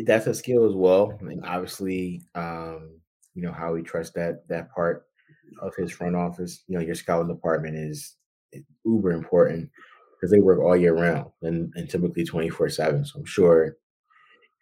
that's 0.05 0.27
a 0.27 0.35
skill 0.35 0.67
as 0.67 0.75
well. 0.75 1.19
And 1.21 1.45
obviously, 1.45 2.23
um, 2.35 3.01
you 3.35 3.43
know, 3.43 3.53
how 3.53 3.75
he 3.75 3.83
trusts 3.83 4.15
that 4.15 4.47
that 4.49 4.73
part 4.73 5.07
of 5.61 5.75
his 5.77 5.91
front 5.91 6.17
office. 6.17 6.63
You 6.69 6.79
know, 6.79 6.85
your 6.85 6.95
scouting 6.95 7.29
department 7.29 7.77
is 7.77 8.17
uber 8.85 9.13
important 9.13 9.71
because 10.15 10.31
they 10.31 10.39
work 10.39 10.61
all 10.61 10.77
year 10.77 10.95
round 10.95 11.31
and, 11.43 11.73
and 11.77 11.89
typically 11.89 12.25
24-7. 12.25 13.07
So 13.07 13.19
I'm 13.19 13.25
sure 13.25 13.77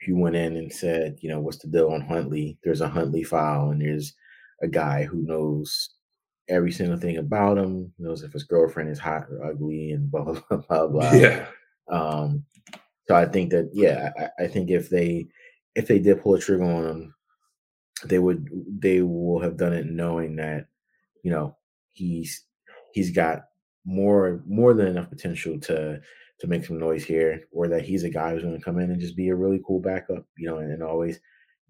if 0.01 0.09
you 0.09 0.17
went 0.17 0.37
in 0.37 0.57
and 0.57 0.73
said, 0.73 1.19
you 1.21 1.29
know, 1.29 1.41
what's 1.41 1.59
the 1.59 1.69
deal 1.69 1.91
on 1.91 2.01
Huntley, 2.01 2.59
there's 2.65 2.81
a 2.81 2.89
Huntley 2.89 3.23
file 3.25 3.71
and 3.71 3.81
there's 3.81 4.15
a 4.63 4.69
guy 4.69 5.05
who 5.05 5.23
knows 5.23 5.91
every 6.49 6.73
single 6.73 6.99
thing 6.99 7.19
about 7.19 7.59
him, 7.59 7.93
knows 7.99 8.23
if 8.23 8.33
his 8.33 8.45
girlfriend 8.45 8.91
is 8.91 8.99
hot 8.99 9.27
or 9.31 9.45
ugly 9.45 9.93
and 9.93 10.11
blah 10.11 10.25
blah 10.25 10.41
blah 10.49 10.59
blah. 10.61 10.87
blah. 10.87 11.13
Yeah. 11.13 11.47
Um, 11.89 12.45
so 13.07 13.15
I 13.15 13.25
think 13.27 13.51
that 13.51 13.71
yeah, 13.73 14.13
I, 14.19 14.45
I 14.45 14.47
think 14.49 14.71
if 14.71 14.91
they 14.91 15.29
if 15.75 15.87
they 15.87 15.99
did 15.99 16.23
pull 16.23 16.35
a 16.35 16.41
trigger 16.41 16.65
on 16.65 16.87
him, 16.87 17.15
they 18.05 18.19
would 18.19 18.49
they 18.81 19.03
will 19.03 19.41
have 19.41 19.57
done 19.57 19.73
it 19.73 19.87
knowing 19.87 20.37
that 20.37 20.67
you 21.23 21.31
know 21.31 21.57
he's 21.93 22.45
he's 22.93 23.11
got 23.11 23.45
more 23.85 24.43
more 24.47 24.75
than 24.75 24.87
enough 24.87 25.09
potential 25.09 25.59
to 25.61 26.01
to 26.41 26.47
make 26.47 26.65
some 26.65 26.79
noise 26.79 27.05
here, 27.05 27.43
or 27.51 27.67
that 27.69 27.83
he's 27.83 28.05
a 28.05 28.11
guy 28.11 28.33
who's 28.33 28.43
going 28.43 28.57
to 28.57 28.65
come 28.65 28.79
in 28.79 28.91
and 28.91 29.01
just 29.01 29.17
be 29.17 29.29
a 29.29 29.35
really 29.35 29.61
cool 29.67 29.81
backup, 29.81 30.25
you 30.37 30.49
know, 30.49 30.59
and, 30.59 30.71
and 30.71 30.83
always 30.83 31.19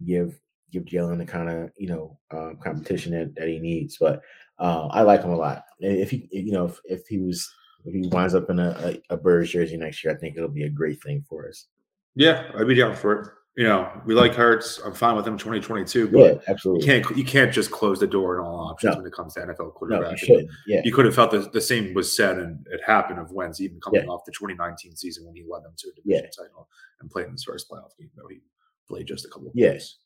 give 0.04 0.38
give 0.72 0.84
Jalen 0.84 1.18
the 1.18 1.24
kind 1.26 1.48
of 1.48 1.70
you 1.76 1.88
know 1.88 2.18
uh, 2.30 2.50
competition 2.62 3.12
that, 3.12 3.34
that 3.36 3.48
he 3.48 3.58
needs. 3.58 3.96
But 3.98 4.22
uh, 4.58 4.86
I 4.88 5.02
like 5.02 5.22
him 5.22 5.30
a 5.30 5.36
lot. 5.36 5.64
If 5.80 6.10
he, 6.10 6.28
you 6.32 6.52
know, 6.52 6.66
if, 6.66 6.80
if 6.84 7.06
he 7.06 7.18
was 7.18 7.48
if 7.84 7.94
he 7.94 8.08
winds 8.08 8.34
up 8.34 8.50
in 8.50 8.58
a, 8.58 8.70
a, 9.10 9.14
a 9.14 9.16
Birds 9.16 9.50
jersey 9.50 9.76
next 9.76 10.02
year, 10.04 10.14
I 10.14 10.18
think 10.18 10.36
it'll 10.36 10.48
be 10.48 10.64
a 10.64 10.70
great 10.70 11.02
thing 11.02 11.24
for 11.28 11.48
us. 11.48 11.66
Yeah, 12.14 12.50
I'd 12.56 12.66
be 12.66 12.74
down 12.74 12.96
for 12.96 13.12
it. 13.20 13.28
You 13.56 13.64
know, 13.64 13.90
we 14.06 14.14
like 14.14 14.34
Hurts. 14.34 14.78
I'm 14.84 14.94
fine 14.94 15.16
with 15.16 15.26
him 15.26 15.36
2022. 15.36 16.08
But 16.08 16.18
Yeah, 16.18 16.34
absolutely. 16.46 16.86
you 16.86 16.92
can't 17.02 17.16
you 17.16 17.24
can't 17.24 17.52
just 17.52 17.72
close 17.72 17.98
the 17.98 18.06
door 18.06 18.40
on 18.40 18.46
all 18.46 18.68
options 18.70 18.92
No. 18.94 18.98
when 18.98 19.06
it 19.06 19.12
comes 19.12 19.34
to 19.34 19.40
NFL 19.40 19.58
no, 19.58 19.70
quarterback. 19.70 20.12
you 20.12 20.16
shouldn't. 20.18 20.50
Yeah, 20.68 20.80
you 20.84 20.92
could 20.92 21.06
have 21.06 21.14
felt 21.16 21.32
the, 21.32 21.40
the 21.52 21.60
same 21.60 21.92
was 21.92 22.14
said 22.14 22.38
and 22.38 22.64
it 22.70 22.80
happened 22.86 23.18
of 23.18 23.32
Wentz 23.32 23.60
even 23.60 23.80
coming 23.80 24.02
Yeah. 24.04 24.08
off 24.10 24.24
the 24.26 24.32
2019 24.32 24.94
season 24.94 25.26
when 25.26 25.34
he 25.34 25.44
led 25.48 25.64
them 25.64 25.72
to 25.76 25.88
a 25.88 25.90
Yeah. 26.04 26.16
division 26.18 26.30
title 26.44 26.68
and 27.00 27.10
played 27.10 27.26
in 27.26 27.32
his 27.32 27.42
first 27.42 27.68
playoff 27.68 27.96
game, 27.98 28.10
though 28.16 28.28
he 28.28 28.38
played 28.86 29.06
just 29.08 29.24
a 29.24 29.28
couple 29.28 29.48
of 29.48 29.52
Yes. 29.56 29.96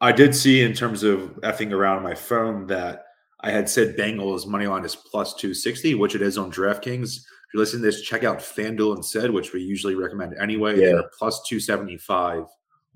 I 0.00 0.12
did 0.12 0.34
see 0.34 0.62
in 0.62 0.72
terms 0.72 1.02
of 1.02 1.20
effing 1.42 1.72
around 1.72 1.98
on 1.98 2.02
my 2.02 2.14
phone 2.14 2.66
that 2.66 3.04
I 3.40 3.50
had 3.50 3.68
said 3.68 3.96
Bengals 3.96 4.46
money 4.46 4.66
line 4.66 4.84
is 4.84 4.96
plus 4.96 5.34
260, 5.34 5.94
which 5.94 6.14
it 6.14 6.22
is 6.22 6.38
on 6.38 6.50
DraftKings. 6.50 7.16
If 7.16 7.24
you're 7.52 7.60
listening 7.60 7.82
to 7.82 7.90
this, 7.90 8.02
check 8.02 8.24
out 8.24 8.38
FanDuel 8.38 8.96
instead, 8.96 9.30
which 9.30 9.52
we 9.52 9.60
usually 9.60 9.94
recommend 9.94 10.34
anyway. 10.40 10.78
Yeah. 10.78 10.92
They're 10.92 11.10
plus 11.18 11.42
275 11.46 12.44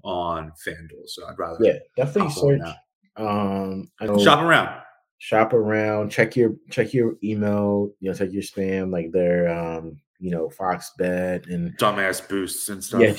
on 0.05 0.53
FanDuel. 0.67 1.07
So 1.07 1.27
I'd 1.27 1.39
rather 1.39 1.59
yeah, 1.61 1.79
definitely 1.97 2.33
search. 2.33 2.61
Um, 3.17 3.89
shop 4.21 4.41
around. 4.41 4.83
shop 5.19 5.53
around, 5.53 6.11
check 6.11 6.37
your 6.37 6.55
check 6.71 6.95
your 6.95 7.17
email, 7.25 7.91
you 8.01 8.11
know, 8.11 8.17
check 8.17 8.31
your 8.33 8.43
spam, 8.43 8.93
like 8.93 9.11
their 9.13 9.49
um, 9.49 10.01
you 10.21 10.31
know, 10.31 10.49
Fox 10.51 10.93
Bet 10.99 11.47
and 11.47 11.77
Dumbass 11.79 12.27
boosts 12.29 12.69
and 12.69 12.83
stuff. 12.83 13.01
yeah, 13.01 13.15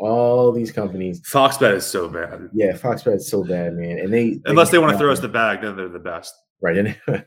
all 0.00 0.50
these 0.50 0.72
companies. 0.72 1.20
Fox 1.26 1.58
bet 1.58 1.74
is 1.74 1.86
so 1.86 2.08
bad. 2.08 2.48
Yeah, 2.52 2.74
Fox 2.74 3.02
Bet 3.02 3.14
is 3.14 3.28
so 3.28 3.44
bad, 3.44 3.74
man, 3.74 3.98
and 3.98 4.12
they 4.12 4.40
Unless 4.46 4.70
they 4.70 4.78
want 4.78 4.92
to 4.92 4.98
throw 4.98 5.12
us 5.12 5.20
the 5.20 5.28
bag, 5.28 5.60
then 5.60 5.76
they're 5.76 5.88
the 5.88 5.98
best. 5.98 6.34
right, 6.60 6.76
and 6.76 6.96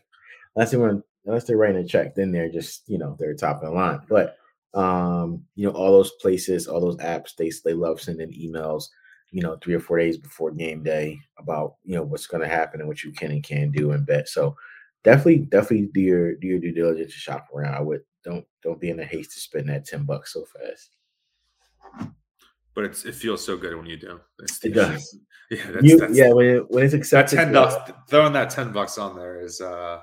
unless 0.56 0.72
they 0.72 0.78
want, 0.78 1.04
unless 1.26 1.46
they're 1.46 1.58
writing 1.58 1.84
a 1.84 1.88
check, 1.88 2.16
then 2.16 2.32
they're 2.32 2.50
just 2.50 2.84
you 2.88 2.98
know 2.98 3.16
they're 3.20 3.36
top 3.36 3.58
of 3.58 3.70
the 3.70 3.72
line. 3.72 4.02
But 4.10 4.38
um, 4.74 5.44
you 5.56 5.68
know, 5.68 5.74
all 5.74 5.92
those 5.92 6.12
places, 6.14 6.68
all 6.68 6.82
those 6.82 6.98
apps, 6.98 7.36
they 7.36 7.52
they 7.64 7.74
love 7.74 8.02
sending 8.02 8.34
emails, 8.34 8.86
you 9.32 9.44
know, 9.44 9.58
three 9.62 9.76
or 9.76 9.80
four 9.80 10.00
days 10.00 10.18
before 10.18 10.52
game 10.52 10.84
day 10.84 11.20
about 11.38 11.76
you 11.84 11.96
know 11.96 12.04
what's 12.04 12.28
going 12.28 12.42
to 12.42 12.54
happen 12.54 12.80
and 12.80 12.90
what 12.90 13.04
you 13.04 13.12
can 13.12 13.32
and 13.32 13.44
can 13.44 13.72
do 13.72 13.92
and 13.92 14.06
bet. 14.06 14.28
So 14.28 14.56
definitely, 15.04 15.40
definitely 15.40 15.90
do 15.94 16.02
your 16.02 16.36
do 16.36 16.48
your 16.48 16.60
due 16.60 16.74
diligence 16.74 17.14
to 17.14 17.20
shop 17.20 17.48
around. 17.54 17.76
I 17.76 17.82
would 17.82 18.02
don't 18.24 18.46
don't 18.64 18.82
be 18.82 18.90
in 18.90 19.00
a 19.00 19.06
haste 19.06 19.34
to 19.34 19.40
spend 19.40 19.70
that 19.70 19.86
ten 19.86 20.06
bucks 20.06 20.34
so 20.34 20.46
fast. 20.46 22.14
But 22.76 22.86
it's 22.86 23.06
it 23.06 23.16
feels 23.16 23.46
so 23.46 23.58
good 23.58 23.76
when 23.76 23.86
you 23.86 23.98
do. 23.98 24.20
It's 24.40 24.64
It 24.64 24.74
does. 24.74 25.18
Yeah, 25.52 25.72
that's, 25.72 25.86
You, 25.86 25.98
that's 26.00 26.18
yeah, 26.18 26.32
when 26.32 26.46
it, 26.48 26.72
when 26.72 26.84
it's 26.84 26.94
that 26.94 27.00
accepted, 27.00 27.36
ten 27.36 27.54
bucks 27.54 27.92
throwing 28.10 28.34
that 28.34 28.50
ten 28.50 28.72
bucks 28.72 28.98
on 28.98 29.16
there 29.16 29.42
is 29.42 29.62
uh 29.62 30.00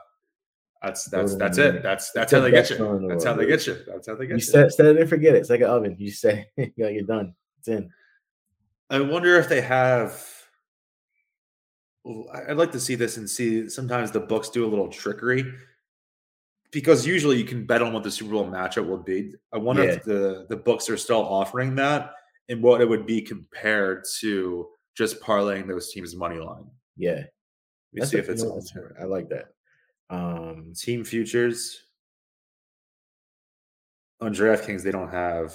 that's 0.82 1.04
that's 1.04 1.34
that's 1.36 1.58
it. 1.58 1.82
That's 1.82 2.10
that's 2.12 2.32
how 2.32 2.40
they 2.40 2.50
get 2.50 2.70
you. 2.70 3.06
That's 3.08 3.24
how 3.24 3.34
they 3.34 3.46
get 3.46 3.66
you. 3.66 3.76
That's 3.86 4.06
how 4.06 4.14
they 4.14 4.26
get 4.26 4.36
You 4.36 4.40
set 4.40 4.72
set 4.72 4.86
it 4.86 4.96
and 4.96 5.08
forget 5.08 5.34
it. 5.34 5.38
It's 5.38 5.50
like 5.50 5.60
an 5.60 5.66
oven. 5.66 5.96
You 5.98 6.10
say, 6.10 6.48
yeah, 6.56 6.88
you're 6.88 7.02
done. 7.02 7.34
It's 7.58 7.68
in. 7.68 7.90
I 8.88 9.00
wonder 9.00 9.36
if 9.36 9.48
they 9.48 9.60
have. 9.60 10.24
I'd 12.48 12.56
like 12.56 12.72
to 12.72 12.80
see 12.80 12.94
this 12.94 13.18
and 13.18 13.28
see. 13.28 13.68
Sometimes 13.68 14.10
the 14.10 14.20
books 14.20 14.48
do 14.48 14.64
a 14.64 14.68
little 14.68 14.88
trickery 14.88 15.52
because 16.70 17.06
usually 17.06 17.36
you 17.36 17.44
can 17.44 17.66
bet 17.66 17.82
on 17.82 17.92
what 17.92 18.02
the 18.02 18.10
Super 18.10 18.32
Bowl 18.32 18.46
matchup 18.46 18.88
will 18.88 18.96
be. 18.96 19.34
I 19.52 19.58
wonder 19.58 19.82
if 19.82 20.02
the 20.02 20.46
the 20.48 20.56
books 20.56 20.88
are 20.88 20.96
still 20.96 21.20
offering 21.20 21.74
that 21.74 22.14
and 22.50 22.62
what 22.62 22.80
it 22.82 22.88
would 22.88 23.06
be 23.06 23.22
compared 23.22 24.04
to 24.18 24.68
just 24.96 25.20
parlaying 25.22 25.66
those 25.68 25.90
teams' 25.92 26.14
money 26.14 26.38
line. 26.38 26.66
Yeah. 26.96 27.12
Let 27.12 27.22
me 27.94 28.00
That's 28.00 28.10
see 28.10 28.18
if 28.18 28.28
it's 28.28 28.42
you 28.42 28.48
know, 28.48 28.54
on 28.54 28.58
that's- 28.58 28.72
here. 28.72 28.96
I 29.00 29.04
like 29.04 29.28
that. 29.30 29.46
Um, 30.10 30.72
Team 30.76 31.04
futures 31.04 31.84
on 34.20 34.34
DraftKings. 34.34 34.82
They 34.82 34.90
don't 34.90 35.10
have 35.12 35.54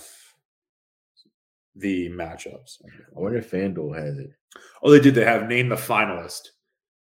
the 1.76 2.10
matchups. 2.10 2.78
I 2.86 3.20
wonder 3.20 3.40
if 3.40 3.52
FanDuel 3.52 3.96
has 3.98 4.18
it. 4.18 4.30
Oh, 4.82 4.90
they 4.92 5.02
did. 5.02 5.14
They 5.16 5.26
have 5.26 5.48
named 5.50 5.72
the 5.72 5.76
finalist. 5.76 6.48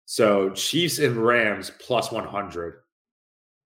So 0.04 0.50
Chiefs 0.50 0.98
and 0.98 1.16
Rams 1.16 1.72
plus 1.80 2.12
100. 2.12 2.82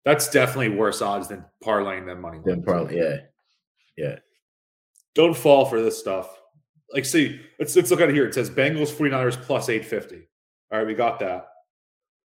That's 0.06 0.30
definitely 0.30 0.70
worse 0.70 1.02
odds 1.02 1.30
than 1.30 1.44
parlaying 1.64 2.06
them 2.06 2.22
money. 2.22 2.40
Line. 2.46 2.62
probably, 2.62 2.98
yeah. 2.98 3.18
Yeah. 3.98 4.20
Don't 5.16 5.36
fall 5.36 5.66
for 5.66 5.82
this 5.82 5.98
stuff. 6.00 6.40
Like, 6.92 7.06
see, 7.06 7.40
let's, 7.60 7.76
let's 7.76 7.92
look 7.92 8.02
at 8.02 8.10
it 8.10 8.16
here. 8.16 8.26
It 8.26 8.34
says 8.34 8.50
Bengals 8.50 8.92
49ers 8.92 9.42
plus 9.42 9.70
850. 9.70 10.28
All 10.72 10.80
right, 10.80 10.88
we 10.88 10.94
got 10.94 11.20
that. 11.20 11.48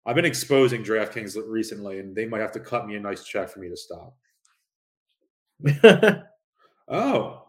I've 0.05 0.15
been 0.15 0.25
exposing 0.25 0.83
DraftKings 0.83 1.35
recently, 1.47 1.99
and 1.99 2.15
they 2.15 2.25
might 2.25 2.41
have 2.41 2.51
to 2.53 2.59
cut 2.59 2.87
me 2.87 2.95
a 2.95 2.99
nice 2.99 3.23
check 3.23 3.49
for 3.49 3.59
me 3.59 3.69
to 3.69 3.77
stop. 3.77 4.15
Oh. 6.87 7.41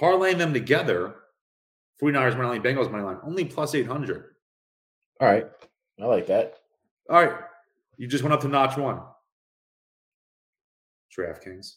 Parlaying 0.00 0.38
them 0.38 0.52
together, 0.52 1.14
49ers 2.02 2.36
money 2.36 2.48
line, 2.48 2.62
Bengals 2.62 2.90
money 2.90 3.04
line, 3.04 3.18
only 3.24 3.46
plus 3.46 3.74
800. 3.74 4.24
All 5.20 5.28
right. 5.28 5.46
I 6.00 6.04
like 6.04 6.26
that. 6.26 6.56
All 7.08 7.24
right. 7.24 7.40
You 7.96 8.06
just 8.06 8.22
went 8.22 8.34
up 8.34 8.42
to 8.42 8.48
notch 8.48 8.76
one. 8.76 9.00
DraftKings. 11.16 11.76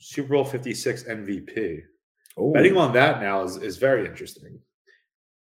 Super 0.00 0.30
Bowl 0.30 0.44
56 0.44 1.04
MVP. 1.04 1.82
Oh, 2.36 2.52
Betting 2.52 2.76
on 2.76 2.92
that 2.94 3.20
now 3.20 3.42
is, 3.42 3.56
is 3.58 3.76
very 3.76 4.06
interesting 4.06 4.58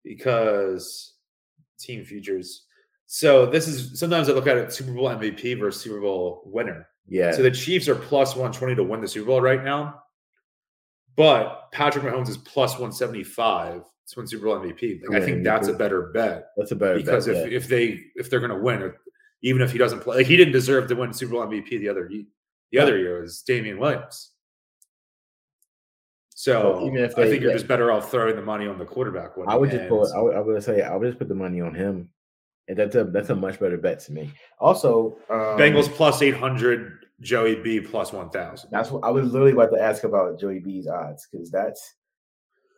because 0.04 1.14
team 1.80 2.04
futures. 2.04 2.66
So 3.08 3.46
this 3.46 3.68
is 3.68 3.98
sometimes 4.00 4.30
I 4.30 4.34
look 4.34 4.48
at 4.48 4.58
it 4.58 4.72
Super 4.72 4.92
Bowl 4.92 5.08
MVP 5.08 5.60
versus 5.60 5.82
Super 5.82 6.02
Bowl 6.02 6.44
winner. 6.46 6.88
yeah. 7.08 7.32
So 7.32 7.42
the 7.42 7.52
Chiefs 7.52 7.88
are 7.88 7.96
plus 7.96 8.36
120 8.36 8.76
to 8.76 8.84
win 8.84 9.02
the 9.02 9.08
Super 9.08 9.28
Bowl 9.28 9.42
right 9.42 9.64
now. 9.64 10.04
But 11.16 11.72
Patrick 11.72 12.04
Mahomes 12.04 12.30
is 12.30 12.38
plus 12.38 12.74
175 12.74 13.82
to 13.84 14.20
win 14.20 14.28
Super 14.28 14.46
Bowl 14.46 14.60
MVP. 14.60 15.02
Like, 15.08 15.22
I 15.22 15.26
think 15.26 15.38
me 15.38 15.44
that's 15.44 15.68
a 15.68 15.74
better 15.74 16.12
bet 16.14 16.50
That's 16.58 16.72
a 16.72 16.76
better 16.76 16.96
because 16.96 17.28
bet, 17.28 17.36
if, 17.36 17.52
yeah. 17.52 17.58
if 17.58 17.68
they 17.68 18.00
if 18.16 18.30
they're 18.30 18.40
going 18.40 18.52
to 18.52 18.58
win, 18.58 18.94
even 19.42 19.62
if 19.62 19.72
he 19.72 19.78
doesn't 19.78 20.02
play, 20.02 20.18
like 20.18 20.28
he 20.28 20.38
didn't 20.38 20.54
deserve 20.54 20.88
to 20.90 20.96
win 20.96 21.14
Super 21.14 21.34
Bowl 21.34 21.46
MVP 21.46 21.70
the 21.80 21.90
other 21.90 22.08
ye- 22.12 22.28
the 22.72 22.80
other 22.80 22.98
year 22.98 23.22
was 23.22 23.42
Damien 23.42 23.80
Williams. 23.80 24.32
So 26.40 26.78
Well, 26.78 26.88
even 26.88 27.04
if 27.04 27.20
I 27.20 27.28
think 27.28 27.42
you're 27.42 27.52
yeah. 27.52 27.58
just 27.58 27.68
better 27.68 27.92
off 27.92 28.10
throwing 28.10 28.38
the 28.38 28.42
money 28.42 28.66
on 28.66 28.78
the 28.78 28.86
quarterback. 28.86 29.36
Winning. 29.36 29.52
I 29.52 29.58
would 29.58 29.72
just 29.72 29.90
put. 29.90 30.10
I 30.16 30.22
would, 30.22 30.36
I 30.38 30.40
would 30.40 30.64
say 30.64 30.82
I 30.82 30.96
would 30.96 31.06
just 31.06 31.20
put 31.20 31.28
the 31.28 31.36
money 31.36 31.60
on 31.60 31.76
him, 31.76 32.08
and 32.70 32.78
that's 32.78 32.96
a 32.96 33.04
that's 33.04 33.30
a 33.30 33.36
much 33.36 33.60
better 33.60 33.78
bet 33.78 34.00
to 34.06 34.14
me. 34.14 34.32
Also, 34.58 35.18
um, 35.30 35.60
Bengals 35.60 35.90
plus 35.90 36.22
800, 36.22 36.94
Joey 37.20 37.56
B 37.56 37.82
plus 37.82 38.14
1,000. 38.14 38.70
That's 38.72 38.90
what 38.90 39.04
I 39.04 39.10
was 39.10 39.34
literally 39.34 39.52
about 39.52 39.74
to 39.74 39.82
ask 39.82 40.06
about 40.06 40.40
Joey 40.40 40.60
B's 40.60 40.88
odds 40.88 41.28
because 41.30 41.52
that's. 41.52 41.96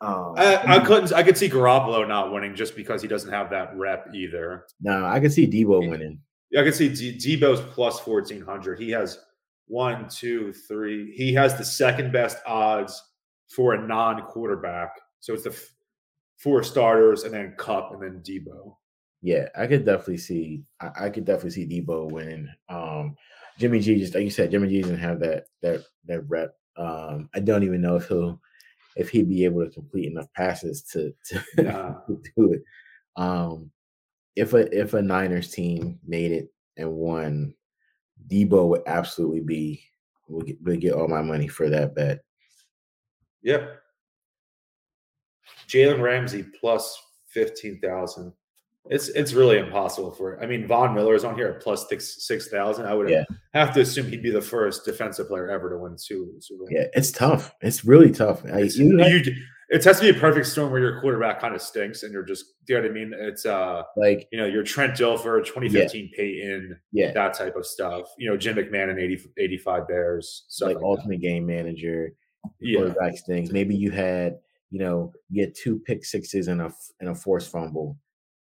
Um, 0.02 0.34
I, 0.38 0.78
I 0.78 0.80
couldn't. 0.80 1.14
I 1.14 1.22
could 1.22 1.38
see 1.38 1.48
Garoppolo 1.48 2.08
not 2.08 2.34
winning 2.34 2.56
just 2.56 2.76
because 2.76 3.00
he 3.00 3.08
doesn't 3.08 3.32
have 3.32 3.52
that 3.52 3.78
rep 3.78 4.08
either. 4.12 4.66
No, 4.82 5.06
I 5.06 5.20
could 5.20 5.34
see 5.34 5.46
Deebo 5.46 5.88
winning. 5.88 6.18
I 6.58 6.64
could 6.64 6.74
see 6.74 6.90
D- 6.90 7.16
Deebo's 7.16 7.62
plus 7.62 8.00
fourteen 8.00 8.42
hundred. 8.42 8.80
He 8.80 8.90
has 8.90 9.20
one, 9.68 10.10
two, 10.10 10.52
three. 10.52 11.14
He 11.16 11.32
has 11.36 11.60
the 11.60 11.64
second 11.64 12.12
best 12.12 12.40
odds 12.48 13.00
for 13.56 13.74
a 13.74 13.88
non-quarterback. 13.88 14.90
So 15.20 15.34
it's 15.34 15.44
the 15.44 15.52
f- 15.52 15.74
four 16.38 16.64
starters 16.64 17.24
and 17.24 17.34
then 17.34 17.56
Kupp 17.58 17.92
and 17.94 18.02
then 18.02 18.24
Deebo. 18.24 18.76
Yeah, 19.22 19.50
I 19.56 19.68
could 19.68 19.86
definitely 19.86 20.18
see. 20.18 20.64
I, 20.80 21.06
I 21.06 21.10
could 21.10 21.26
definitely 21.26 21.52
see 21.52 21.68
Deebo 21.68 22.12
winning. 22.12 22.50
Um, 22.70 23.16
Jimmy 23.60 23.80
G, 23.80 24.00
just 24.00 24.16
like 24.16 24.24
you 24.24 24.32
said, 24.32 24.50
Jimmy 24.52 24.70
G 24.70 24.82
doesn't 24.82 24.98
have 24.98 25.20
that 25.20 25.46
that 25.62 25.84
that 26.06 26.22
rep. 26.28 26.56
Um, 26.78 27.30
I 27.36 27.40
don't 27.40 27.64
even 27.64 27.82
know 27.82 27.98
if 27.98 28.08
he'll 28.08 28.42
if 28.96 29.10
he'd 29.10 29.30
be 29.30 29.46
able 29.46 29.64
to 29.64 29.72
complete 29.72 30.10
enough 30.10 30.28
passes 30.36 30.82
to 30.94 31.14
to, 31.26 31.64
Nah. 31.64 31.94
to 32.08 32.22
do 32.36 32.54
it. 32.54 32.64
Um, 33.16 33.70
if 34.36 34.54
a 34.54 34.76
if 34.76 34.94
a 34.94 35.02
Niners 35.02 35.52
team 35.52 36.00
made 36.08 36.32
it 36.32 36.52
and 36.78 36.92
won, 36.92 37.54
Deebo 38.28 38.70
would 38.70 38.84
absolutely 38.88 39.42
be 39.42 39.84
would 40.30 40.48
get, 40.48 40.62
would 40.64 40.82
get 40.82 40.94
all 40.94 41.08
my 41.08 41.22
money 41.22 41.48
for 41.48 41.70
that 41.70 41.94
bet. 41.94 42.24
Yep. 43.44 43.78
Jalen 45.68 46.02
Ramsey 46.02 46.44
plus 46.60 47.02
fifteen 47.30 47.80
thousand. 47.82 48.34
It's 48.90 49.10
it's 49.10 49.34
really 49.34 49.58
impossible 49.60 50.12
for. 50.12 50.42
I 50.42 50.48
mean, 50.48 50.66
Von 50.68 50.94
Miller 50.96 51.14
is 51.16 51.24
on 51.24 51.36
here 51.36 51.48
at 51.48 51.62
plus 51.62 51.88
six 51.88 52.26
six 52.26 52.48
thousand. 52.50 52.88
I 52.88 52.94
would 52.94 53.10
Yeah. 53.10 53.24
have 53.54 53.74
to 53.76 53.82
assume 53.82 54.08
he'd 54.08 54.24
be 54.24 54.32
the 54.32 54.42
first 54.42 54.86
defensive 54.86 55.28
player 55.28 55.50
ever 55.50 55.70
to 55.70 55.78
win 55.78 55.96
two 56.04 56.34
Super 56.40 56.60
Bowl. 56.64 56.68
Yeah, 56.72 56.88
it's 56.94 57.12
tough. 57.12 57.54
It's 57.62 57.86
really 57.86 58.12
tough. 58.12 58.44
I, 58.46 58.62
It's, 58.62 58.78
you 58.78 58.98
have- 58.98 59.12
you- 59.26 59.34
it 59.70 59.82
has 59.86 60.02
to 60.02 60.12
be 60.12 60.18
a 60.18 60.20
perfect 60.20 60.48
storm 60.48 60.70
where 60.70 60.82
your 60.82 61.00
quarterback 61.00 61.40
kind 61.40 61.56
of 61.56 61.62
stinks 61.62 62.04
and 62.04 62.12
you're 62.12 62.26
just, 62.26 62.44
do 62.66 62.74
you 62.74 62.82
know 62.82 62.90
what 62.90 62.92
I 62.92 62.94
mean? 62.94 63.14
It's 63.18 63.46
uh, 63.46 63.84
Like, 63.96 64.28
you 64.30 64.38
know, 64.38 64.46
your 64.46 64.64
Trent 64.64 64.96
Dilfer, 64.98 65.46
2015 65.46 66.12
Peyton, 66.14 66.78
yeah, 66.92 67.14
that 67.14 67.36
type 67.36 67.56
of 67.56 67.66
stuff. 67.66 68.10
You 68.18 68.30
know, 68.30 68.36
Jim 68.36 68.58
McMahon 68.58 68.90
and 68.90 69.00
80, 69.00 69.30
85 69.38 69.88
Bears, 69.88 70.44
like 70.60 70.68
like, 70.72 70.78
that. 70.80 70.84
ultimate 70.84 71.22
game 71.22 71.46
manager, 71.46 72.12
Yeah, 72.60 72.80
quarterback 72.80 73.14
things. 73.26 73.52
Maybe 73.52 73.76
you 73.76 73.92
had, 73.92 74.40
you 74.70 74.80
know, 74.80 75.14
you 75.30 75.42
had 75.44 75.54
two 75.56 75.80
pick 75.80 76.06
sixes 76.06 76.48
and 76.48 76.62
a 76.62 76.72
and 77.00 77.10
a 77.10 77.16
forced 77.16 77.52
fumble, 77.52 77.98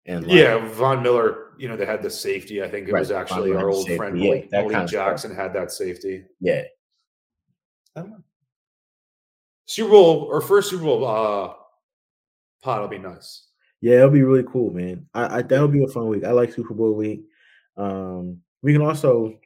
and 0.07 0.27
like, 0.27 0.37
yeah. 0.37 0.67
Von 0.75 1.03
Miller, 1.03 1.53
you 1.59 1.69
know, 1.69 1.77
they 1.77 1.87
had 1.87 2.03
the 2.03 2.11
safety. 2.11 2.63
I 2.63 2.69
think 2.69 2.89
it 2.89 2.93
Right, 2.93 3.01
was 3.01 3.11
actually 3.11 3.55
our 3.55 3.69
old 3.71 3.85
safety, 3.85 3.97
friend 3.97 4.19
yeah, 4.19 4.25
Malik, 4.31 4.53
Malik 4.53 4.73
kind 4.73 4.85
of. 4.85 4.91
Jackson 4.91 5.35
had 5.35 5.53
that 5.55 5.71
safety. 5.73 6.25
yeah, 6.41 6.63
I 7.95 8.01
don't 8.01 8.11
know. 8.11 8.23
Super 9.67 9.91
Bowl 9.91 10.29
or 10.31 10.41
first 10.41 10.71
Super 10.71 10.85
Bowl 10.85 11.05
uh, 11.05 11.55
pot 12.63 12.81
will 12.81 12.89
be 12.89 12.99
nice. 12.99 13.49
yeah. 13.81 13.97
It'll 13.97 14.11
be 14.11 14.23
really 14.23 14.45
cool, 14.51 14.73
man. 14.73 15.07
I, 15.15 15.39
I 15.39 15.43
that'll 15.43 15.69
be 15.69 15.83
a 15.83 15.89
fun 15.89 16.07
week. 16.09 16.25
I 16.25 16.31
like 16.31 16.53
Super 16.53 16.75
Bowl 16.75 16.95
week. 16.95 17.25
Um, 17.77 18.41
we 18.63 18.73
can 18.73 18.83
also 18.83 19.39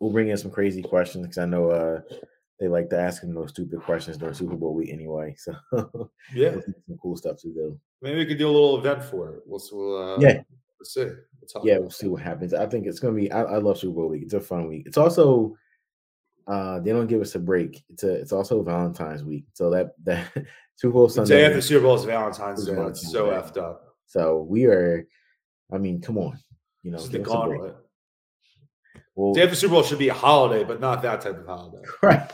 we'll 0.00 0.12
bring 0.12 0.28
in 0.28 0.36
some 0.36 0.50
crazy 0.50 0.82
questions 0.82 1.24
because 1.26 1.38
I 1.38 1.46
know 1.46 1.70
uh 1.70 2.00
they 2.58 2.68
like 2.68 2.88
to 2.90 2.98
ask 2.98 3.22
him 3.22 3.34
those 3.34 3.50
stupid 3.50 3.80
questions 3.82 4.16
during 4.16 4.34
Super 4.34 4.56
Bowl 4.56 4.74
week 4.74 4.90
anyway. 4.92 5.34
So 5.38 5.54
Yeah, 6.34 6.52
some 6.52 6.98
cool 7.02 7.16
stuff 7.16 7.36
to 7.42 7.48
do. 7.48 7.78
maybe 8.02 8.18
we 8.18 8.26
could 8.26 8.38
do 8.38 8.48
a 8.48 8.50
little 8.50 8.78
event 8.78 9.04
for 9.04 9.34
it. 9.34 9.42
We'll, 9.46 9.60
we'll 9.72 10.14
uh, 10.14 10.18
Yeah. 10.18 10.42
Let's 10.80 10.92
see. 10.94 11.06
We'll 11.54 11.66
yeah, 11.66 11.78
we'll 11.78 11.90
see 11.90 12.06
what 12.08 12.22
happens. 12.22 12.52
I 12.54 12.66
think 12.66 12.86
it's 12.86 12.98
gonna 12.98 13.14
be. 13.14 13.30
I, 13.32 13.42
I 13.42 13.56
love 13.58 13.78
Super 13.78 13.94
Bowl 13.94 14.08
week. 14.08 14.22
It's 14.24 14.34
a 14.34 14.40
fun 14.40 14.68
week. 14.68 14.84
It's 14.86 14.98
also 14.98 15.56
uh 16.48 16.78
they 16.80 16.90
don't 16.92 17.06
give 17.08 17.20
us 17.22 17.34
a 17.34 17.38
break. 17.38 17.82
It's 17.88 18.02
a 18.04 18.12
it's 18.14 18.32
also 18.32 18.62
Valentine's 18.62 19.24
week. 19.24 19.44
So 19.54 19.70
that 19.70 19.92
that 20.04 20.26
Super 20.76 20.92
Bowl 20.92 21.06
The 21.08 21.14
Sunday. 21.14 21.36
day 21.38 21.44
after 21.46 21.60
Super 21.62 21.82
Bowl 21.84 21.94
is 21.94 22.04
Valentine's 22.04 22.60
It's 22.60 22.68
Day. 22.68 22.74
Valentine's 22.74 23.10
so 23.12 23.30
Day. 23.30 23.36
effed 23.36 23.56
up. 23.56 23.94
So 24.06 24.42
we 24.48 24.66
are. 24.66 25.06
I 25.72 25.78
mean, 25.78 26.00
come 26.00 26.18
on. 26.18 26.38
You 26.82 26.90
know, 26.92 26.98
It's 26.98 27.08
the 27.08 27.18
give 27.18 27.28
us 27.28 27.34
a 27.34 27.46
break. 27.46 27.58
gauntlet. 27.60 27.76
Well, 29.14 29.32
Day 29.32 29.42
after 29.44 29.56
Super 29.56 29.72
Bowl 29.74 29.82
should 29.82 29.98
be 29.98 30.08
a 30.10 30.14
holiday, 30.14 30.62
but 30.62 30.78
not 30.80 31.00
that 31.02 31.20
type 31.22 31.38
of 31.38 31.46
holiday. 31.46 31.82
right. 32.02 32.30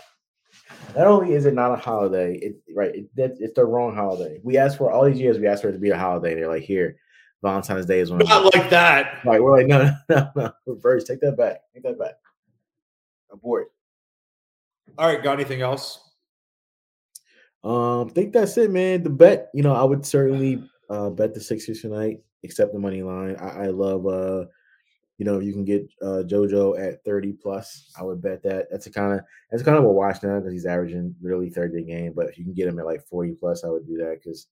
Not 0.97 1.07
only 1.07 1.35
is 1.35 1.47
it 1.47 1.55
not 1.55 1.73
a 1.73 1.77
holiday, 1.77 2.37
it 2.37 2.57
right. 2.75 2.95
It, 2.95 3.09
it's 3.17 3.55
the 3.55 3.65
wrong 3.65 3.95
holiday. 3.95 4.41
We 4.43 4.59
asked 4.59 4.79
for 4.79 4.91
all 4.91 5.05
these 5.05 5.19
years. 5.19 5.39
We 5.39 5.47
asked 5.47 5.63
for 5.63 5.69
it 5.69 5.73
to 5.73 5.79
be 5.79 5.91
a 5.91 5.99
holiday. 5.99 6.35
They're 6.35 6.49
like, 6.49 6.63
here, 6.63 6.97
Valentine's 7.43 7.87
Day 7.87 8.01
is 8.01 8.11
one. 8.11 8.21
Not 8.21 8.55
like 8.55 8.69
that. 8.71 9.25
Right. 9.25 9.43
We're 9.43 9.57
like, 9.57 9.67
no, 9.67 9.85
no, 9.85 9.95
no, 10.09 10.31
no. 10.37 10.53
Reverse. 10.67 11.05
Take 11.05 11.21
that 11.21 11.37
back. 11.39 11.61
Take 11.73 11.83
that 11.85 11.99
back. 11.99 12.15
Abort. 13.33 13.69
All 14.99 15.07
right, 15.07 15.23
got 15.23 15.35
anything 15.35 15.63
else? 15.63 16.11
Um, 17.65 18.09
I 18.09 18.13
think 18.13 18.35
that's 18.35 18.59
it, 18.59 18.71
man. 18.71 19.03
The 19.03 19.11
bet, 19.11 19.49
you 19.55 19.63
know, 19.63 19.75
I 19.75 19.85
would 19.85 20.05
certainly 20.05 20.63
uh 20.91 21.09
bet 21.09 21.33
the 21.33 21.41
Sixers 21.41 21.81
tonight, 21.81 22.19
except 22.43 22.75
the 22.75 22.79
money 22.79 23.03
line. 23.03 23.37
I, 23.37 23.65
I 23.65 23.67
love 23.69 24.07
uh, 24.07 24.45
you 25.23 25.27
know, 25.31 25.39
you 25.39 25.53
can 25.53 25.65
get 25.65 25.89
uh 26.03 26.25
JoJo 26.27 26.85
at 26.85 27.05
30 27.05 27.35
plus. 27.35 27.93
I 27.97 28.03
would 28.03 28.21
bet 28.21 28.43
that. 28.43 28.67
That's 28.73 28.89
a 28.89 28.91
kind 28.91 29.13
of 29.13 29.21
that's 29.53 29.63
kind 29.63 29.79
of 29.79 29.85
a 29.85 29.89
watch 29.89 30.21
now 30.21 30.41
because 30.41 30.53
he's 30.53 30.67
averaging 30.67 31.15
really 31.23 31.49
30 31.49 31.79
a 31.79 31.83
game. 31.85 32.13
But 32.13 32.29
if 32.29 32.39
you 32.39 32.43
can 32.43 32.55
get 32.55 32.67
him 32.67 32.81
at 32.81 32.87
like 32.87 33.07
40 33.07 33.35
plus, 33.39 33.63
I 33.63 33.69
would 33.69 33.87
do 33.87 33.99
that 33.99 34.19
because 34.19 34.49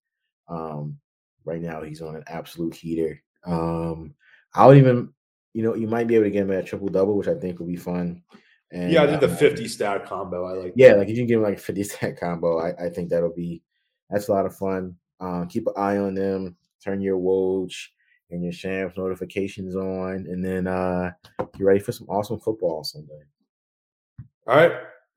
um 0.46 0.96
right 1.44 1.60
now 1.60 1.82
he's 1.82 2.02
on 2.02 2.14
an 2.14 2.22
absolute 2.28 2.72
heater. 2.72 3.20
Um, 3.44 4.14
I 4.54 4.64
would 4.64 4.78
even, 4.78 5.12
you 5.54 5.64
know, 5.64 5.74
you 5.74 5.88
might 5.88 6.06
be 6.06 6.14
able 6.14 6.26
to 6.26 6.30
get 6.30 6.42
him 6.42 6.52
at 6.52 6.60
a 6.60 6.62
triple 6.62 6.86
double, 6.86 7.16
which 7.16 7.26
I 7.26 7.34
think 7.34 7.58
would 7.58 7.66
be 7.66 7.74
fun. 7.74 8.22
And 8.70 8.92
yeah, 8.92 9.02
I 9.02 9.06
did 9.06 9.18
the 9.18 9.28
um, 9.28 9.36
50 9.36 9.66
stat 9.66 10.06
combo. 10.06 10.44
I 10.44 10.52
like 10.52 10.74
yeah, 10.76 10.90
that. 10.90 10.98
like 10.98 11.08
if 11.08 11.18
you 11.18 11.26
give 11.26 11.38
him 11.38 11.42
like 11.42 11.58
a 11.58 11.60
50 11.60 11.82
stat 11.82 12.20
combo, 12.20 12.60
I, 12.60 12.86
I 12.86 12.90
think 12.90 13.10
that'll 13.10 13.34
be 13.34 13.60
that's 14.08 14.28
a 14.28 14.32
lot 14.32 14.46
of 14.46 14.56
fun. 14.56 14.94
Um, 15.18 15.48
keep 15.48 15.66
an 15.66 15.74
eye 15.76 15.96
on 15.96 16.14
them, 16.14 16.54
turn 16.84 17.00
your 17.00 17.18
Woj 17.18 17.74
and 18.30 18.42
your 18.42 18.52
Shams 18.52 18.96
notifications 18.96 19.76
on, 19.76 20.26
and 20.28 20.44
then 20.44 20.66
uh 20.66 21.12
get 21.38 21.60
ready 21.60 21.80
for 21.80 21.92
some 21.92 22.08
awesome 22.08 22.38
football 22.40 22.84
Sunday. 22.84 23.22
All 24.46 24.56
right. 24.56 24.72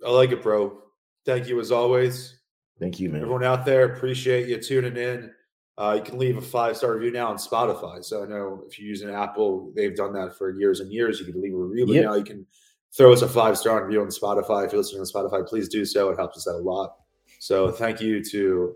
I 0.05 0.09
like 0.11 0.31
it, 0.31 0.41
bro. 0.43 0.79
Thank 1.25 1.47
you 1.47 1.59
as 1.59 1.71
always. 1.71 2.39
Thank 2.79 2.99
you, 2.99 3.09
man. 3.09 3.21
Everyone 3.21 3.43
out 3.43 3.65
there, 3.65 3.85
appreciate 3.93 4.47
you 4.49 4.59
tuning 4.59 4.97
in. 4.97 5.31
Uh, 5.77 5.95
you 5.97 6.03
can 6.03 6.19
leave 6.19 6.37
a 6.37 6.41
five 6.41 6.77
star 6.77 6.93
review 6.93 7.11
now 7.11 7.27
on 7.27 7.37
Spotify. 7.37 8.03
So 8.03 8.23
I 8.23 8.27
know 8.27 8.63
if 8.67 8.77
you're 8.77 8.87
using 8.87 9.09
Apple, 9.09 9.71
they've 9.75 9.95
done 9.95 10.13
that 10.13 10.37
for 10.37 10.51
years 10.51 10.81
and 10.81 10.91
years. 10.91 11.19
You 11.19 11.25
can 11.31 11.41
leave 11.41 11.53
a 11.53 11.57
review, 11.57 11.85
but 11.87 11.95
Yep. 11.95 12.03
now 12.03 12.13
you 12.15 12.23
can 12.23 12.45
throw 12.95 13.11
us 13.11 13.21
a 13.23 13.27
five 13.27 13.57
star 13.57 13.83
review 13.83 14.01
on 14.01 14.07
Spotify. 14.07 14.65
If 14.65 14.71
you're 14.73 14.81
listening 14.81 15.01
on 15.01 15.07
Spotify, 15.07 15.47
please 15.47 15.67
do 15.69 15.83
so. 15.85 16.09
It 16.09 16.17
helps 16.17 16.37
us 16.37 16.47
out 16.47 16.55
a 16.55 16.57
lot. 16.63 16.97
So 17.39 17.71
thank 17.71 18.01
you 18.01 18.23
to 18.25 18.75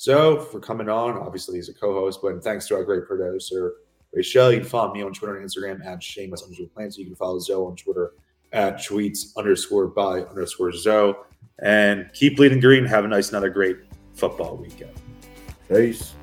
Zoe 0.00 0.44
for 0.50 0.60
coming 0.60 0.88
on. 0.88 1.16
Obviously, 1.16 1.56
he's 1.56 1.68
a 1.68 1.74
co 1.74 1.92
host, 1.92 2.20
but 2.22 2.42
thanks 2.42 2.68
to 2.68 2.74
our 2.76 2.84
great 2.84 3.06
producer, 3.06 3.74
Rachel. 4.12 4.52
You 4.52 4.60
can 4.60 4.68
follow 4.68 4.92
me 4.94 5.02
on 5.02 5.12
Twitter 5.12 5.36
and 5.36 5.48
Instagram 5.48 5.84
at 5.84 6.02
Shameless 6.02 6.42
underscore 6.42 6.68
plans. 6.68 6.96
You 6.96 7.06
can 7.06 7.16
follow 7.16 7.38
Zoe 7.38 7.66
on 7.66 7.76
Twitter 7.76 8.12
at 8.52 8.78
tweets 8.78 9.36
underscore 9.36 9.88
by 9.88 10.20
underscore 10.22 10.72
Zoe. 10.72 11.14
And 11.60 12.08
keep 12.14 12.36
bleeding 12.36 12.60
green. 12.60 12.84
Have 12.84 13.04
a 13.04 13.08
nice, 13.08 13.30
another 13.30 13.50
great 13.50 13.78
football 14.14 14.56
weekend. 14.56 14.92
Peace. 15.68 16.14